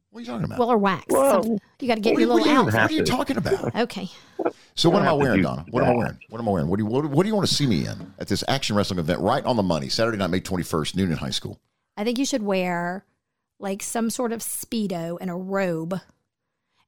What 0.10 0.20
are 0.20 0.22
you 0.22 0.26
talking 0.28 0.46
about? 0.46 0.60
Well, 0.60 0.72
or 0.72 0.78
wax. 0.78 1.06
Well, 1.10 1.60
You 1.82 1.88
got 1.90 1.96
to 1.96 2.02
get 2.02 2.14
what, 2.14 2.20
your 2.22 2.34
little 2.34 2.50
are 2.50 2.58
outfit. 2.60 2.74
what 2.74 2.90
are 2.92 2.94
you 2.94 3.04
talking 3.04 3.38
about? 3.38 3.76
Okay. 3.76 4.10
So 4.76 4.90
what 4.90 5.02
am 5.02 5.10
I 5.10 5.14
wearing, 5.14 5.42
Donna? 5.42 5.66
What 5.70 5.84
am 5.84 5.90
I 5.92 5.96
wearing? 5.96 6.18
What 6.30 6.40
am 6.40 6.48
I 6.48 6.52
wearing? 6.52 6.68
What 6.70 6.78
do 6.78 6.84
you 6.86 6.90
what, 6.90 7.06
what 7.06 7.24
do 7.24 7.28
you 7.30 7.36
want 7.36 7.48
to 7.48 7.54
see 7.54 7.68
me 7.68 7.86
in 7.86 8.14
at 8.18 8.28
this 8.30 8.44
action 8.48 8.76
wrestling 8.78 9.00
event 9.00 9.20
right 9.20 9.44
on 9.44 9.58
the 9.58 9.64
money, 9.64 9.90
Saturday 9.90 10.18
night, 10.18 10.30
May 10.30 10.40
21st, 10.40 10.96
Newnan 10.96 11.18
high 11.18 11.32
school? 11.32 11.60
I 11.98 12.04
think 12.06 12.18
you 12.18 12.26
should 12.26 12.44
wear 12.44 13.04
like 13.60 13.84
some 13.84 14.10
sort 14.10 14.32
of 14.32 14.40
speedo 14.40 15.18
and 15.20 15.30
a 15.30 15.34
robe, 15.36 16.00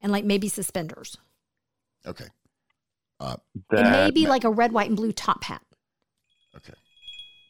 and 0.01 0.11
like 0.11 0.23
maybe 0.23 0.47
suspenders, 0.47 1.17
Okay. 2.07 2.25
And 3.19 3.37
That- 3.71 4.05
maybe 4.13 4.27
like 4.27 4.43
a 4.43 4.49
red, 4.49 4.71
white, 4.71 4.87
and 4.87 4.95
blue 4.97 5.11
top 5.11 5.43
hat. 5.43 5.61
Okay. 6.55 6.73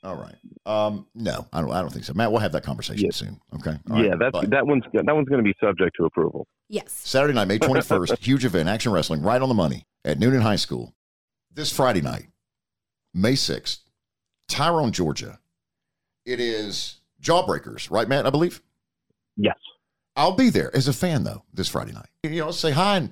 All 0.04 0.16
right. 0.16 0.36
Um, 0.66 1.08
no, 1.14 1.48
I 1.52 1.62
don't. 1.62 1.72
I 1.72 1.82
don't 1.82 1.92
think 1.92 2.06
so. 2.06 2.14
Matt, 2.14 2.32
we'll 2.32 2.40
have 2.42 2.54
that 2.54 2.64
conversation 2.64 3.06
Yeah. 3.06 3.12
soon. 3.12 3.40
Okay. 3.56 3.78
All 3.92 4.02
yeah, 4.04 4.12
right. 4.12 4.20
that's 4.34 4.48
that 4.50 4.66
one's 4.66 4.84
that 4.94 5.14
one's 5.14 5.28
going 5.28 5.44
to 5.44 5.48
be 5.48 5.54
subject 5.62 5.96
to 5.98 6.06
approval. 6.06 6.48
Yes. 6.70 6.92
Saturday 6.94 7.34
night, 7.34 7.48
May 7.48 7.58
twenty 7.60 7.82
first, 7.82 8.18
huge 8.24 8.46
event, 8.46 8.70
action 8.70 8.92
wrestling, 8.92 9.22
right 9.22 9.42
on 9.42 9.50
the 9.50 9.56
money 9.56 9.86
at 10.06 10.18
Newnan 10.20 10.42
high 10.42 10.56
school. 10.56 10.94
This 11.52 11.72
Friday 11.72 12.02
night, 12.02 12.28
May 13.14 13.36
sixth, 13.36 13.82
Tyrone, 14.48 14.92
Georgia. 14.92 15.40
It 16.26 16.40
is 16.40 16.98
Jawbreakers, 17.22 17.90
right, 17.92 18.08
Matt? 18.08 18.26
I 18.26 18.30
believe. 18.30 18.62
Yes. 19.36 19.58
I'll 20.16 20.36
be 20.36 20.50
there 20.50 20.74
as 20.76 20.88
a 20.88 20.94
fan 20.94 21.24
though 21.24 21.44
this 21.54 21.68
Friday 21.68 21.92
night. 21.92 22.08
You 22.24 22.40
know, 22.40 22.52
say 22.52 22.72
hi 22.72 22.98
and 22.98 23.12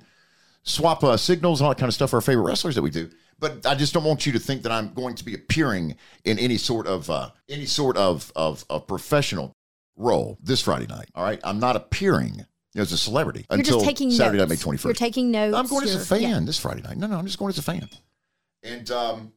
swap 0.62 1.02
uh, 1.04 1.16
signals, 1.16 1.62
all 1.62 1.70
that 1.70 1.78
kind 1.78 1.88
of 1.88 1.94
stuff 1.94 2.10
for 2.10 2.16
our 2.16 2.22
favorite 2.22 2.44
wrestlers 2.44 2.74
that 2.74 2.82
we 2.82 2.90
do. 2.90 3.10
But 3.40 3.64
I 3.66 3.74
just 3.74 3.94
don't 3.94 4.04
want 4.04 4.26
you 4.26 4.32
to 4.32 4.38
think 4.38 4.62
that 4.62 4.72
I'm 4.72 4.92
going 4.94 5.14
to 5.14 5.24
be 5.24 5.34
appearing 5.34 5.96
in 6.24 6.38
any 6.38 6.56
sort 6.56 6.86
of 6.86 7.08
uh, 7.08 7.30
any 7.48 7.66
sort 7.66 7.96
of, 7.96 8.32
of 8.34 8.64
of 8.68 8.86
professional 8.86 9.52
role 9.96 10.38
this 10.42 10.60
Friday 10.60 10.86
night. 10.86 11.08
All 11.14 11.24
right, 11.24 11.40
I'm 11.44 11.60
not 11.60 11.76
appearing 11.76 12.44
as 12.74 12.92
a 12.92 12.98
celebrity 12.98 13.46
You're 13.50 13.60
until 13.60 13.78
just 13.78 13.86
taking 13.86 14.10
Saturday 14.10 14.38
notes. 14.38 14.50
night, 14.50 14.72
May 14.72 14.76
21st. 14.78 14.84
You're 14.84 14.92
taking 14.94 15.30
notes. 15.30 15.56
I'm 15.56 15.66
going 15.66 15.84
as 15.84 15.94
a 15.94 16.00
fan 16.00 16.20
yeah. 16.22 16.40
this 16.40 16.58
Friday 16.58 16.82
night. 16.82 16.96
No, 16.96 17.06
no, 17.06 17.18
I'm 17.18 17.26
just 17.26 17.38
going 17.38 17.50
as 17.50 17.58
a 17.58 17.62
fan. 17.62 17.88
And 18.62 18.90
um, 18.90 19.32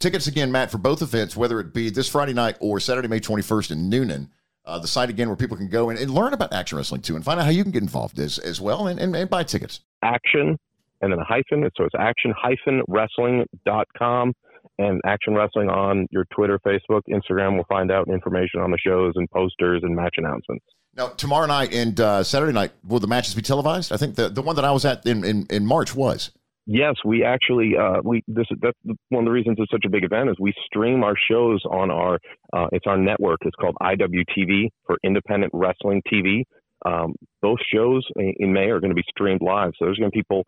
tickets 0.00 0.26
again, 0.26 0.52
Matt, 0.52 0.70
for 0.70 0.78
both 0.78 1.02
events, 1.02 1.36
whether 1.36 1.60
it 1.60 1.72
be 1.72 1.90
this 1.90 2.08
Friday 2.08 2.32
night 2.32 2.56
or 2.60 2.80
Saturday, 2.80 3.08
May 3.08 3.20
21st 3.20 3.72
in 3.72 3.90
Newnan. 3.90 4.28
Uh, 4.66 4.78
the 4.78 4.88
site 4.88 5.10
again 5.10 5.28
where 5.28 5.36
people 5.36 5.56
can 5.56 5.68
go 5.68 5.90
and, 5.90 5.98
and 5.98 6.10
learn 6.10 6.32
about 6.32 6.52
action 6.52 6.78
wrestling 6.78 7.02
too 7.02 7.16
and 7.16 7.24
find 7.24 7.38
out 7.38 7.44
how 7.44 7.50
you 7.50 7.62
can 7.62 7.72
get 7.72 7.82
involved 7.82 8.18
as, 8.18 8.38
as 8.38 8.60
well 8.60 8.86
and, 8.86 8.98
and, 8.98 9.14
and 9.14 9.28
buy 9.28 9.42
tickets. 9.42 9.80
Action 10.02 10.58
and 11.02 11.12
then 11.12 11.18
a 11.18 11.24
hyphen. 11.24 11.68
So 11.76 11.84
it's 11.84 11.94
action 11.98 12.32
hyphen 12.36 12.82
wrestling.com 12.88 14.32
and 14.78 15.00
action 15.04 15.34
wrestling 15.34 15.68
on 15.68 16.06
your 16.10 16.24
Twitter, 16.34 16.58
Facebook, 16.66 17.02
Instagram 17.08 17.54
We'll 17.54 17.64
find 17.68 17.92
out 17.92 18.08
information 18.08 18.60
on 18.60 18.70
the 18.70 18.78
shows 18.78 19.12
and 19.16 19.30
posters 19.30 19.82
and 19.82 19.94
match 19.94 20.14
announcements. 20.16 20.64
Now, 20.96 21.08
tomorrow 21.08 21.46
night 21.46 21.74
and 21.74 21.98
uh, 22.00 22.22
Saturday 22.22 22.52
night, 22.52 22.72
will 22.86 23.00
the 23.00 23.06
matches 23.06 23.34
be 23.34 23.42
televised? 23.42 23.92
I 23.92 23.96
think 23.96 24.14
the, 24.14 24.28
the 24.28 24.42
one 24.42 24.56
that 24.56 24.64
I 24.64 24.70
was 24.70 24.84
at 24.84 25.04
in, 25.06 25.24
in, 25.24 25.46
in 25.50 25.66
March 25.66 25.94
was. 25.94 26.30
Yes, 26.66 26.94
we 27.04 27.24
actually 27.24 27.72
uh, 27.78 28.00
we 28.02 28.22
this 28.26 28.46
that's 28.62 28.78
one 29.10 29.24
of 29.24 29.26
the 29.26 29.30
reasons 29.32 29.56
it's 29.58 29.70
such 29.70 29.84
a 29.84 29.90
big 29.90 30.02
event 30.02 30.30
is 30.30 30.36
we 30.40 30.54
stream 30.64 31.04
our 31.04 31.14
shows 31.30 31.62
on 31.70 31.90
our 31.90 32.18
uh, 32.54 32.68
it's 32.72 32.86
our 32.86 32.96
network. 32.96 33.40
It's 33.42 33.56
called 33.56 33.76
IWTV 33.82 34.68
for 34.86 34.96
Independent 35.04 35.52
Wrestling 35.54 36.00
TV. 36.10 36.44
Um, 36.86 37.14
both 37.40 37.58
shows 37.72 38.06
in, 38.16 38.34
in 38.38 38.52
May 38.52 38.68
are 38.70 38.80
going 38.80 38.90
to 38.90 38.94
be 38.94 39.04
streamed 39.08 39.42
live, 39.42 39.72
so 39.78 39.84
there's 39.84 39.98
going 39.98 40.10
to 40.10 40.14
be 40.14 40.20
people 40.20 40.44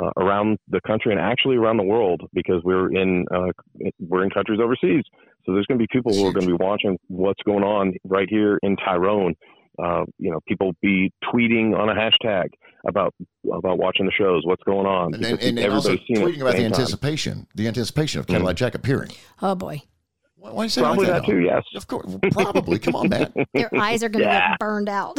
uh, 0.00 0.10
around 0.16 0.58
the 0.68 0.80
country 0.86 1.12
and 1.12 1.20
actually 1.20 1.56
around 1.56 1.76
the 1.76 1.84
world 1.84 2.22
because 2.32 2.60
we're 2.64 2.92
in 2.92 3.24
uh, 3.32 3.52
we're 4.00 4.24
in 4.24 4.30
countries 4.30 4.58
overseas. 4.60 5.04
So 5.46 5.52
there's 5.52 5.66
going 5.66 5.78
to 5.78 5.82
be 5.82 5.88
people 5.92 6.12
who 6.12 6.26
are 6.26 6.32
going 6.32 6.46
to 6.46 6.56
be 6.56 6.64
watching 6.64 6.98
what's 7.06 7.42
going 7.44 7.62
on 7.64 7.94
right 8.04 8.28
here 8.28 8.58
in 8.64 8.76
Tyrone. 8.76 9.34
Uh, 9.82 10.04
you 10.18 10.30
know, 10.30 10.40
people 10.46 10.72
be 10.82 11.12
tweeting 11.32 11.76
on 11.78 11.88
a 11.88 11.94
hashtag 11.94 12.48
about 12.86 13.14
about 13.52 13.78
watching 13.78 14.06
the 14.06 14.12
shows, 14.12 14.42
what's 14.44 14.62
going 14.64 14.86
on. 14.86 15.14
And, 15.14 15.24
and, 15.24 15.40
and, 15.40 15.58
and 15.58 15.72
also 15.72 15.90
everybody's 15.92 16.06
seeing 16.06 16.20
it 16.28 16.32
tweeting 16.32 16.40
about 16.42 16.52
the 16.52 16.58
same 16.58 16.70
time. 16.72 16.80
anticipation, 16.80 17.46
the 17.54 17.66
anticipation 17.68 18.20
of 18.20 18.26
Cadillac 18.26 18.56
Jack 18.56 18.74
appearing. 18.74 19.10
Oh 19.42 19.54
boy, 19.54 19.82
Why, 20.36 20.50
why 20.52 20.62
you 20.64 20.68
say 20.70 20.82
Probably 20.82 21.06
like 21.06 21.22
that 21.22 21.26
too. 21.30 21.40
Yes. 21.40 21.64
Of 21.74 21.86
course, 21.86 22.14
probably. 22.32 22.78
Come 22.78 22.96
on, 22.96 23.08
Matt. 23.08 23.32
their 23.54 23.70
eyes 23.74 24.02
are 24.02 24.08
going 24.08 24.24
to 24.24 24.30
Yeah. 24.30 24.50
get 24.50 24.58
burned 24.58 24.88
out. 24.88 25.18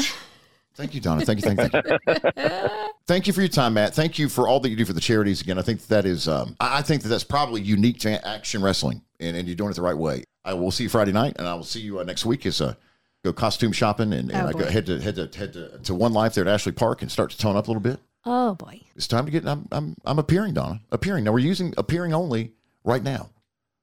Thank 0.76 0.94
you, 0.96 1.02
Donna. 1.02 1.26
Thank 1.26 1.44
you, 1.46 1.54
thank 1.54 1.74
you. 1.74 1.82
Thank 2.06 2.24
you. 2.38 2.80
thank 3.08 3.28
you 3.28 3.34
for 3.34 3.42
your 3.42 3.50
time, 3.50 3.74
Matt. 3.74 3.94
Thank 3.94 4.18
you 4.18 4.30
for 4.30 4.48
all 4.48 4.60
that 4.62 4.70
you 4.70 4.78
do 4.78 4.86
for 4.86 4.94
the 4.94 5.02
charities. 5.02 5.42
Again, 5.42 5.60
I 5.60 5.64
think 5.64 5.86
that 5.88 6.06
is, 6.06 6.28
um, 6.30 6.56
I 6.60 6.80
I 6.80 6.82
think 6.82 7.04
that 7.04 7.10
that's 7.10 7.26
probably 7.26 7.62
unique 7.62 8.00
to 8.00 8.26
action 8.26 8.62
wrestling, 8.62 9.02
and, 9.20 9.36
and 9.36 9.48
you're 9.48 9.56
doing 9.56 9.70
it 9.70 9.76
the 9.76 9.82
right 9.82 9.98
way. 9.98 10.24
I 10.46 10.54
will 10.54 10.72
see 10.72 10.84
you 10.84 10.90
Friday 10.90 11.12
night, 11.12 11.36
and 11.38 11.48
I 11.48 11.54
will 11.56 11.66
see 11.66 11.82
you 11.82 12.00
uh, 12.00 12.04
next 12.04 12.26
week 12.26 12.46
as 12.46 12.62
uh, 12.62 12.76
go 13.24 13.34
costume 13.34 13.72
shopping, 13.72 14.14
and, 14.14 14.32
and 14.32 14.42
Oh, 14.42 14.50
I 14.50 14.52
go 14.52 14.66
head 14.70 14.86
to 14.88 15.00
head 15.00 15.16
to 15.16 15.30
head 15.38 15.54
to, 15.54 15.80
to 15.80 15.96
One 15.96 16.14
Life 16.14 16.36
there 16.36 16.48
at 16.48 16.54
Ashley 16.54 16.72
Park 16.72 17.02
and 17.02 17.12
start 17.12 17.32
to 17.32 17.38
tone 17.38 17.56
up 17.56 17.68
a 17.68 17.72
little 17.72 17.82
bit. 17.82 18.00
Oh 18.26 18.56
boy. 18.56 18.82
It's 18.96 19.08
time 19.08 19.26
to 19.26 19.32
get. 19.32 19.48
I'm 19.48 19.68
I'm 19.72 19.96
I'm 20.06 20.20
appearing, 20.20 20.54
Donna. 20.54 20.82
Appearing. 20.92 21.24
Now 21.24 21.32
we're 21.32 21.40
using 21.40 21.74
appearing 21.78 22.14
only 22.14 22.54
right 22.84 23.04
now. 23.04 23.30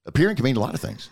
Appearing 0.06 0.36
can 0.36 0.44
mean 0.44 0.56
a 0.56 0.60
lot 0.60 0.74
of 0.74 0.80
things. 0.80 1.10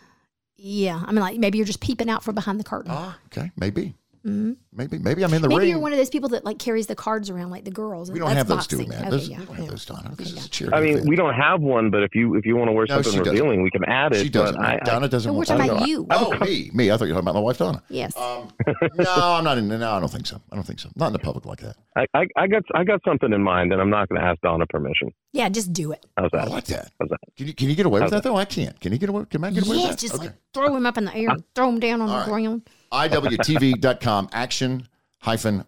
Yeah, 0.57 1.03
I 1.05 1.12
mean, 1.12 1.21
like 1.21 1.39
maybe 1.39 1.59
you're 1.59 1.67
just 1.67 1.81
peeping 1.81 2.09
out 2.09 2.25
from 2.25 2.35
behind 2.35 2.59
the 2.59 2.65
curtain. 2.65 2.91
Ah, 2.95 3.19
okay, 3.27 3.51
maybe. 3.57 3.95
Maybe 4.27 4.99
maybe 4.99 5.25
I'm 5.25 5.33
in 5.33 5.41
the 5.41 5.49
Mm-hmm. 5.49 5.49
maybe 5.49 5.61
ring. 5.61 5.69
you're 5.71 5.79
one 5.79 5.93
of 5.93 5.99
those 5.99 6.11
people 6.11 6.29
that 6.31 6.45
like 6.45 6.59
carries 6.59 6.87
the 6.89 6.95
cards 6.97 7.31
around 7.31 7.51
like 7.51 7.65
the 7.65 7.71
girls. 7.71 8.11
we 8.11 8.19
don't 8.19 8.31
have 8.33 8.49
those, 8.49 8.59
boxing. 8.67 8.79
do 8.81 8.87
man? 8.89 9.01
Okay, 9.03 9.11
Those, 9.11 9.29
yeah, 9.29 9.39
we 9.39 9.45
don't 9.47 9.55
yeah. 9.55 9.61
have 9.62 9.71
those, 9.71 9.87
Donna. 9.87 10.15
This 10.17 10.29
Okay, 10.31 10.39
is 10.41 10.47
a 10.47 10.49
charity. 10.51 10.77
I 10.77 10.81
mean, 10.81 10.93
event. 10.95 11.09
we 11.09 11.17
don't 11.17 11.35
have 11.35 11.61
one, 11.61 11.91
but 11.91 12.03
if 12.03 12.15
you 12.15 12.35
if 12.35 12.45
you 12.45 12.57
want 12.57 12.69
to 12.69 12.73
wear 12.73 12.87
No, 12.89 12.97
something 12.97 13.12
she 13.12 13.19
doesn't. 13.19 13.33
revealing, 13.35 13.62
we 13.62 13.71
can 13.71 13.85
add 13.85 14.12
it. 14.12 14.23
She 14.23 14.29
doesn't. 14.29 14.57
But 14.57 14.65
I, 14.65 14.79
Donna 14.85 15.09
doesn't 15.09 15.29
No, 15.29 15.33
we're 15.35 15.37
want 15.39 15.49
talking 15.49 15.71
about 15.71 15.89
you. 15.89 16.07
Oh, 16.11 16.37
me, 16.45 16.71
me. 16.75 16.91
I 16.91 16.97
thought 16.97 17.07
you 17.07 17.15
were 17.15 17.21
talking 17.21 17.29
about 17.29 17.35
my 17.35 17.41
wife, 17.41 17.59
Donna. 17.59 17.83
Yes. 17.89 18.17
Um, 18.17 18.49
no, 18.97 19.05
I'm 19.17 19.45
not 19.45 19.59
in. 19.59 19.69
No, 19.69 19.93
I 19.93 20.01
don't 20.01 20.11
think 20.11 20.27
so. 20.27 20.41
I 20.51 20.57
don't 20.57 20.65
think 20.67 20.81
so. 20.81 20.89
Not 20.97 21.09
in 21.09 21.12
the 21.12 21.19
public 21.21 21.45
like 21.47 21.61
that. 21.61 21.77
I, 21.97 22.07
I, 22.15 22.27
I 22.37 22.47
got 22.49 22.62
I 22.75 22.85
got 22.85 23.01
something 23.07 23.33
in 23.33 23.43
mind, 23.43 23.73
and 23.73 23.81
I'm 23.81 23.91
not 23.91 24.09
going 24.09 24.21
to 24.21 24.27
ask 24.27 24.41
Donna 24.41 24.67
permission. 24.67 25.12
yeah, 25.33 25.49
just 25.49 25.73
do 25.73 25.93
it. 25.93 26.05
How's 26.19 26.31
I 26.35 26.39
that? 26.39 26.51
like 26.51 26.65
that. 26.65 26.91
How's 27.01 27.09
that? 27.11 27.19
Can 27.37 27.47
you 27.47 27.55
can 27.55 27.69
you 27.69 27.77
get 27.77 27.87
away 27.87 28.01
with 28.01 28.03
How's 28.03 28.11
that 28.11 28.23
though? 28.25 28.37
I 28.37 28.45
can't. 28.45 28.79
Can 28.81 28.93
you 28.93 28.99
get 28.99 29.09
away? 29.09 29.25
Can 29.31 29.45
I 29.45 29.51
get 29.53 29.67
away 29.67 29.77
Yeah, 29.77 29.83
with 29.89 29.91
that? 29.93 29.99
just 30.01 30.19
like 30.19 30.33
throw 30.53 30.75
him 30.75 30.85
up 30.87 30.99
in 30.99 31.05
the 31.05 31.15
air 31.15 31.31
and 31.31 31.43
throw 31.55 31.69
him 31.69 31.79
down 31.81 32.01
on 32.01 32.09
the 32.09 32.15
right. 32.17 32.27
ground. 32.27 32.69
IWTV.com, 32.92 34.29
action 34.33 34.88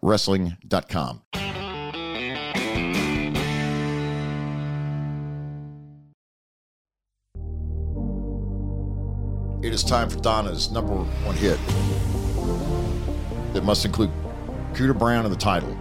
wrestling.com. 0.03 1.23
It 9.61 9.75
is 9.75 9.83
time 9.83 10.09
for 10.09 10.21
Donna's 10.21 10.71
number 10.71 10.95
one 10.95 11.35
hit 11.35 11.59
that 13.53 13.65
must 13.65 13.85
include 13.85 14.11
Cooter 14.73 14.97
Brown 14.97 15.25
in 15.25 15.33
the 15.33 15.37
title, 15.37 15.75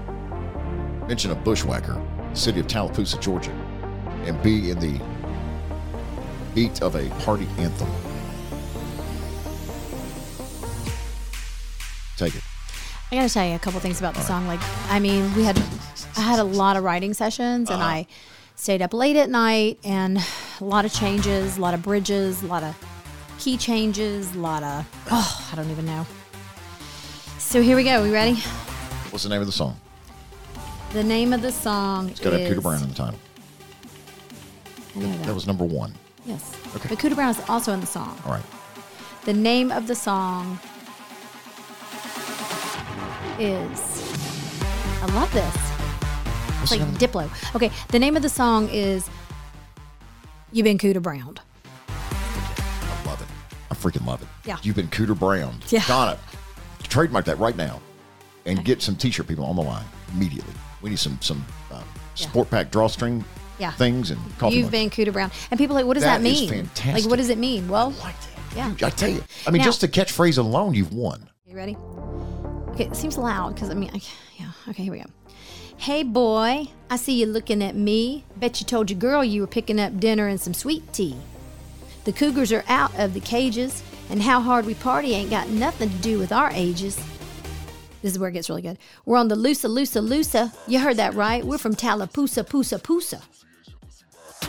mention 1.07 1.29
a 1.29 1.35
bushwhacker, 1.35 2.01
city 2.33 2.59
of 2.59 2.67
Tallapoosa, 2.67 3.21
Georgia, 3.21 3.51
and 4.25 4.41
be 4.41 4.71
in 4.71 4.79
the 4.79 4.99
beat 6.55 6.81
of 6.81 6.95
a 6.95 7.07
party 7.23 7.47
anthem. 7.59 7.87
Take 12.17 12.35
it. 12.35 12.43
I 13.11 13.15
gotta 13.15 13.29
tell 13.33 13.47
you 13.47 13.55
a 13.55 13.59
couple 13.59 13.79
things 13.79 13.99
about 13.99 14.15
the 14.15 14.21
song. 14.21 14.47
Like, 14.47 14.59
I 14.89 14.99
mean, 14.99 15.33
we 15.35 15.43
had, 15.43 15.57
I 16.17 16.21
had 16.21 16.39
a 16.39 16.43
lot 16.43 16.75
of 16.75 16.83
writing 16.83 17.13
sessions, 17.13 17.69
and 17.69 17.81
uh-huh. 17.81 17.89
I 17.89 18.07
stayed 18.55 18.81
up 18.81 18.93
late 18.93 19.15
at 19.15 19.29
night, 19.29 19.79
and 19.83 20.17
a 20.59 20.65
lot 20.65 20.83
of 20.83 20.93
changes, 20.93 21.57
a 21.57 21.61
lot 21.61 21.73
of 21.73 21.81
bridges, 21.83 22.43
a 22.43 22.47
lot 22.47 22.63
of 22.63 22.75
key 23.39 23.55
changes, 23.55 24.35
a 24.35 24.39
lot 24.39 24.63
of, 24.63 24.85
oh, 25.11 25.49
I 25.53 25.55
don't 25.55 25.69
even 25.69 25.85
know. 25.85 26.05
So 27.37 27.61
here 27.61 27.77
we 27.77 27.83
go. 27.83 28.03
We 28.03 28.11
ready? 28.11 28.35
What's 29.11 29.23
the 29.23 29.29
name 29.29 29.39
of 29.39 29.47
the 29.47 29.53
song? 29.53 29.79
The 30.91 31.03
name 31.03 31.31
of 31.31 31.41
the 31.41 31.51
song 31.51 32.09
It's 32.09 32.19
got 32.19 32.33
is. 32.33 32.49
a 32.49 32.53
Cooter 32.53 32.61
Brown 32.63 32.81
in 32.81 32.89
the 32.89 32.95
title. 32.95 33.19
I 34.95 34.99
know 34.99 35.07
That 35.17 35.25
that. 35.27 35.33
was 35.35 35.47
number 35.47 35.63
one. 35.63 35.93
yes. 36.25 36.51
Okay. 36.75 36.89
But 36.89 36.97
Cooter 36.97 37.15
Brown 37.15 37.29
is 37.29 37.41
also 37.47 37.71
in 37.73 37.79
the 37.79 37.87
song. 37.87 38.19
All 38.25 38.31
right. 38.33 38.43
The 39.25 39.33
name 39.33 39.71
of 39.71 39.87
the 39.87 39.95
song 39.95 40.59
is. 43.39 43.79
I 45.01 45.05
love 45.13 45.31
this. 45.33 45.55
It's 46.61 46.71
like 46.71 46.79
the 46.79 46.85
name 46.85 46.95
of 46.95 46.99
Diplo. 47.29 47.55
Okay, 47.55 47.71
the 47.89 47.99
name 47.99 48.15
of 48.15 48.21
the 48.23 48.29
song 48.29 48.67
is 48.69 49.09
"You've 50.51 50.65
Been 50.65 50.77
Cooter 50.77 51.01
Browned." 51.01 51.39
I 51.87 53.03
love 53.05 53.21
it. 53.21 53.27
I 53.71 53.75
freaking 53.75 54.05
love 54.05 54.21
it. 54.21 54.27
Yeah. 54.45 54.57
You've 54.63 54.75
been 54.75 54.87
Cooter 54.89 55.17
Brown. 55.17 55.55
Yeah. 55.69 55.85
Donna, 55.87 56.17
trademark 56.83 57.25
that 57.25 57.37
right 57.39 57.55
now 57.55 57.79
and 58.45 58.63
get 58.65 58.81
some 58.81 58.95
t 58.95 59.11
shirt 59.11 59.27
people 59.27 59.45
on 59.45 59.55
the 59.55 59.61
line 59.61 59.85
immediately. 60.13 60.53
We 60.81 60.89
need 60.89 60.99
some 60.99 61.17
some 61.21 61.45
uh, 61.71 61.81
sport 62.15 62.49
pack 62.49 62.71
drawstring 62.71 63.23
Yeah. 63.59 63.71
things 63.71 64.11
and 64.11 64.19
coffee. 64.37 64.55
You've 64.57 64.71
been 64.71 64.89
Cooter 64.89 65.13
Brown. 65.13 65.31
And 65.51 65.57
people 65.57 65.75
are 65.75 65.79
like, 65.79 65.85
what 65.87 65.93
does 65.95 66.03
that, 66.03 66.21
That 66.21 66.27
is 66.27 66.41
mean? 66.41 66.49
fantastic. 66.49 67.03
Like, 67.03 67.09
what 67.09 67.17
does 67.17 67.29
it 67.29 67.37
mean? 67.37 67.67
Well, 67.69 67.93
I 68.01 68.03
like 68.03 68.15
that. 68.21 68.55
Yeah. 68.79 68.87
I 68.87 68.89
tell 68.89 69.09
you. 69.09 69.23
I 69.45 69.51
mean, 69.51 69.59
Now- 69.59 69.65
just 69.65 69.81
the 69.81 69.87
catchphrase 69.87 70.37
alone, 70.37 70.73
you've 70.73 70.93
won. 70.93 71.29
you 71.45 71.55
ready? 71.55 71.77
Okay, 72.77 72.85
it 72.85 72.95
seems 72.95 73.17
loud 73.17 73.55
because 73.55 73.71
I 73.71 73.73
mean, 73.73 73.89
I, 73.91 73.99
yeah. 74.37 74.51
Okay, 74.69 74.83
here 74.83 74.91
we 74.91 74.99
go. 74.99 75.09
Hey 75.77 76.03
boy, 76.03 76.67
I 76.91 76.95
see 76.95 77.19
you 77.19 77.25
looking 77.25 77.63
at 77.63 77.75
me. 77.75 78.23
Bet 78.35 78.61
you 78.61 78.67
told 78.67 78.91
your 78.91 78.99
girl 78.99 79.23
you 79.23 79.41
were 79.41 79.47
picking 79.47 79.79
up 79.79 79.99
dinner 79.99 80.27
and 80.27 80.39
some 80.39 80.53
sweet 80.53 80.93
tea. 80.93 81.17
The 82.03 82.11
cougars 82.11 82.53
are 82.53 82.63
out 82.67 82.95
of 82.99 83.15
the 83.15 83.19
cages, 83.19 83.81
and 84.11 84.21
how 84.21 84.41
hard 84.41 84.67
we 84.67 84.75
party 84.75 85.13
ain't 85.15 85.31
got 85.31 85.49
nothing 85.49 85.89
to 85.89 85.95
do 85.97 86.19
with 86.19 86.31
our 86.31 86.51
ages. 86.51 86.95
This 88.03 88.11
is 88.11 88.19
where 88.19 88.29
it 88.29 88.33
gets 88.33 88.47
really 88.47 88.61
good. 88.61 88.77
We're 89.07 89.17
on 89.17 89.27
the 89.27 89.35
Lusa 89.35 89.67
Lusa 89.67 90.07
Lusa. 90.07 90.55
You 90.67 90.77
heard 90.77 90.97
that 90.97 91.15
right. 91.15 91.43
We're 91.43 91.57
from 91.57 91.73
Tallapoosa 91.73 92.43
Poosa 92.43 92.77
Poosa. 92.77 93.23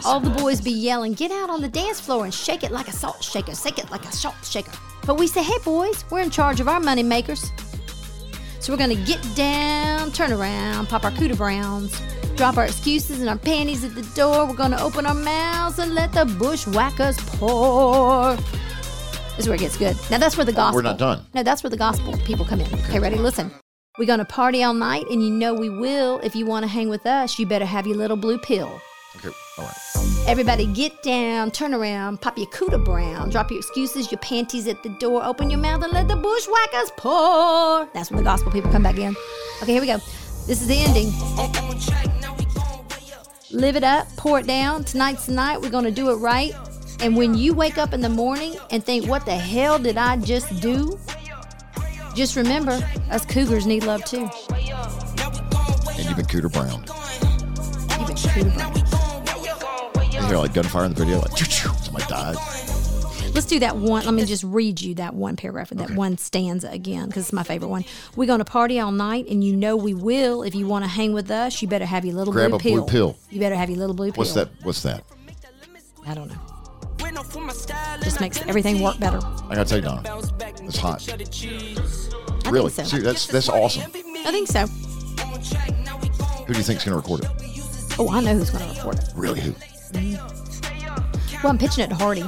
All 0.04 0.20
the 0.20 0.28
boys 0.28 0.60
be 0.60 0.70
yelling, 0.70 1.14
get 1.14 1.30
out 1.30 1.48
on 1.48 1.62
the 1.62 1.68
dance 1.68 1.98
floor 1.98 2.24
and 2.24 2.34
shake 2.34 2.62
it 2.62 2.72
like 2.72 2.88
a 2.88 2.92
salt 2.92 3.24
shaker, 3.24 3.54
shake 3.54 3.78
it 3.78 3.90
like 3.90 4.04
a 4.04 4.12
salt 4.12 4.36
shaker. 4.44 4.72
But 5.06 5.18
we 5.18 5.26
say, 5.26 5.42
hey 5.42 5.56
boys, 5.64 6.04
we're 6.10 6.20
in 6.20 6.28
charge 6.28 6.60
of 6.60 6.68
our 6.68 6.78
money 6.78 7.02
makers. 7.02 7.50
So 8.61 8.72
we're 8.72 8.78
gonna 8.78 8.96
get 8.96 9.20
down, 9.34 10.12
turn 10.12 10.32
around, 10.32 10.88
pop 10.88 11.04
our 11.04 11.11
cooter 11.12 11.36
browns, 11.36 12.00
drop 12.36 12.56
our 12.56 12.64
excuses 12.64 13.20
and 13.20 13.28
our 13.28 13.38
panties 13.38 13.84
at 13.84 13.94
the 13.94 14.02
door. 14.14 14.46
We're 14.46 14.54
gonna 14.54 14.80
open 14.82 15.06
our 15.06 15.14
mouths 15.14 15.78
and 15.78 15.94
let 15.94 16.12
the 16.12 16.24
bushwhackers 16.24 17.16
pour. 17.38 18.36
This 18.36 19.38
is 19.38 19.48
where 19.48 19.54
it 19.54 19.61
gets 19.61 19.76
good. 19.76 19.96
Now 20.11 20.18
that's 20.18 20.36
where 20.36 20.44
the 20.44 20.52
gospel. 20.52 20.76
we're 20.76 20.82
not 20.82 20.98
done. 20.98 21.24
No, 21.34 21.42
that's 21.42 21.62
where 21.62 21.70
the 21.70 21.76
gospel 21.76 22.16
people 22.24 22.44
come 22.44 22.61
in. 22.61 22.74
Okay, 22.80 22.98
ready? 22.98 23.16
Listen. 23.16 23.50
We're 23.98 24.06
gonna 24.06 24.24
party 24.24 24.62
all 24.62 24.74
night, 24.74 25.06
and 25.11 25.22
you 25.22 25.30
know 25.30 25.54
we 25.54 25.68
will. 25.68 26.20
If 26.22 26.36
you 26.36 26.46
want 26.46 26.62
to 26.64 26.68
hang 26.68 26.88
with 26.88 27.04
us, 27.04 27.36
you 27.38 27.46
better 27.46 27.64
have 27.64 27.84
your 27.84 27.96
little 27.96 28.16
blue 28.16 28.38
pill. 28.38 28.80
Okay, 29.16 29.30
all 29.56 29.64
right. 29.64 30.28
Everybody 30.28 30.66
get 30.66 31.02
down, 31.02 31.50
turn 31.50 31.72
around, 31.72 32.20
pop 32.20 32.36
your 32.36 32.46
cooter 32.48 32.82
brown, 32.84 33.30
drop 33.30 33.50
your 33.50 33.59
excuses, 33.59 34.12
your 34.12 34.18
panties 34.18 34.68
at 34.68 34.82
the 34.82 34.90
door, 34.90 35.24
open 35.24 35.48
your 35.48 35.59
mouth 35.59 35.82
and 35.82 35.92
let 35.92 36.09
the 36.09 36.16
bushwhackers 36.16 36.92
pour. 36.96 37.88
That's 37.94 38.11
when 38.11 38.18
the 38.18 38.24
gospel 38.24 38.52
people 38.52 38.70
come 38.70 38.82
back 38.82 38.98
in. 38.98 39.16
Okay, 39.62 39.72
here 39.72 39.80
we 39.80 39.86
go. 39.86 39.96
This 40.46 40.61
is 40.61 40.68
the 40.68 40.76
ending. 40.76 41.11
Live 43.50 43.76
it 43.76 43.84
up, 43.84 44.06
pour 44.16 44.40
it 44.40 44.46
down. 44.46 44.84
Tonight's 44.84 45.26
the 45.26 45.32
night. 45.32 45.61
We're 45.61 45.70
going 45.70 45.84
to 45.84 45.90
do 45.90 46.11
it 46.11 46.16
right. 46.16 46.52
And 47.00 47.16
when 47.16 47.34
you 47.34 47.54
wake 47.54 47.78
up 47.78 47.94
in 47.94 48.02
the 48.02 48.09
morning 48.11 48.56
and 48.70 48.84
think, 48.84 49.06
what 49.06 49.24
the 49.24 49.36
hell 49.36 49.78
did 49.78 49.96
I 49.96 50.18
just 50.18 50.61
do? 50.61 50.98
Just 52.14 52.36
remember, 52.36 52.78
us 53.11 53.24
cougars 53.24 53.66
need 53.66 53.84
love 53.84 54.04
too. 54.04 54.28
And 54.50 56.04
you've 56.04 56.16
been 56.16 56.26
Cooter 56.26 56.52
Brown. 56.52 56.84
You've 57.98 58.06
been 58.06 58.16
cooter 58.16 58.54
brown. 58.54 58.88
Hear 60.28 60.36
like 60.36 60.52
gunfire 60.52 60.84
in 60.84 60.92
the 60.94 61.04
video, 61.04 61.20
like 61.20 61.36
somebody 61.38 62.04
died. 62.06 62.36
Let's 63.34 63.46
do 63.46 63.58
that 63.60 63.76
one. 63.76 64.04
Let 64.04 64.14
me 64.14 64.24
just 64.24 64.44
read 64.44 64.80
you 64.80 64.94
that 64.96 65.14
one 65.14 65.36
paragraph 65.36 65.70
that 65.70 65.90
one 65.92 66.18
stanza 66.18 66.68
again 66.70 67.06
because 67.06 67.24
it's 67.24 67.32
my 67.32 67.42
favorite 67.42 67.68
one. 67.68 67.84
We're 68.16 68.26
going 68.26 68.40
to 68.40 68.44
party 68.44 68.78
all 68.80 68.90
night, 68.92 69.26
and 69.28 69.42
you 69.44 69.54
know 69.56 69.76
we 69.76 69.94
will. 69.94 70.42
If 70.42 70.54
you 70.54 70.66
want 70.66 70.84
to 70.84 70.88
hang 70.88 71.12
with 71.12 71.30
us, 71.30 71.62
you 71.62 71.68
better 71.68 71.84
have 71.86 72.04
your 72.04 72.14
little 72.14 72.32
Grab 72.32 72.50
blue 72.50 72.56
a 72.56 72.60
blue 72.60 72.70
pill. 72.82 72.86
pill. 72.86 73.16
You 73.30 73.40
better 73.40 73.54
have 73.54 73.70
your 73.70 73.78
little 73.78 73.94
blue 73.94 74.12
pill. 74.12 74.22
What's 74.22 74.34
that? 74.34 74.48
What's 74.62 74.82
that? 74.82 75.02
I 76.06 76.14
don't 76.14 76.28
know. 76.28 76.38
Just 78.02 78.20
makes 78.20 78.40
everything 78.42 78.82
work 78.82 78.98
better. 78.98 79.18
I 79.48 79.54
gotta 79.54 79.64
tell 79.64 79.78
you, 79.78 79.84
Donna, 79.84 80.02
it's 80.64 80.76
hot. 80.78 81.08
I 81.08 82.50
Really? 82.50 82.70
think 82.70 82.88
so. 82.88 82.96
See, 82.96 83.02
that's 83.02 83.26
that's 83.28 83.48
awesome. 83.48 83.82
I 84.26 84.30
think 84.30 84.48
so. 84.48 84.66
Who 84.66 86.52
do 86.52 86.58
you 86.58 86.64
think's 86.64 86.84
gonna 86.84 86.96
record 86.96 87.24
it? 87.24 87.30
Oh, 87.98 88.10
I 88.10 88.20
know 88.20 88.34
who's 88.34 88.50
to 88.50 88.58
record 88.58 88.98
it. 88.98 89.04
Really? 89.14 89.40
Who? 89.40 89.54
Well, 89.95 91.51
I'm 91.53 91.59
pitching 91.59 91.84
it 91.84 91.89
to 91.89 91.95
Hardy. 91.95 92.24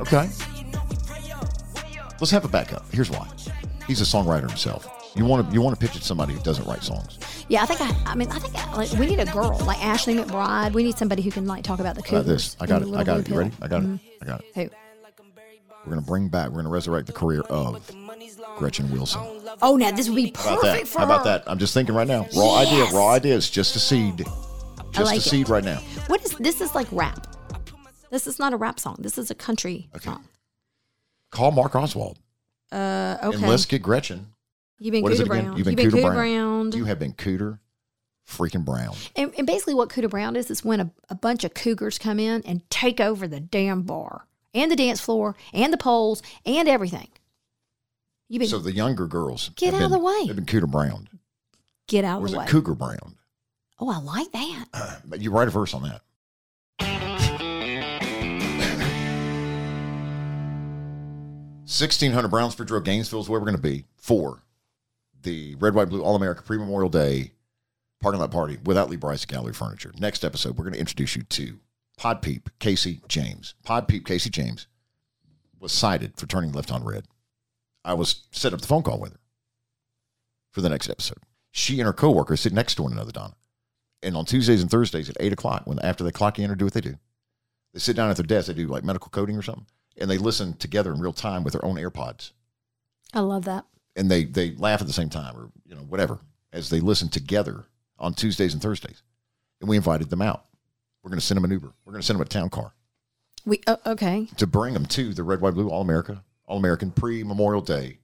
Okay. 0.00 0.28
Let's 2.20 2.30
have 2.30 2.44
a 2.44 2.48
backup. 2.48 2.84
Here's 2.92 3.10
why. 3.10 3.28
He's 3.86 4.00
a 4.00 4.04
songwriter 4.04 4.48
himself. 4.48 4.88
You 5.14 5.24
want 5.26 5.46
to 5.46 5.52
you 5.52 5.60
want 5.60 5.78
to 5.78 5.86
pitch 5.86 5.94
it 5.96 6.00
to 6.00 6.04
somebody 6.04 6.32
who 6.32 6.40
doesn't 6.40 6.66
write 6.66 6.82
songs. 6.82 7.18
Yeah, 7.48 7.62
I 7.62 7.66
think 7.66 7.80
I. 7.80 8.12
I 8.12 8.14
mean, 8.14 8.28
I 8.30 8.38
think 8.38 8.54
I, 8.54 8.76
like 8.76 8.92
we 8.92 9.06
need 9.06 9.20
a 9.20 9.26
girl 9.26 9.58
like 9.66 9.84
Ashley 9.84 10.14
McBryde. 10.14 10.72
We 10.72 10.82
need 10.82 10.96
somebody 10.96 11.20
who 11.22 11.30
can 11.30 11.46
like 11.46 11.64
talk 11.64 11.80
about 11.80 11.96
the 11.96 12.02
How 12.02 12.16
about 12.18 12.26
this? 12.26 12.56
I 12.60 12.66
got 12.66 12.82
it. 12.82 12.94
I 12.94 13.04
got 13.04 13.20
it. 13.20 13.28
You 13.28 13.36
ready? 13.36 13.50
I 13.60 13.68
got 13.68 13.82
pill. 13.82 13.94
it. 13.94 14.00
I 14.22 14.24
got 14.24 14.40
it. 14.40 14.46
Who? 14.54 14.70
We're 15.84 15.90
gonna 15.90 16.00
bring 16.06 16.28
back. 16.28 16.48
We're 16.50 16.56
gonna 16.62 16.70
resurrect 16.70 17.08
the 17.08 17.12
career 17.12 17.40
of 17.42 17.90
Gretchen 18.56 18.90
Wilson. 18.90 19.20
Oh, 19.60 19.76
now 19.76 19.90
this 19.90 20.08
would 20.08 20.16
be 20.16 20.32
How 20.36 20.52
about 20.52 20.60
perfect 20.62 20.84
that? 20.84 20.88
for 20.88 20.98
How 21.00 21.04
about 21.04 21.18
her. 21.18 21.24
that? 21.24 21.44
I'm 21.46 21.58
just 21.58 21.74
thinking 21.74 21.94
right 21.94 22.06
now. 22.06 22.26
Raw 22.36 22.56
idea. 22.58 22.84
Raw 22.92 23.08
idea. 23.10 23.36
It's 23.36 23.50
just 23.50 23.76
a 23.76 23.80
seed. 23.80 24.24
Just 24.92 25.06
like 25.06 25.18
a 25.18 25.20
seed 25.22 25.48
right 25.48 25.64
now. 25.64 25.80
What 26.06 26.22
is 26.24 26.32
this? 26.38 26.60
Is 26.60 26.74
like 26.74 26.86
rap. 26.92 27.26
This 28.10 28.26
is 28.26 28.38
not 28.38 28.52
a 28.52 28.56
rap 28.56 28.78
song. 28.78 28.96
This 28.98 29.16
is 29.18 29.30
a 29.30 29.34
country 29.34 29.88
song. 30.00 30.24
Call 31.30 31.50
Mark 31.50 31.74
Oswald 31.74 32.18
Uh, 32.70 33.16
okay. 33.22 33.36
and 33.38 33.48
let's 33.48 33.64
get 33.64 33.82
Gretchen. 33.82 34.26
You've 34.78 34.92
been 34.92 35.02
What 35.02 35.12
Cooter? 35.12 35.26
Brown. 35.26 35.56
You've 35.56 35.64
been, 35.64 35.78
You've 35.78 35.92
Cooter, 35.92 35.98
Cooter 35.98 36.02
Brown. 36.02 36.14
Brown. 36.14 36.72
You 36.72 36.84
have 36.84 36.98
been 36.98 37.14
Cooter, 37.14 37.58
freaking 38.28 38.64
Brown. 38.66 38.94
And, 39.16 39.32
and 39.38 39.46
basically, 39.46 39.74
what 39.74 39.88
Cooter 39.88 40.10
Brown 40.10 40.36
is 40.36 40.50
is 40.50 40.62
when 40.64 40.80
a, 40.80 40.90
a 41.08 41.14
bunch 41.14 41.44
of 41.44 41.54
cougars 41.54 41.98
come 41.98 42.18
in 42.20 42.42
and 42.44 42.68
take 42.68 43.00
over 43.00 43.26
the 43.26 43.40
damn 43.40 43.82
bar 43.82 44.26
and 44.52 44.70
the 44.70 44.76
dance 44.76 45.00
floor 45.00 45.34
and 45.54 45.72
the 45.72 45.78
poles 45.78 46.22
and 46.44 46.68
everything. 46.68 47.08
You've 48.28 48.40
been 48.40 48.48
So 48.48 48.58
the 48.58 48.72
younger 48.72 49.06
girls 49.06 49.50
Get 49.56 49.72
out 49.72 49.82
of 49.82 49.90
the 49.90 49.98
way. 49.98 50.24
They've 50.26 50.36
been 50.36 50.44
Cooter 50.46 50.70
Brown. 50.70 51.08
get 51.88 52.04
out 52.04 52.22
of 52.22 52.28
the 52.28 52.34
it 52.34 52.38
way. 52.40 52.46
Cougar 52.46 52.74
Brown? 52.74 53.16
Oh, 53.78 53.90
I 53.90 53.98
like 53.98 54.32
that. 54.32 55.00
But 55.04 55.20
you 55.20 55.30
write 55.30 55.48
a 55.48 55.50
verse 55.50 55.74
on 55.74 55.82
that. 55.82 56.02
Sixteen 61.64 62.12
hundred 62.12 62.28
Brownsford 62.28 62.70
Road, 62.70 62.84
Gainesville 62.84 63.20
is 63.20 63.28
where 63.28 63.40
we're 63.40 63.46
going 63.46 63.56
to 63.56 63.62
be 63.62 63.86
for 63.96 64.42
the 65.22 65.54
Red, 65.56 65.74
White, 65.74 65.88
Blue 65.88 66.02
All 66.02 66.16
America 66.16 66.42
Pre 66.42 66.58
Memorial 66.58 66.90
Day 66.90 67.32
parking 68.00 68.20
lot 68.20 68.30
party 68.32 68.58
without 68.64 68.90
Lee 68.90 68.96
Brice 68.96 69.24
Gallery 69.24 69.52
Furniture. 69.52 69.92
Next 69.98 70.24
episode, 70.24 70.58
we're 70.58 70.64
going 70.64 70.74
to 70.74 70.80
introduce 70.80 71.14
you 71.16 71.22
to 71.22 71.60
Pod 71.96 72.20
Peep 72.20 72.50
Casey 72.58 73.00
James. 73.08 73.54
Pod 73.62 73.86
Peep 73.86 74.04
Casey 74.04 74.28
James 74.28 74.66
was 75.60 75.72
cited 75.72 76.16
for 76.16 76.26
turning 76.26 76.52
left 76.52 76.72
on 76.72 76.84
red. 76.84 77.04
I 77.84 77.94
was 77.94 78.26
set 78.32 78.52
up 78.52 78.60
the 78.60 78.66
phone 78.66 78.82
call 78.82 78.98
with 78.98 79.12
her 79.12 79.20
for 80.50 80.60
the 80.60 80.68
next 80.68 80.90
episode. 80.90 81.18
She 81.52 81.78
and 81.78 81.86
her 81.86 81.92
coworker 81.92 82.36
sit 82.36 82.52
next 82.52 82.74
to 82.76 82.82
one 82.82 82.92
another, 82.92 83.12
Donna. 83.12 83.34
And 84.02 84.16
on 84.16 84.24
Tuesdays 84.24 84.62
and 84.62 84.70
Thursdays 84.70 85.08
at 85.08 85.16
eight 85.20 85.32
o'clock, 85.32 85.62
when 85.66 85.78
after 85.80 86.02
they 86.04 86.10
clock 86.10 86.38
in 86.38 86.50
or 86.50 86.54
do 86.56 86.64
what 86.64 86.74
they 86.74 86.80
do, 86.80 86.96
they 87.72 87.78
sit 87.80 87.94
down 87.96 88.10
at 88.10 88.16
their 88.16 88.26
desk. 88.26 88.48
They 88.48 88.54
do 88.54 88.66
like 88.66 88.84
medical 88.84 89.08
coding 89.10 89.36
or 89.36 89.42
something, 89.42 89.66
and 89.96 90.10
they 90.10 90.18
listen 90.18 90.54
together 90.54 90.92
in 90.92 91.00
real 91.00 91.12
time 91.12 91.44
with 91.44 91.52
their 91.52 91.64
own 91.64 91.76
AirPods, 91.76 92.32
I 93.14 93.20
love 93.20 93.44
that. 93.44 93.64
and 93.96 94.10
they 94.10 94.24
they 94.24 94.54
laugh 94.56 94.80
at 94.80 94.86
the 94.86 94.92
same 94.92 95.08
time 95.10 95.36
or 95.36 95.50
you 95.64 95.74
know 95.74 95.82
whatever 95.82 96.18
as 96.52 96.68
they 96.70 96.80
listen 96.80 97.08
together 97.08 97.64
on 97.98 98.14
Tuesdays 98.14 98.52
and 98.52 98.62
Thursdays. 98.62 99.02
And 99.60 99.68
we 99.68 99.76
invited 99.76 100.10
them 100.10 100.20
out. 100.22 100.44
We're 101.02 101.10
going 101.10 101.20
to 101.20 101.24
send 101.26 101.36
them 101.36 101.44
an 101.44 101.50
Uber. 101.52 101.72
We're 101.84 101.92
going 101.92 102.00
to 102.00 102.06
send 102.06 102.18
them 102.18 102.26
a 102.26 102.28
town 102.28 102.50
car 102.50 102.74
We 103.46 103.60
uh, 103.66 103.76
okay. 103.86 104.28
to 104.36 104.46
bring 104.46 104.74
them 104.74 104.86
to 104.86 105.14
the 105.14 105.22
Red, 105.22 105.40
White, 105.40 105.54
Blue 105.54 105.68
All 105.68 105.80
America 105.82 106.24
All 106.46 106.58
American 106.58 106.90
Pre 106.90 107.22
Memorial 107.22 107.62
Day 107.62 107.98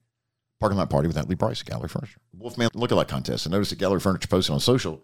parking 0.59 0.77
lot 0.77 0.89
party 0.89 1.07
with 1.07 1.17
Lee 1.27 1.35
Brice 1.35 1.61
at 1.61 1.67
Gallery 1.67 1.89
Furniture. 1.89 2.19
Wolfman 2.37 2.69
Lookalike 2.71 3.07
Contest. 3.07 3.45
I 3.47 3.49
noticed 3.51 3.69
that 3.71 3.79
Gallery 3.79 3.99
Furniture 3.99 4.27
posted 4.27 4.53
on 4.53 4.59
social. 4.59 5.01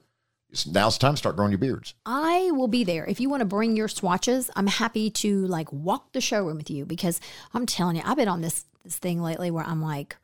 It's, 0.56 0.66
now's 0.66 0.98
the 0.98 1.02
time 1.02 1.16
to 1.16 1.18
start 1.18 1.36
growing 1.36 1.52
your 1.52 1.60
beards. 1.60 1.96
I 2.06 2.50
will 2.52 2.70
be 2.70 2.86
there. 2.86 3.06
If 3.06 3.20
you 3.20 3.30
want 3.30 3.42
to 3.42 3.46
bring 3.46 3.76
your 3.76 3.90
swatches, 3.90 4.50
I'm 4.56 4.68
happy 4.68 5.10
to 5.10 5.46
like 5.48 5.70
walk 5.74 6.14
the 6.14 6.22
showroom 6.22 6.56
with 6.56 6.70
you 6.70 6.86
because 6.86 7.20
I'm 7.54 7.66
telling 7.66 7.98
you, 7.98 8.02
I've 8.06 8.16
been 8.16 8.30
on 8.30 8.40
this 8.40 8.64
this 8.86 8.98
thing 8.98 9.22
lately 9.22 9.52
where 9.52 9.66
I'm 9.66 9.82
like, 9.82 10.16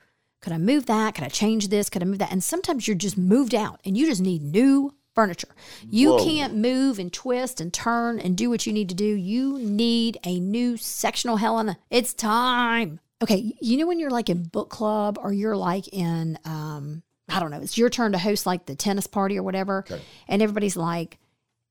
could 0.42 0.54
I 0.54 0.58
move 0.58 0.86
that? 0.86 1.16
Could 1.16 1.26
I 1.26 1.28
change 1.28 1.68
this? 1.68 1.90
Could 1.90 2.02
I 2.02 2.06
move 2.06 2.20
that? 2.20 2.32
And 2.32 2.42
sometimes 2.42 2.88
you're 2.88 2.96
just 2.96 3.18
moved 3.18 3.54
out 3.54 3.82
and 3.84 3.98
you 3.98 4.06
just 4.06 4.22
need 4.22 4.42
new 4.42 4.94
furniture. 5.14 5.54
You 5.90 6.12
Whoa. 6.12 6.24
can't 6.24 6.56
move 6.56 6.98
and 6.98 7.12
twist 7.12 7.60
and 7.60 7.74
turn 7.74 8.18
and 8.18 8.38
do 8.38 8.50
what 8.50 8.66
you 8.66 8.72
need 8.72 8.88
to 8.88 8.96
do. 8.96 9.04
You 9.04 9.60
need 9.60 10.18
a 10.24 10.40
new 10.40 10.78
sectional 10.78 11.36
Helena. 11.36 11.78
It's 11.90 12.14
time. 12.14 13.02
Okay, 13.22 13.54
you 13.60 13.76
know 13.76 13.86
when 13.86 14.00
you're 14.00 14.10
like 14.10 14.30
in 14.30 14.44
book 14.44 14.70
club 14.70 15.20
or 15.22 15.34
you're 15.34 15.58
like 15.58 15.90
in 15.90 16.40
um 16.46 17.04
I 17.32 17.40
don't 17.40 17.52
know, 17.52 17.62
it's 17.62 17.78
your 17.78 17.90
turn 17.90 18.12
to 18.12 18.18
host 18.18 18.46
like 18.46 18.66
the 18.66 18.76
tennis 18.76 19.08
party 19.08 19.38
or 19.38 19.44
whatever. 19.44 19.86
Okay. 19.90 20.02
And 20.28 20.42
everybody's 20.42 20.78
like, 20.78 21.18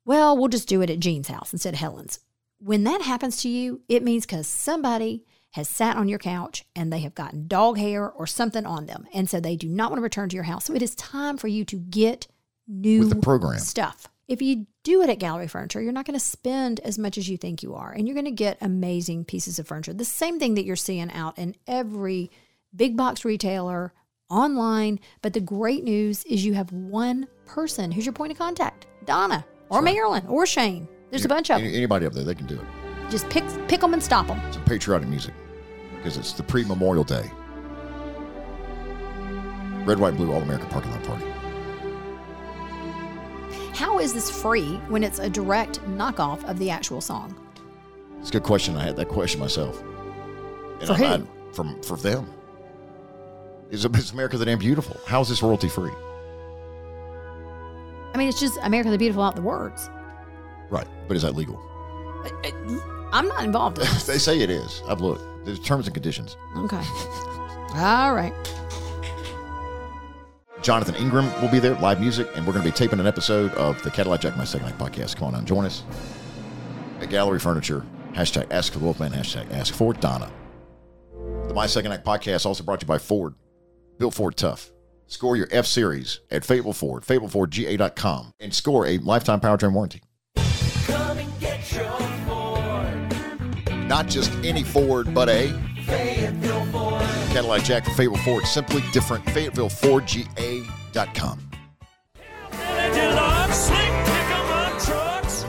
well, 0.04 0.36
we'll 0.36 0.48
just 0.48 0.68
do 0.68 0.82
it 0.82 0.90
at 0.90 1.00
Jean's 1.00 1.28
house 1.28 1.52
instead 1.52 1.74
of 1.74 1.80
Helen's. 1.80 2.20
When 2.58 2.84
that 2.84 3.02
happens 3.02 3.42
to 3.42 3.48
you, 3.48 3.80
it 3.88 4.02
means 4.02 4.26
because 4.26 4.46
somebody 4.46 5.24
has 5.52 5.68
sat 5.68 5.96
on 5.96 6.08
your 6.08 6.18
couch 6.18 6.64
and 6.76 6.92
they 6.92 7.00
have 7.00 7.14
gotten 7.14 7.48
dog 7.48 7.78
hair 7.78 8.08
or 8.11 8.26
something 8.26 8.64
on 8.66 8.86
them. 8.86 9.06
And 9.12 9.28
so 9.28 9.40
they 9.40 9.56
do 9.56 9.68
not 9.68 9.90
want 9.90 9.98
to 9.98 10.02
return 10.02 10.28
to 10.28 10.36
your 10.36 10.44
house. 10.44 10.66
So 10.66 10.74
it 10.74 10.82
is 10.82 10.94
time 10.94 11.36
for 11.36 11.48
you 11.48 11.64
to 11.66 11.76
get 11.76 12.28
new 12.68 13.00
With 13.00 13.11
the 13.11 13.16
program. 13.16 13.58
stuff. 13.58 14.08
If 14.28 14.40
you 14.40 14.66
do 14.84 15.02
it 15.02 15.11
at 15.11 15.18
Gallery 15.18 15.48
Furniture, 15.48 15.82
you're 15.82 15.92
not 15.92 16.06
going 16.06 16.18
to 16.18 16.24
spend 16.24 16.78
as 16.80 16.98
much 16.98 17.18
as 17.18 17.28
you 17.28 17.36
think 17.36 17.64
you 17.64 17.74
are, 17.74 17.90
and 17.90 18.06
you're 18.06 18.14
going 18.14 18.26
to 18.26 18.30
get 18.30 18.58
amazing 18.61 19.24
pieces 19.24 19.58
of 19.58 19.66
furniture. 19.66 19.92
The 19.92 20.04
same 20.04 20.38
thing 20.38 20.54
that 20.54 20.64
you're 20.64 20.76
seeing 20.76 21.11
out 21.11 21.36
in 21.36 21.56
every 21.66 22.30
big 22.74 22.96
box 22.96 23.24
retailer, 23.24 23.92
online. 24.30 25.00
But 25.22 25.32
the 25.32 25.40
great 25.40 25.84
news 25.84 26.24
is 26.24 26.44
you 26.44 26.54
have 26.54 26.72
one 26.72 27.26
person 27.46 27.90
who's 27.90 28.06
your 28.06 28.12
point 28.12 28.32
of 28.32 28.38
contact 28.38 28.86
Donna 29.04 29.44
or 29.68 29.82
Marilyn 29.82 30.26
or 30.26 30.46
Shane. 30.46 30.88
There's 31.10 31.24
a 31.24 31.28
bunch 31.28 31.50
of 31.50 31.60
them. 31.60 31.70
Anybody 31.72 32.06
up 32.06 32.12
there, 32.12 32.24
they 32.24 32.34
can 32.34 32.46
do 32.46 32.54
it. 32.54 33.10
Just 33.10 33.28
pick, 33.28 33.44
pick 33.68 33.80
them 33.80 33.92
and 33.92 34.02
stop 34.02 34.28
them. 34.28 34.40
Some 34.52 34.64
patriotic 34.64 35.08
music 35.08 35.34
because 35.96 36.16
it's 36.16 36.32
the 36.32 36.42
pre 36.42 36.64
Memorial 36.64 37.04
Day. 37.04 37.30
Red, 39.84 39.98
white, 39.98 40.16
blue, 40.16 40.32
all 40.32 40.42
American 40.42 40.68
parking 40.68 40.90
lot 40.92 41.02
party. 41.04 41.24
How 43.74 43.98
is 43.98 44.12
this 44.12 44.30
free 44.30 44.76
when 44.88 45.02
it's 45.02 45.18
a 45.18 45.28
direct 45.30 45.80
knockoff 45.86 46.44
of 46.48 46.58
the 46.58 46.70
actual 46.70 47.00
song? 47.00 47.34
It's 48.20 48.28
a 48.28 48.32
good 48.32 48.42
question. 48.42 48.76
I 48.76 48.84
had 48.84 48.96
that 48.96 49.08
question 49.08 49.40
myself. 49.40 49.82
And 50.80 50.86
For 50.86 50.92
I- 50.92 50.96
who? 50.96 51.04
I- 51.04 51.22
from 51.52 51.82
for 51.82 51.96
them. 51.96 52.26
Is, 53.70 53.84
is 53.84 54.10
America 54.12 54.36
the 54.36 54.44
damn 54.44 54.58
beautiful? 54.58 55.00
How 55.06 55.20
is 55.20 55.28
this 55.28 55.42
royalty 55.42 55.68
free? 55.68 55.92
I 58.12 58.18
mean, 58.18 58.28
it's 58.28 58.40
just 58.40 58.58
America 58.62 58.90
the 58.90 58.98
Beautiful 58.98 59.22
out 59.22 59.36
the 59.36 59.42
words. 59.42 59.88
Right, 60.68 60.88
but 61.06 61.16
is 61.16 61.22
that 61.22 61.36
legal? 61.36 61.60
I'm 63.12 63.28
not 63.28 63.44
involved 63.44 63.78
in 63.78 63.84
they 64.06 64.18
say 64.18 64.40
it 64.40 64.50
is. 64.50 64.82
I've 64.88 65.00
looked. 65.00 65.44
There's 65.44 65.60
terms 65.60 65.86
and 65.86 65.94
conditions. 65.94 66.36
Okay. 66.56 66.82
All 67.76 68.14
right. 68.14 68.32
Jonathan 70.62 70.94
Ingram 70.96 71.32
will 71.40 71.50
be 71.50 71.58
there, 71.58 71.74
live 71.76 72.00
music, 72.00 72.28
and 72.34 72.46
we're 72.46 72.52
going 72.52 72.64
to 72.64 72.70
be 72.70 72.76
taping 72.76 73.00
an 73.00 73.06
episode 73.06 73.52
of 73.52 73.82
the 73.82 73.90
Cadillac 73.90 74.20
Jack 74.20 74.36
My 74.36 74.44
Second 74.44 74.68
Night 74.68 74.78
podcast. 74.78 75.16
Come 75.16 75.28
on 75.28 75.34
and 75.36 75.46
join 75.46 75.64
us. 75.64 75.84
At 77.00 77.08
Gallery 77.08 77.38
Furniture, 77.38 77.86
hashtag 78.12 78.48
Ask 78.50 78.74
for 78.74 78.80
the 78.80 78.84
Wolfman, 78.84 79.12
hashtag 79.12 79.50
Ask 79.52 79.72
for 79.72 79.94
Donna. 79.94 80.30
The 81.48 81.54
My 81.54 81.66
Second 81.66 81.92
Act 81.92 82.04
podcast 82.04 82.44
also 82.44 82.62
brought 82.62 82.80
to 82.80 82.84
you 82.84 82.88
by 82.88 82.98
Ford. 82.98 83.34
Built 84.01 84.14
Ford 84.14 84.34
Tough. 84.34 84.72
Score 85.07 85.36
your 85.36 85.46
F 85.51 85.66
Series 85.66 86.20
at 86.30 86.42
Fable 86.44 86.72
Ford, 86.72 87.03
fablefordga.com, 87.03 88.32
and 88.40 88.55
score 88.55 88.86
a 88.86 88.96
lifetime 88.98 89.40
powertrain 89.40 89.74
warranty. 89.74 90.01
Not 93.86 94.07
just 94.07 94.32
any 94.42 94.62
Ford, 94.64 95.12
but 95.12 95.28
a 95.28 95.53
Fayetteville 95.84 96.64
Ford. 96.66 97.03
Cadillac 97.32 97.64
Jack 97.64 97.84
for 97.84 97.90
Fable 97.90 98.16
Ford. 98.18 98.46
Simply 98.46 98.82
different. 98.92 99.24
FayettevilleFordGA.com. 99.26 101.51
Deluxe, 102.94 103.57
slick 103.57 103.92
pickup 104.07 104.80
trucks, 104.80 105.44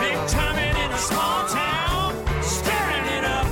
big 0.00 0.16
timing 0.28 0.74
in 0.82 0.90
a 0.90 0.98
small 0.98 1.46
town, 1.46 2.14
stirring 2.42 3.04
it 3.18 3.24
up 3.24 3.46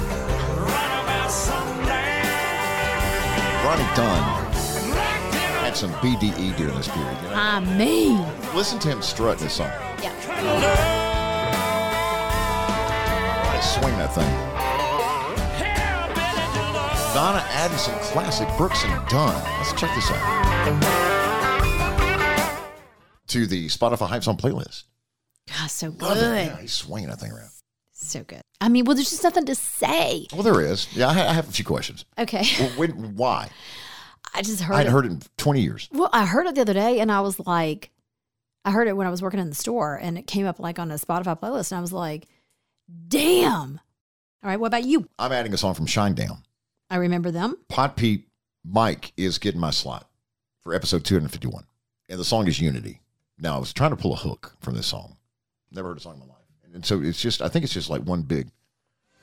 right 0.56 1.00
about 1.04 1.30
sundown. 1.30 2.26
Ronnie 3.66 3.94
Dunn 3.94 4.31
some 5.82 5.92
BDE 5.94 6.56
during 6.56 6.76
this 6.76 6.86
period. 6.86 7.16
You 7.24 7.28
know? 7.30 7.34
I 7.34 7.58
mean, 7.76 8.24
Listen 8.54 8.78
to 8.78 8.88
him 8.88 9.02
strut 9.02 9.36
this 9.38 9.54
song. 9.54 9.66
yeah. 10.00 10.12
Swing 13.60 13.96
that 13.98 14.14
thing. 14.14 14.30
Donna 17.14 17.44
Addison 17.48 17.94
classic 18.12 18.48
Brooks 18.56 18.84
and 18.84 19.08
Dunn. 19.08 19.34
Let's 19.58 19.72
check 19.72 19.92
this 19.96 20.08
out. 20.12 20.82
To 23.26 23.46
the 23.48 23.66
Spotify 23.66 24.06
Hype 24.06 24.22
Song 24.22 24.36
playlist. 24.36 24.84
God, 25.48 25.68
so 25.68 25.90
good. 25.90 26.16
Yeah, 26.16 26.60
he's 26.60 26.72
swinging 26.74 27.08
that 27.10 27.18
thing 27.18 27.32
around. 27.32 27.50
So 27.92 28.22
good. 28.22 28.42
I 28.60 28.68
mean, 28.68 28.84
well, 28.84 28.94
there's 28.94 29.10
just 29.10 29.24
nothing 29.24 29.46
to 29.46 29.56
say. 29.56 30.26
Well, 30.32 30.44
there 30.44 30.60
is. 30.60 30.86
Yeah, 30.94 31.08
I 31.08 31.12
ha- 31.14 31.28
I 31.30 31.32
have 31.32 31.48
a 31.48 31.52
few 31.52 31.64
questions. 31.64 32.04
Okay. 32.18 32.44
Well, 32.60 32.68
when, 32.76 33.16
why? 33.16 33.48
I 34.34 34.42
just 34.42 34.60
heard 34.62 34.74
hadn't 34.76 34.88
it. 34.88 34.92
heard 34.92 35.06
it 35.06 35.12
in 35.12 35.22
20 35.36 35.60
years. 35.60 35.88
Well, 35.92 36.10
I 36.12 36.24
heard 36.26 36.46
it 36.46 36.54
the 36.54 36.62
other 36.62 36.72
day 36.74 37.00
and 37.00 37.10
I 37.12 37.20
was 37.20 37.38
like, 37.40 37.90
I 38.64 38.70
heard 38.70 38.88
it 38.88 38.96
when 38.96 39.06
I 39.06 39.10
was 39.10 39.22
working 39.22 39.40
in 39.40 39.48
the 39.48 39.54
store 39.54 39.96
and 39.96 40.16
it 40.16 40.26
came 40.26 40.46
up 40.46 40.58
like 40.58 40.78
on 40.78 40.90
a 40.90 40.94
Spotify 40.94 41.38
playlist 41.38 41.72
and 41.72 41.78
I 41.78 41.80
was 41.82 41.92
like, 41.92 42.26
damn. 43.08 43.80
All 44.42 44.50
right, 44.50 44.58
what 44.58 44.68
about 44.68 44.84
you? 44.84 45.08
I'm 45.18 45.32
adding 45.32 45.52
a 45.52 45.56
song 45.58 45.74
from 45.74 45.86
Shinedown. 45.86 46.42
I 46.90 46.96
remember 46.96 47.30
them. 47.30 47.56
Pod 47.68 47.96
Peep 47.96 48.28
Mike 48.64 49.12
is 49.16 49.38
getting 49.38 49.60
my 49.60 49.70
slot 49.70 50.08
for 50.62 50.74
episode 50.74 51.04
251. 51.04 51.64
And 52.08 52.18
the 52.18 52.24
song 52.24 52.46
is 52.46 52.60
Unity. 52.60 53.00
Now, 53.38 53.56
I 53.56 53.58
was 53.58 53.72
trying 53.72 53.90
to 53.90 53.96
pull 53.96 54.12
a 54.12 54.16
hook 54.16 54.54
from 54.60 54.74
this 54.74 54.86
song. 54.86 55.16
Never 55.70 55.88
heard 55.88 55.96
a 55.96 56.00
song 56.00 56.14
in 56.14 56.20
my 56.20 56.26
life. 56.26 56.36
And 56.74 56.84
so 56.84 57.00
it's 57.02 57.20
just, 57.20 57.42
I 57.42 57.48
think 57.48 57.64
it's 57.64 57.74
just 57.74 57.90
like 57.90 58.02
one 58.02 58.22
big 58.22 58.48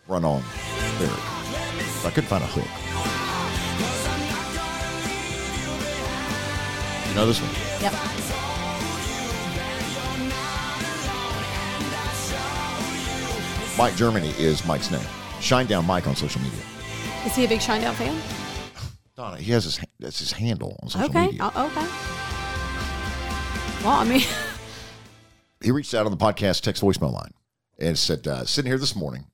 run 0.08 0.26
on 0.26 0.44
lyric. 1.00 1.20
I 2.06 2.12
couldn't 2.14 2.30
find 2.30 2.44
a 2.44 2.48
hook. 2.48 3.09
You 7.10 7.16
know 7.16 7.26
this 7.26 7.42
one? 7.42 7.52
Yep. 7.82 7.94
Mike 13.78 13.96
Germany 13.96 14.34
is 14.38 14.66
Mike's 14.66 14.92
name. 14.92 15.00
Shinedown 15.40 15.86
Mike 15.86 16.06
on 16.06 16.14
social 16.16 16.42
media. 16.42 16.60
Is 17.26 17.34
he 17.34 17.46
a 17.46 17.48
big 17.48 17.62
Shinedown 17.62 17.94
fan? 17.94 18.22
Donna, 19.16 19.38
he 19.38 19.52
has 19.54 19.64
his, 19.64 19.80
that's 20.00 20.20
his 20.20 20.34
handle 20.34 20.78
on 20.84 20.90
social 20.90 21.08
Okay. 21.10 21.28
media. 21.28 21.40
Oh, 21.56 21.66
okay. 21.68 21.88
Well, 23.86 23.96
I 23.96 24.04
mean, 24.04 24.22
he 25.64 25.72
reached 25.72 25.94
out 25.94 26.06
on 26.06 26.12
the 26.12 26.18
podcast 26.18 26.62
text 26.62 26.84
voicemail 26.84 27.14
line 27.14 27.32
and 27.80 27.98
said, 27.98 28.28
uh, 28.28 28.44
sitting 28.44 28.70
here 28.70 28.78
this 28.78 28.98
morning, 28.98 29.28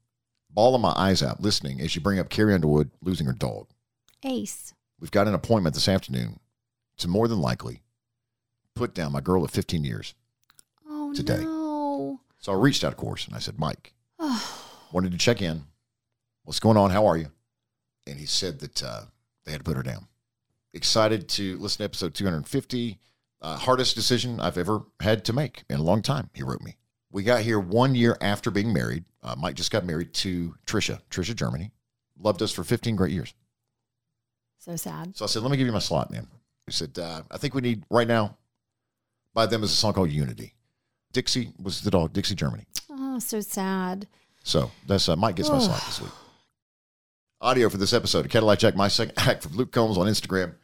bawling 0.51 0.81
my 0.81 0.93
eyes 0.95 1.23
out, 1.23 1.41
listening 1.41 1.81
as 1.81 1.95
you 1.95 2.01
bring 2.01 2.19
up 2.19 2.29
Carrie 2.29 2.53
Underwood 2.53 2.91
losing 3.01 3.25
her 3.25 3.33
dog. 3.33 3.67
Ace. 4.23 4.75
We've 4.99 5.11
got 5.11 5.27
an 5.27 5.33
appointment 5.33 5.73
this 5.73 5.87
afternoon 5.89 6.39
to 6.97 7.07
more 7.07 7.27
than 7.27 7.39
likely 7.39 7.81
put 8.75 8.93
down 8.93 9.11
my 9.11 9.21
girl 9.21 9.43
of 9.43 9.51
15 9.51 9.83
years. 9.83 10.13
Oh, 10.87 11.13
Today. 11.13 11.43
no. 11.43 12.19
So 12.39 12.51
I 12.51 12.55
reached 12.55 12.83
out, 12.83 12.91
of 12.93 12.97
course, 12.97 13.25
and 13.27 13.35
I 13.35 13.39
said, 13.39 13.59
Mike, 13.59 13.93
wanted 14.91 15.11
to 15.11 15.17
check 15.17 15.41
in. 15.41 15.63
What's 16.43 16.59
going 16.59 16.77
on? 16.77 16.91
How 16.91 17.05
are 17.07 17.17
you? 17.17 17.31
And 18.05 18.19
he 18.19 18.25
said 18.25 18.59
that 18.59 18.83
uh, 18.83 19.01
they 19.45 19.51
had 19.51 19.61
to 19.61 19.63
put 19.63 19.77
her 19.77 19.83
down. 19.83 20.07
Excited 20.73 21.27
to 21.29 21.57
listen 21.57 21.79
to 21.79 21.83
episode 21.85 22.13
250. 22.13 22.99
Uh, 23.41 23.57
hardest 23.57 23.95
decision 23.95 24.39
I've 24.39 24.57
ever 24.57 24.83
had 24.99 25.25
to 25.25 25.33
make 25.33 25.63
in 25.69 25.79
a 25.79 25.83
long 25.83 26.01
time, 26.01 26.29
he 26.33 26.43
wrote 26.43 26.61
me. 26.61 26.77
We 27.11 27.23
got 27.23 27.41
here 27.41 27.59
one 27.59 27.95
year 27.95 28.17
after 28.19 28.51
being 28.51 28.73
married. 28.73 29.05
Uh, 29.23 29.35
Mike 29.37 29.55
just 29.55 29.71
got 29.71 29.85
married 29.85 30.13
to 30.15 30.55
Trisha, 30.65 30.99
Trisha 31.09 31.35
Germany. 31.35 31.71
Loved 32.19 32.41
us 32.41 32.51
for 32.51 32.63
15 32.63 32.95
great 32.95 33.11
years. 33.13 33.33
So 34.59 34.75
sad. 34.75 35.15
So 35.15 35.25
I 35.25 35.27
said, 35.27 35.41
let 35.41 35.51
me 35.51 35.57
give 35.57 35.67
you 35.67 35.73
my 35.73 35.79
slot, 35.79 36.11
man. 36.11 36.27
He 36.67 36.71
said, 36.71 36.97
uh, 36.97 37.21
I 37.29 37.37
think 37.37 37.53
we 37.53 37.61
need 37.61 37.83
right 37.89 38.07
now 38.07 38.37
by 39.33 39.45
them 39.45 39.63
is 39.63 39.71
a 39.71 39.75
song 39.75 39.93
called 39.93 40.09
Unity. 40.09 40.55
Dixie 41.13 41.53
was 41.61 41.81
the 41.81 41.91
dog, 41.91 42.13
Dixie 42.13 42.35
Germany. 42.35 42.65
Oh, 42.89 43.19
so 43.19 43.39
sad. 43.39 44.07
So 44.43 44.71
that's 44.87 45.07
uh, 45.07 45.15
Mike 45.15 45.35
gets 45.35 45.49
my 45.49 45.59
slot 45.59 45.81
this 45.85 46.01
week. 46.01 46.11
Audio 47.41 47.69
for 47.69 47.77
this 47.77 47.93
episode 47.93 48.25
of 48.25 48.31
Cadillac 48.31 48.59
Jack, 48.59 48.75
my 48.75 48.87
second 48.87 49.13
act 49.17 49.43
from 49.43 49.53
Luke 49.53 49.71
Combs 49.71 49.97
on 49.97 50.07
Instagram. 50.07 50.55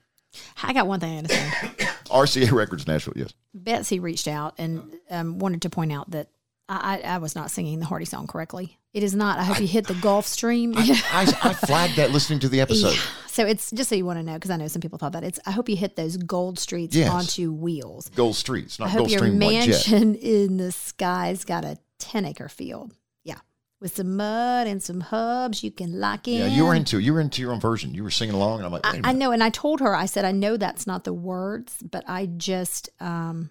I 0.63 0.73
got 0.73 0.87
one 0.87 0.99
thing 0.99 1.23
to 1.23 1.33
say. 1.33 1.49
RCA 2.05 2.51
Records 2.51 2.87
Nashville, 2.87 3.13
yes. 3.15 3.33
Betsy 3.53 3.99
reached 3.99 4.27
out 4.27 4.55
and 4.57 4.93
um, 5.09 5.39
wanted 5.39 5.61
to 5.63 5.69
point 5.69 5.91
out 5.91 6.09
that 6.11 6.29
I, 6.71 7.01
I, 7.03 7.15
I 7.15 7.17
was 7.17 7.35
not 7.35 7.51
singing 7.51 7.79
the 7.79 7.85
Hardy 7.85 8.05
song 8.05 8.27
correctly. 8.27 8.79
It 8.93 9.03
is 9.03 9.13
not. 9.13 9.39
I 9.39 9.43
hope 9.43 9.59
you 9.59 9.67
hit 9.67 9.87
the 9.87 9.93
Gulf 9.95 10.25
Stream. 10.25 10.73
I, 10.75 11.01
I, 11.11 11.49
I 11.49 11.53
flagged 11.65 11.97
that 11.97 12.11
listening 12.11 12.39
to 12.39 12.49
the 12.49 12.61
episode. 12.61 12.93
Yeah. 12.93 13.01
So 13.27 13.45
it's 13.45 13.71
just 13.71 13.89
so 13.89 13.95
you 13.95 14.05
want 14.05 14.19
to 14.19 14.23
know, 14.23 14.33
because 14.35 14.51
I 14.51 14.55
know 14.57 14.67
some 14.67 14.81
people 14.81 14.97
thought 14.97 15.11
that. 15.13 15.23
It's 15.23 15.39
I 15.45 15.51
hope 15.51 15.67
you 15.67 15.75
hit 15.75 15.95
those 15.97 16.15
gold 16.17 16.59
streets 16.59 16.95
Yes. 16.95 17.09
onto 17.09 17.51
wheels. 17.51 18.09
Gold 18.15 18.35
Streets, 18.35 18.79
I 18.79 18.87
hope 18.87 18.99
Gold 18.99 19.11
your 19.11 19.19
Stream 19.19 19.33
like 19.39 19.49
mansion 19.51 20.15
in 20.21 20.57
the 20.57 20.71
sky's 20.71 21.43
got 21.43 21.65
a 21.65 21.77
10 21.99 22.25
acre 22.25 22.47
field. 22.49 22.93
Yeah. 23.23 23.35
With 23.81 23.95
some 23.95 24.15
mud 24.15 24.67
and 24.67 24.81
some 24.81 25.01
hubs 25.01 25.63
you 25.63 25.71
can 25.71 25.99
lock 25.99 26.27
in. 26.27 26.39
Yeah, 26.39 26.47
you 26.47 26.65
were 26.65 26.75
into 26.75 26.99
you 26.99 27.13
were 27.13 27.21
into 27.21 27.41
your 27.41 27.51
own 27.51 27.59
version. 27.59 27.93
You 27.93 28.03
were 28.03 28.11
singing 28.11 28.35
along, 28.35 28.59
and 28.59 28.65
I'm 28.65 28.71
like, 28.71 28.85
I, 28.85 28.99
I 29.03 29.13
know. 29.13 29.31
And 29.31 29.43
I 29.43 29.49
told 29.49 29.79
her, 29.81 29.93
I 29.95 30.05
said, 30.05 30.23
I 30.23 30.31
know 30.31 30.55
that's 30.57 30.85
not 30.87 31.03
the 31.03 31.13
words, 31.13 31.81
but 31.89 32.03
I 32.07 32.27
just, 32.27 32.89
um, 32.99 33.49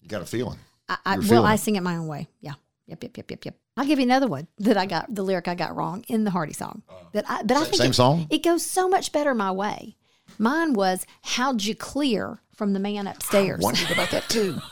you 0.00 0.08
got 0.08 0.22
a 0.22 0.26
feeling. 0.26 0.58
I, 0.88 0.96
I 1.04 1.18
well, 1.18 1.44
I 1.44 1.56
sing 1.56 1.76
it 1.76 1.82
my 1.82 1.96
own 1.96 2.06
way. 2.06 2.28
Yeah. 2.40 2.54
Yep, 2.86 3.02
yep, 3.02 3.16
yep, 3.16 3.30
yep, 3.30 3.44
yep. 3.44 3.56
I'll 3.76 3.84
give 3.84 3.98
you 3.98 4.04
another 4.04 4.28
one 4.28 4.46
that 4.58 4.76
I 4.76 4.86
got 4.86 5.12
the 5.12 5.22
lyric 5.24 5.48
I 5.48 5.54
got 5.56 5.74
wrong 5.74 6.04
in 6.08 6.22
the 6.24 6.30
Hardy 6.30 6.52
song. 6.52 6.82
Uh, 6.88 6.94
that 7.12 7.24
I, 7.28 7.42
but 7.42 7.56
I 7.56 7.60
Sa- 7.60 7.64
think 7.64 7.82
same 7.82 7.90
it, 7.90 7.94
song? 7.94 8.26
It 8.30 8.44
goes 8.44 8.64
so 8.64 8.88
much 8.88 9.10
better 9.12 9.34
my 9.34 9.50
way. 9.50 9.96
Mine 10.38 10.72
was 10.72 11.04
how'd 11.22 11.64
you 11.64 11.74
clear 11.74 12.40
from 12.54 12.72
the 12.74 12.78
man 12.78 13.06
upstairs? 13.06 13.60
I 13.60 13.64
Wondered 13.64 13.90
about 13.90 14.10
that 14.10 14.28
too. 14.28 14.58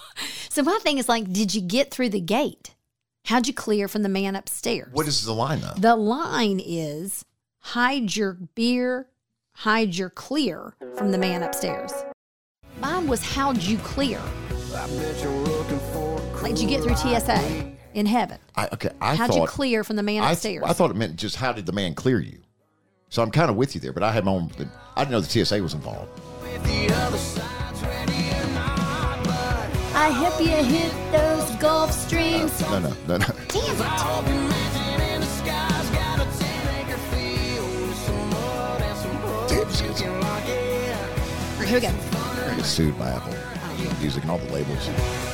So 0.48 0.62
my 0.62 0.78
thing 0.82 0.98
is 0.98 1.08
like, 1.08 1.32
did 1.32 1.52
you 1.52 1.60
get 1.60 1.90
through 1.90 2.10
the 2.10 2.20
gate? 2.20 2.76
How'd 3.24 3.48
you 3.48 3.52
clear 3.52 3.88
from 3.88 4.04
the 4.04 4.08
man 4.08 4.36
upstairs? 4.36 4.92
What 4.92 5.08
is 5.08 5.24
the 5.24 5.34
line 5.34 5.60
though? 5.60 5.74
the 5.76 5.96
line 5.96 6.60
is 6.64 7.24
hide 7.58 8.14
your 8.14 8.34
beer, 8.54 9.08
hide 9.56 9.96
your 9.96 10.10
clear 10.10 10.76
from 10.96 11.10
the 11.10 11.18
man 11.18 11.42
upstairs. 11.42 11.92
Mine 12.78 13.08
was 13.08 13.20
how'd 13.34 13.64
you 13.64 13.78
clear? 13.78 14.20
Like, 16.45 16.57
did 16.57 16.62
you 16.62 16.68
get 16.68 16.82
through 16.82 16.95
TSA 16.97 17.72
in 17.95 18.05
heaven? 18.05 18.38
I, 18.55 18.68
okay, 18.74 18.90
I 19.01 19.14
How'd 19.14 19.30
thought 19.30 19.40
you 19.40 19.47
clear 19.47 19.82
from 19.82 19.97
the 19.97 20.03
man 20.03 20.22
I, 20.22 20.32
upstairs? 20.32 20.62
I 20.66 20.74
thought 20.74 20.90
it 20.90 20.95
meant 20.97 21.16
just 21.16 21.36
how 21.36 21.55
did 21.55 21.64
the 21.64 21.72
man 21.72 21.95
clear 21.95 22.20
you. 22.20 22.38
So 23.09 23.22
I'm 23.22 23.30
kind 23.30 23.51
of 23.51 23.57
with 23.57 23.74
you 23.74 23.80
there, 23.80 23.95
but 23.95 24.03
I 24.03 24.12
had 24.12 24.26
my 24.26 24.32
own. 24.32 24.51
I 24.95 25.05
didn't 25.05 25.12
know 25.12 25.20
the 25.22 25.45
TSA 25.45 25.62
was 25.62 25.72
involved. 25.72 26.20
I 29.97 30.11
hope 30.11 30.38
you 30.38 30.49
hit 30.49 30.92
those 31.12 31.51
Gulf 31.57 31.92
Streams. 31.92 32.61
No, 32.61 32.78
no, 32.78 32.92
no, 33.09 33.16
no. 33.16 33.26
Damn 33.49 33.80
it. 33.80 34.84
This 39.49 39.80
is- 39.80 40.01
here 40.01 40.12
we 40.12 41.80
go. 41.80 41.90
We're 42.47 42.57
get 42.57 42.66
sued 42.66 42.99
by 42.99 43.09
Apple 43.12 43.53
Music 44.05 44.22
and 44.22 44.30
all 44.32 44.36
the 44.36 44.52
labels. 44.52 44.86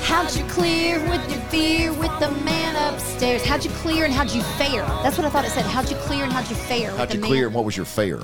How'd 0.04 0.32
you 0.36 0.44
clear 0.44 1.00
with 1.10 1.28
your 1.28 1.40
fear 1.48 1.92
with 1.92 2.16
the 2.20 2.30
man 2.44 2.94
upstairs? 2.94 3.44
How'd 3.44 3.64
you 3.64 3.70
clear 3.72 4.04
and 4.04 4.14
how'd 4.14 4.30
you 4.30 4.42
fare? 4.42 4.82
That's 5.02 5.18
what 5.18 5.24
I 5.26 5.30
thought 5.30 5.44
it 5.44 5.50
said. 5.50 5.64
How'd 5.64 5.90
you 5.90 5.96
clear 5.96 6.22
and 6.22 6.32
how'd 6.32 6.48
you 6.48 6.54
fare? 6.54 6.90
How'd 6.92 7.08
with 7.08 7.14
you 7.16 7.20
the 7.20 7.26
clear 7.26 7.40
Man? 7.40 7.46
and 7.46 7.54
what 7.56 7.64
was 7.64 7.76
your 7.76 7.84
fare? 7.84 8.20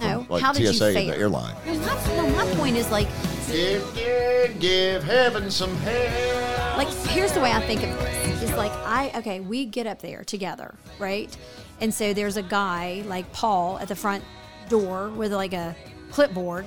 No, 0.00 0.24
Like 0.30 0.42
how 0.42 0.54
did 0.54 0.66
TSA 0.74 0.86
you 0.88 0.92
fare? 0.94 1.14
the 1.14 1.18
airline. 1.18 1.54
No, 1.66 1.74
my, 1.74 2.16
no, 2.16 2.26
my 2.30 2.54
point 2.54 2.76
is 2.78 2.90
like, 2.90 3.06
Give, 3.48 3.94
give, 3.94 4.58
give 4.60 5.04
heaven 5.04 5.50
some 5.50 5.76
hell. 5.76 6.78
like 6.78 6.88
here's 7.10 7.32
the 7.32 7.40
way 7.40 7.52
I 7.52 7.60
think 7.60 7.82
of 7.82 7.90
this. 7.98 8.42
It's 8.44 8.56
like 8.56 8.72
I 8.72 9.12
okay, 9.16 9.40
we 9.40 9.66
get 9.66 9.86
up 9.86 10.00
there 10.00 10.24
together, 10.24 10.74
right? 10.98 11.36
And 11.82 11.92
so 11.92 12.14
there's 12.14 12.38
a 12.38 12.42
guy 12.42 13.02
like 13.04 13.30
Paul 13.34 13.78
at 13.78 13.88
the 13.88 13.96
front 13.96 14.24
door 14.70 15.10
with 15.10 15.34
like 15.34 15.52
a 15.52 15.76
clipboard, 16.10 16.64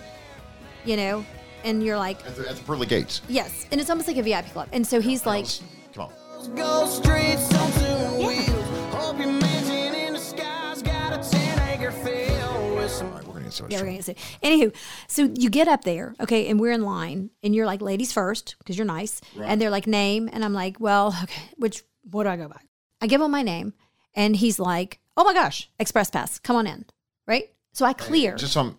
you 0.86 0.95
know, 0.95 1.26
and 1.66 1.84
you're 1.84 1.97
like, 1.97 2.26
At 2.26 2.36
the, 2.38 2.49
at 2.49 2.55
the 2.55 2.63
pearly 2.63 2.86
gates. 2.88 3.22
yes, 3.28 3.66
and 3.72 3.82
it's 3.82 3.89
almost 3.89 4.07
like 4.07 4.18
a 4.18 4.24
VIP 4.24 4.45
club. 4.53 4.70
And 4.72 4.86
so 4.88 5.01
he's 5.01 5.26
like, 5.26 5.45
Come 5.93 6.05
on. 6.07 6.55
Go 6.55 6.86
streets 6.86 7.53
on 7.55 7.72
two 7.72 8.26
wheels. 8.28 8.93
Hope 8.93 9.18
your 9.18 9.28
mansion 9.32 9.95
in 9.95 10.13
the 10.13 10.20
sky's 10.20 10.82
got 10.84 11.11
a 11.13 11.30
10 11.32 11.70
acre 11.70 11.91
field 11.91 12.76
with 12.78 12.91
some 12.91 13.07
All 13.07 13.13
right, 13.16 13.26
we're 13.26 13.34
gonna 13.34 13.45
get 13.45 13.53
started. 13.53 13.74
Yeah, 13.76 13.82
we're 13.82 13.88
gonna 13.89 14.03
say. 14.03 14.16
Anywho, 14.43 14.76
so 15.07 15.24
you 15.36 15.49
get 15.49 15.68
up 15.68 15.84
there, 15.84 16.13
okay, 16.20 16.47
and 16.47 16.59
we're 16.59 16.72
in 16.72 16.84
line, 16.84 17.32
and 17.41 17.55
you're 17.55 17.66
like, 17.66 17.82
ladies 17.82 18.13
first, 18.13 18.55
because 18.59 18.78
you're 18.78 18.86
nice, 18.86 19.22
and 19.41 19.59
they're 19.59 19.72
like, 19.72 19.88
name, 19.88 20.30
and 20.32 20.45
I'm 20.45 20.53
like, 20.53 20.80
well, 20.80 21.16
okay, 21.24 21.41
which 21.57 21.84
what 22.11 22.24
do 22.24 22.30
I 22.30 22.38
go 22.38 22.47
by? 22.47 22.59
I 23.01 23.07
give 23.07 23.22
him 23.22 23.32
my 23.32 23.41
name, 23.41 23.74
and 24.13 24.36
he's 24.36 24.59
like, 24.59 24.99
oh 25.18 25.24
my 25.24 25.34
gosh, 25.34 25.70
express 25.80 26.11
pass, 26.11 26.38
come 26.38 26.57
on 26.57 26.68
in, 26.68 26.86
right? 27.28 27.49
So 27.74 27.86
I 27.88 27.93
clear, 27.93 28.36
Just 28.36 28.53
so 28.53 28.61
I'm, 28.61 28.78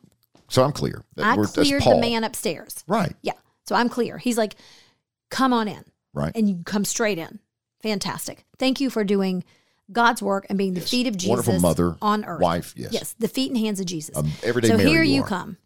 so 0.48 0.62
I'm 0.64 0.72
clear. 0.72 1.04
I 1.18 1.36
we're- 1.36 1.48
cleared 1.48 1.82
the 1.82 1.98
man 2.00 2.24
upstairs, 2.24 2.84
Right, 2.86 3.14
yeah. 3.22 3.32
So 3.68 3.74
I'm 3.74 3.88
clear. 3.88 4.18
He's 4.18 4.38
like, 4.38 4.54
come 5.30 5.52
on 5.52 5.66
in, 5.68 5.84
right. 6.14 6.32
and 6.34 6.48
you 6.48 6.62
come 6.64 6.84
straight 6.84 7.18
in. 7.18 7.40
Fantastic. 7.82 8.44
Thank 8.58 8.80
you 8.80 8.90
for 8.90 9.04
doing 9.04 9.44
God's 9.92 10.22
work 10.22 10.46
and 10.48 10.56
being 10.58 10.74
the 10.74 10.80
Yes. 10.80 10.90
feet 10.90 11.06
of 11.06 11.16
Jesus 11.16 11.30
Wonderful 11.30 11.60
mother, 11.60 11.96
on 12.02 12.24
earth. 12.24 12.40
wife, 12.40 12.74
yes. 12.76 12.92
Yes, 12.92 13.14
the 13.18 13.28
feet 13.28 13.50
and 13.50 13.58
hands 13.58 13.80
of 13.80 13.86
Jesus. 13.86 14.16
Um, 14.16 14.30
everyday 14.42 14.68
so 14.68 14.76
Mary 14.76 14.88
here 14.90 15.02
you 15.02 15.22
are. 15.22 15.26
come. 15.28 15.56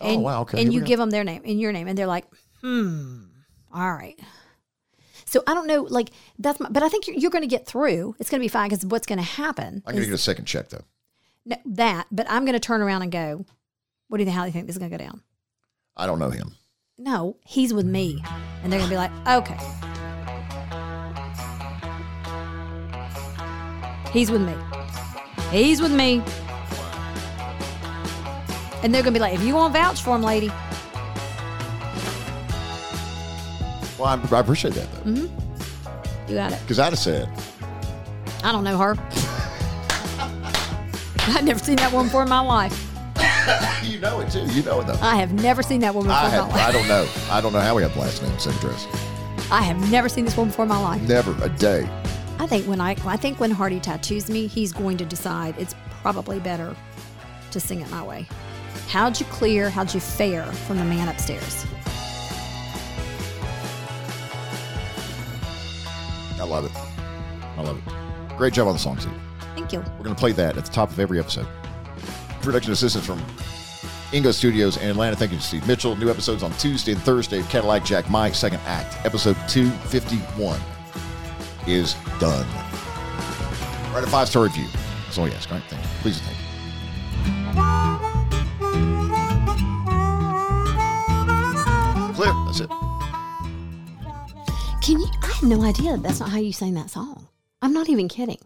Oh, 0.00 0.14
And, 0.14 0.22
wow, 0.22 0.40
okay, 0.42 0.62
And 0.62 0.72
you 0.72 0.80
give 0.80 0.98
them 0.98 1.10
their 1.10 1.22
name 1.24 1.42
and 1.44 1.60
your 1.60 1.72
name, 1.72 1.86
and 1.86 1.96
they're 1.98 2.06
like, 2.06 2.24
hmm, 2.62 3.24
all 3.72 3.92
right. 3.92 4.18
So 5.26 5.42
I 5.46 5.54
don't 5.54 5.66
know, 5.68 5.82
like 5.82 6.10
that's, 6.38 6.58
my, 6.58 6.68
but 6.70 6.82
I 6.82 6.88
think 6.88 7.06
you're, 7.06 7.16
you're 7.16 7.30
going 7.30 7.42
to 7.42 7.48
get 7.48 7.66
through. 7.66 8.16
It's 8.18 8.30
going 8.30 8.40
to 8.40 8.44
be 8.44 8.48
fine 8.48 8.68
because 8.70 8.84
what's 8.86 9.06
going 9.06 9.18
to 9.18 9.24
happen 9.24 9.82
I'm 9.86 9.94
gonna 9.94 10.06
get 10.06 10.14
a 10.14 10.18
second 10.18 10.46
check 10.46 10.70
though. 10.70 10.82
no, 11.46 11.56
that. 11.66 12.06
But 12.10 12.26
I'm 12.28 12.44
going 12.44 12.54
to 12.54 12.60
turn 12.60 12.80
around 12.80 13.02
and 13.02 13.12
go, 13.12 13.44
what 14.10 14.18
do 14.18 14.22
you 14.22 14.26
think? 14.26 14.36
How 14.36 14.42
do 14.42 14.48
you 14.48 14.52
think 14.52 14.66
this 14.66 14.76
is 14.76 14.78
going 14.78 14.90
to 14.90 14.98
go 14.98 15.02
down? 15.02 15.22
I 15.96 16.06
don't 16.06 16.18
know 16.18 16.28
him. 16.30 16.52
No, 16.98 17.36
he's 17.46 17.72
with 17.72 17.86
me, 17.86 18.22
and 18.62 18.70
they're 18.72 18.78
going 18.80 18.90
to 18.90 18.94
be 18.94 18.98
like, 18.98 19.10
okay, 19.26 19.56
he's 24.12 24.30
with 24.30 24.42
me. 24.42 24.54
He's 25.50 25.80
with 25.80 25.92
me. 25.92 26.22
And 28.82 28.94
they're 28.94 29.02
going 29.02 29.12
to 29.14 29.18
be 29.18 29.20
like, 29.20 29.34
if 29.34 29.42
you 29.42 29.54
want 29.54 29.74
to 29.74 29.78
vouch 29.80 30.02
for 30.02 30.16
him, 30.16 30.22
lady, 30.22 30.48
Well, 33.98 34.08
I, 34.08 34.14
I 34.34 34.40
appreciate 34.40 34.74
that 34.74 34.90
though, 34.92 35.10
Mm-hmm. 35.10 36.28
you 36.30 36.34
got 36.34 36.52
it. 36.52 36.60
because 36.62 36.78
I'd 36.78 36.92
have 36.92 36.98
said, 36.98 37.28
I 38.42 38.52
don't 38.52 38.64
know 38.64 38.78
her. 38.78 38.92
I've 41.36 41.44
never 41.44 41.58
seen 41.58 41.76
that 41.76 41.92
one 41.92 42.06
before 42.06 42.22
in 42.22 42.28
my 42.28 42.40
life. 42.40 42.86
you 43.82 43.98
know 43.98 44.20
it 44.20 44.30
too. 44.30 44.44
You 44.52 44.62
know 44.62 44.80
it 44.80 44.86
though. 44.86 44.98
I 45.00 45.16
have 45.16 45.32
never 45.32 45.62
seen 45.62 45.80
that 45.80 45.94
woman 45.94 46.08
before 46.10 46.22
I 46.22 46.26
in 46.26 46.30
have. 46.32 46.48
my 46.48 46.54
life. 46.56 46.68
I 46.68 46.72
don't 46.72 46.88
know. 46.88 47.08
I 47.30 47.40
don't 47.40 47.52
know 47.52 47.60
how 47.60 47.74
we 47.74 47.82
have 47.82 47.96
last 47.96 48.22
name, 48.22 48.38
same 48.38 48.54
address. 48.56 48.86
I 49.50 49.62
have 49.62 49.90
never 49.90 50.08
seen 50.08 50.24
this 50.24 50.36
woman 50.36 50.50
before 50.50 50.64
in 50.64 50.68
my 50.68 50.80
life. 50.80 51.02
Never 51.02 51.36
a 51.44 51.48
day. 51.48 51.88
I 52.38 52.46
think 52.46 52.66
when 52.66 52.80
I 52.80 52.96
I 53.04 53.16
think 53.16 53.40
when 53.40 53.50
Hardy 53.50 53.80
tattoos 53.80 54.30
me, 54.30 54.46
he's 54.46 54.72
going 54.72 54.96
to 54.98 55.04
decide 55.04 55.54
it's 55.58 55.74
probably 56.02 56.38
better 56.40 56.74
to 57.50 57.60
sing 57.60 57.80
it 57.80 57.90
my 57.90 58.02
way. 58.02 58.26
How'd 58.88 59.18
you 59.20 59.26
clear? 59.26 59.70
How'd 59.70 59.92
you 59.94 60.00
fare 60.00 60.44
from 60.46 60.78
the 60.78 60.84
man 60.84 61.08
upstairs? 61.08 61.66
I 66.38 66.44
love 66.44 66.64
it. 66.64 66.72
I 67.56 67.62
love 67.62 67.78
it. 67.78 68.36
Great 68.38 68.54
job 68.54 68.66
on 68.66 68.72
the 68.72 68.78
song, 68.78 68.98
Steve. 68.98 69.12
Thank 69.54 69.72
you. 69.72 69.80
We're 69.80 70.04
going 70.04 70.14
to 70.16 70.20
play 70.20 70.32
that 70.32 70.56
at 70.56 70.64
the 70.64 70.72
top 70.72 70.90
of 70.90 70.98
every 70.98 71.18
episode. 71.18 71.46
Production 72.42 72.72
assistance 72.72 73.04
from 73.04 73.18
Ingo 74.12 74.32
Studios 74.32 74.76
in 74.76 74.88
Atlanta. 74.88 75.14
Thank 75.14 75.32
you 75.32 75.38
to 75.38 75.42
Steve 75.44 75.66
Mitchell. 75.66 75.94
New 75.96 76.10
episodes 76.10 76.42
on 76.42 76.52
Tuesday 76.52 76.92
and 76.92 77.02
Thursday 77.02 77.40
of 77.40 77.48
Cadillac 77.48 77.84
Jack, 77.84 78.10
my 78.10 78.32
second 78.32 78.60
act. 78.64 78.96
Episode 79.04 79.36
251 79.48 80.60
is 81.66 81.94
done. 82.18 82.46
Write 83.92 84.04
a 84.04 84.06
five 84.06 84.28
star 84.28 84.44
review. 84.44 84.66
That's 85.04 85.18
all 85.18 85.24
we 85.24 85.32
ask, 85.32 85.50
right? 85.50 85.62
Thank 85.68 85.82
you. 85.82 85.88
Please 86.00 86.20
thank 86.20 86.36
you. 86.38 86.44
Clear. 92.14 92.32
That's 92.46 92.60
it. 92.60 92.68
Can 94.82 94.98
you? 94.98 95.06
I 95.22 95.26
have 95.26 95.42
no 95.42 95.62
idea. 95.62 95.96
That's 95.98 96.20
not 96.20 96.30
how 96.30 96.38
you 96.38 96.52
sang 96.52 96.74
that 96.74 96.90
song. 96.90 97.28
I'm 97.62 97.72
not 97.72 97.88
even 97.88 98.08
kidding. 98.08 98.38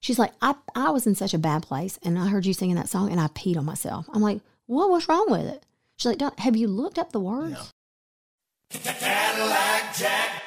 She's 0.00 0.18
like, 0.18 0.32
I, 0.40 0.54
I 0.74 0.90
was 0.90 1.06
in 1.06 1.14
such 1.14 1.34
a 1.34 1.38
bad 1.38 1.62
place, 1.62 1.98
and 2.02 2.18
I 2.18 2.28
heard 2.28 2.46
you 2.46 2.54
singing 2.54 2.76
that 2.76 2.88
song, 2.88 3.10
and 3.10 3.20
I 3.20 3.26
peed 3.28 3.56
on 3.58 3.64
myself. 3.66 4.06
I'm 4.12 4.22
like, 4.22 4.40
what? 4.66 4.88
What's 4.90 5.08
wrong 5.08 5.26
with 5.30 5.46
it? 5.46 5.62
She's 5.96 6.06
like, 6.06 6.18
"Don't- 6.18 6.38
have 6.40 6.56
you 6.56 6.68
looked 6.68 6.98
up 6.98 7.12
the 7.12 7.20
words? 7.20 7.72
Cadillac 8.70 9.94
Jack. 9.96 10.42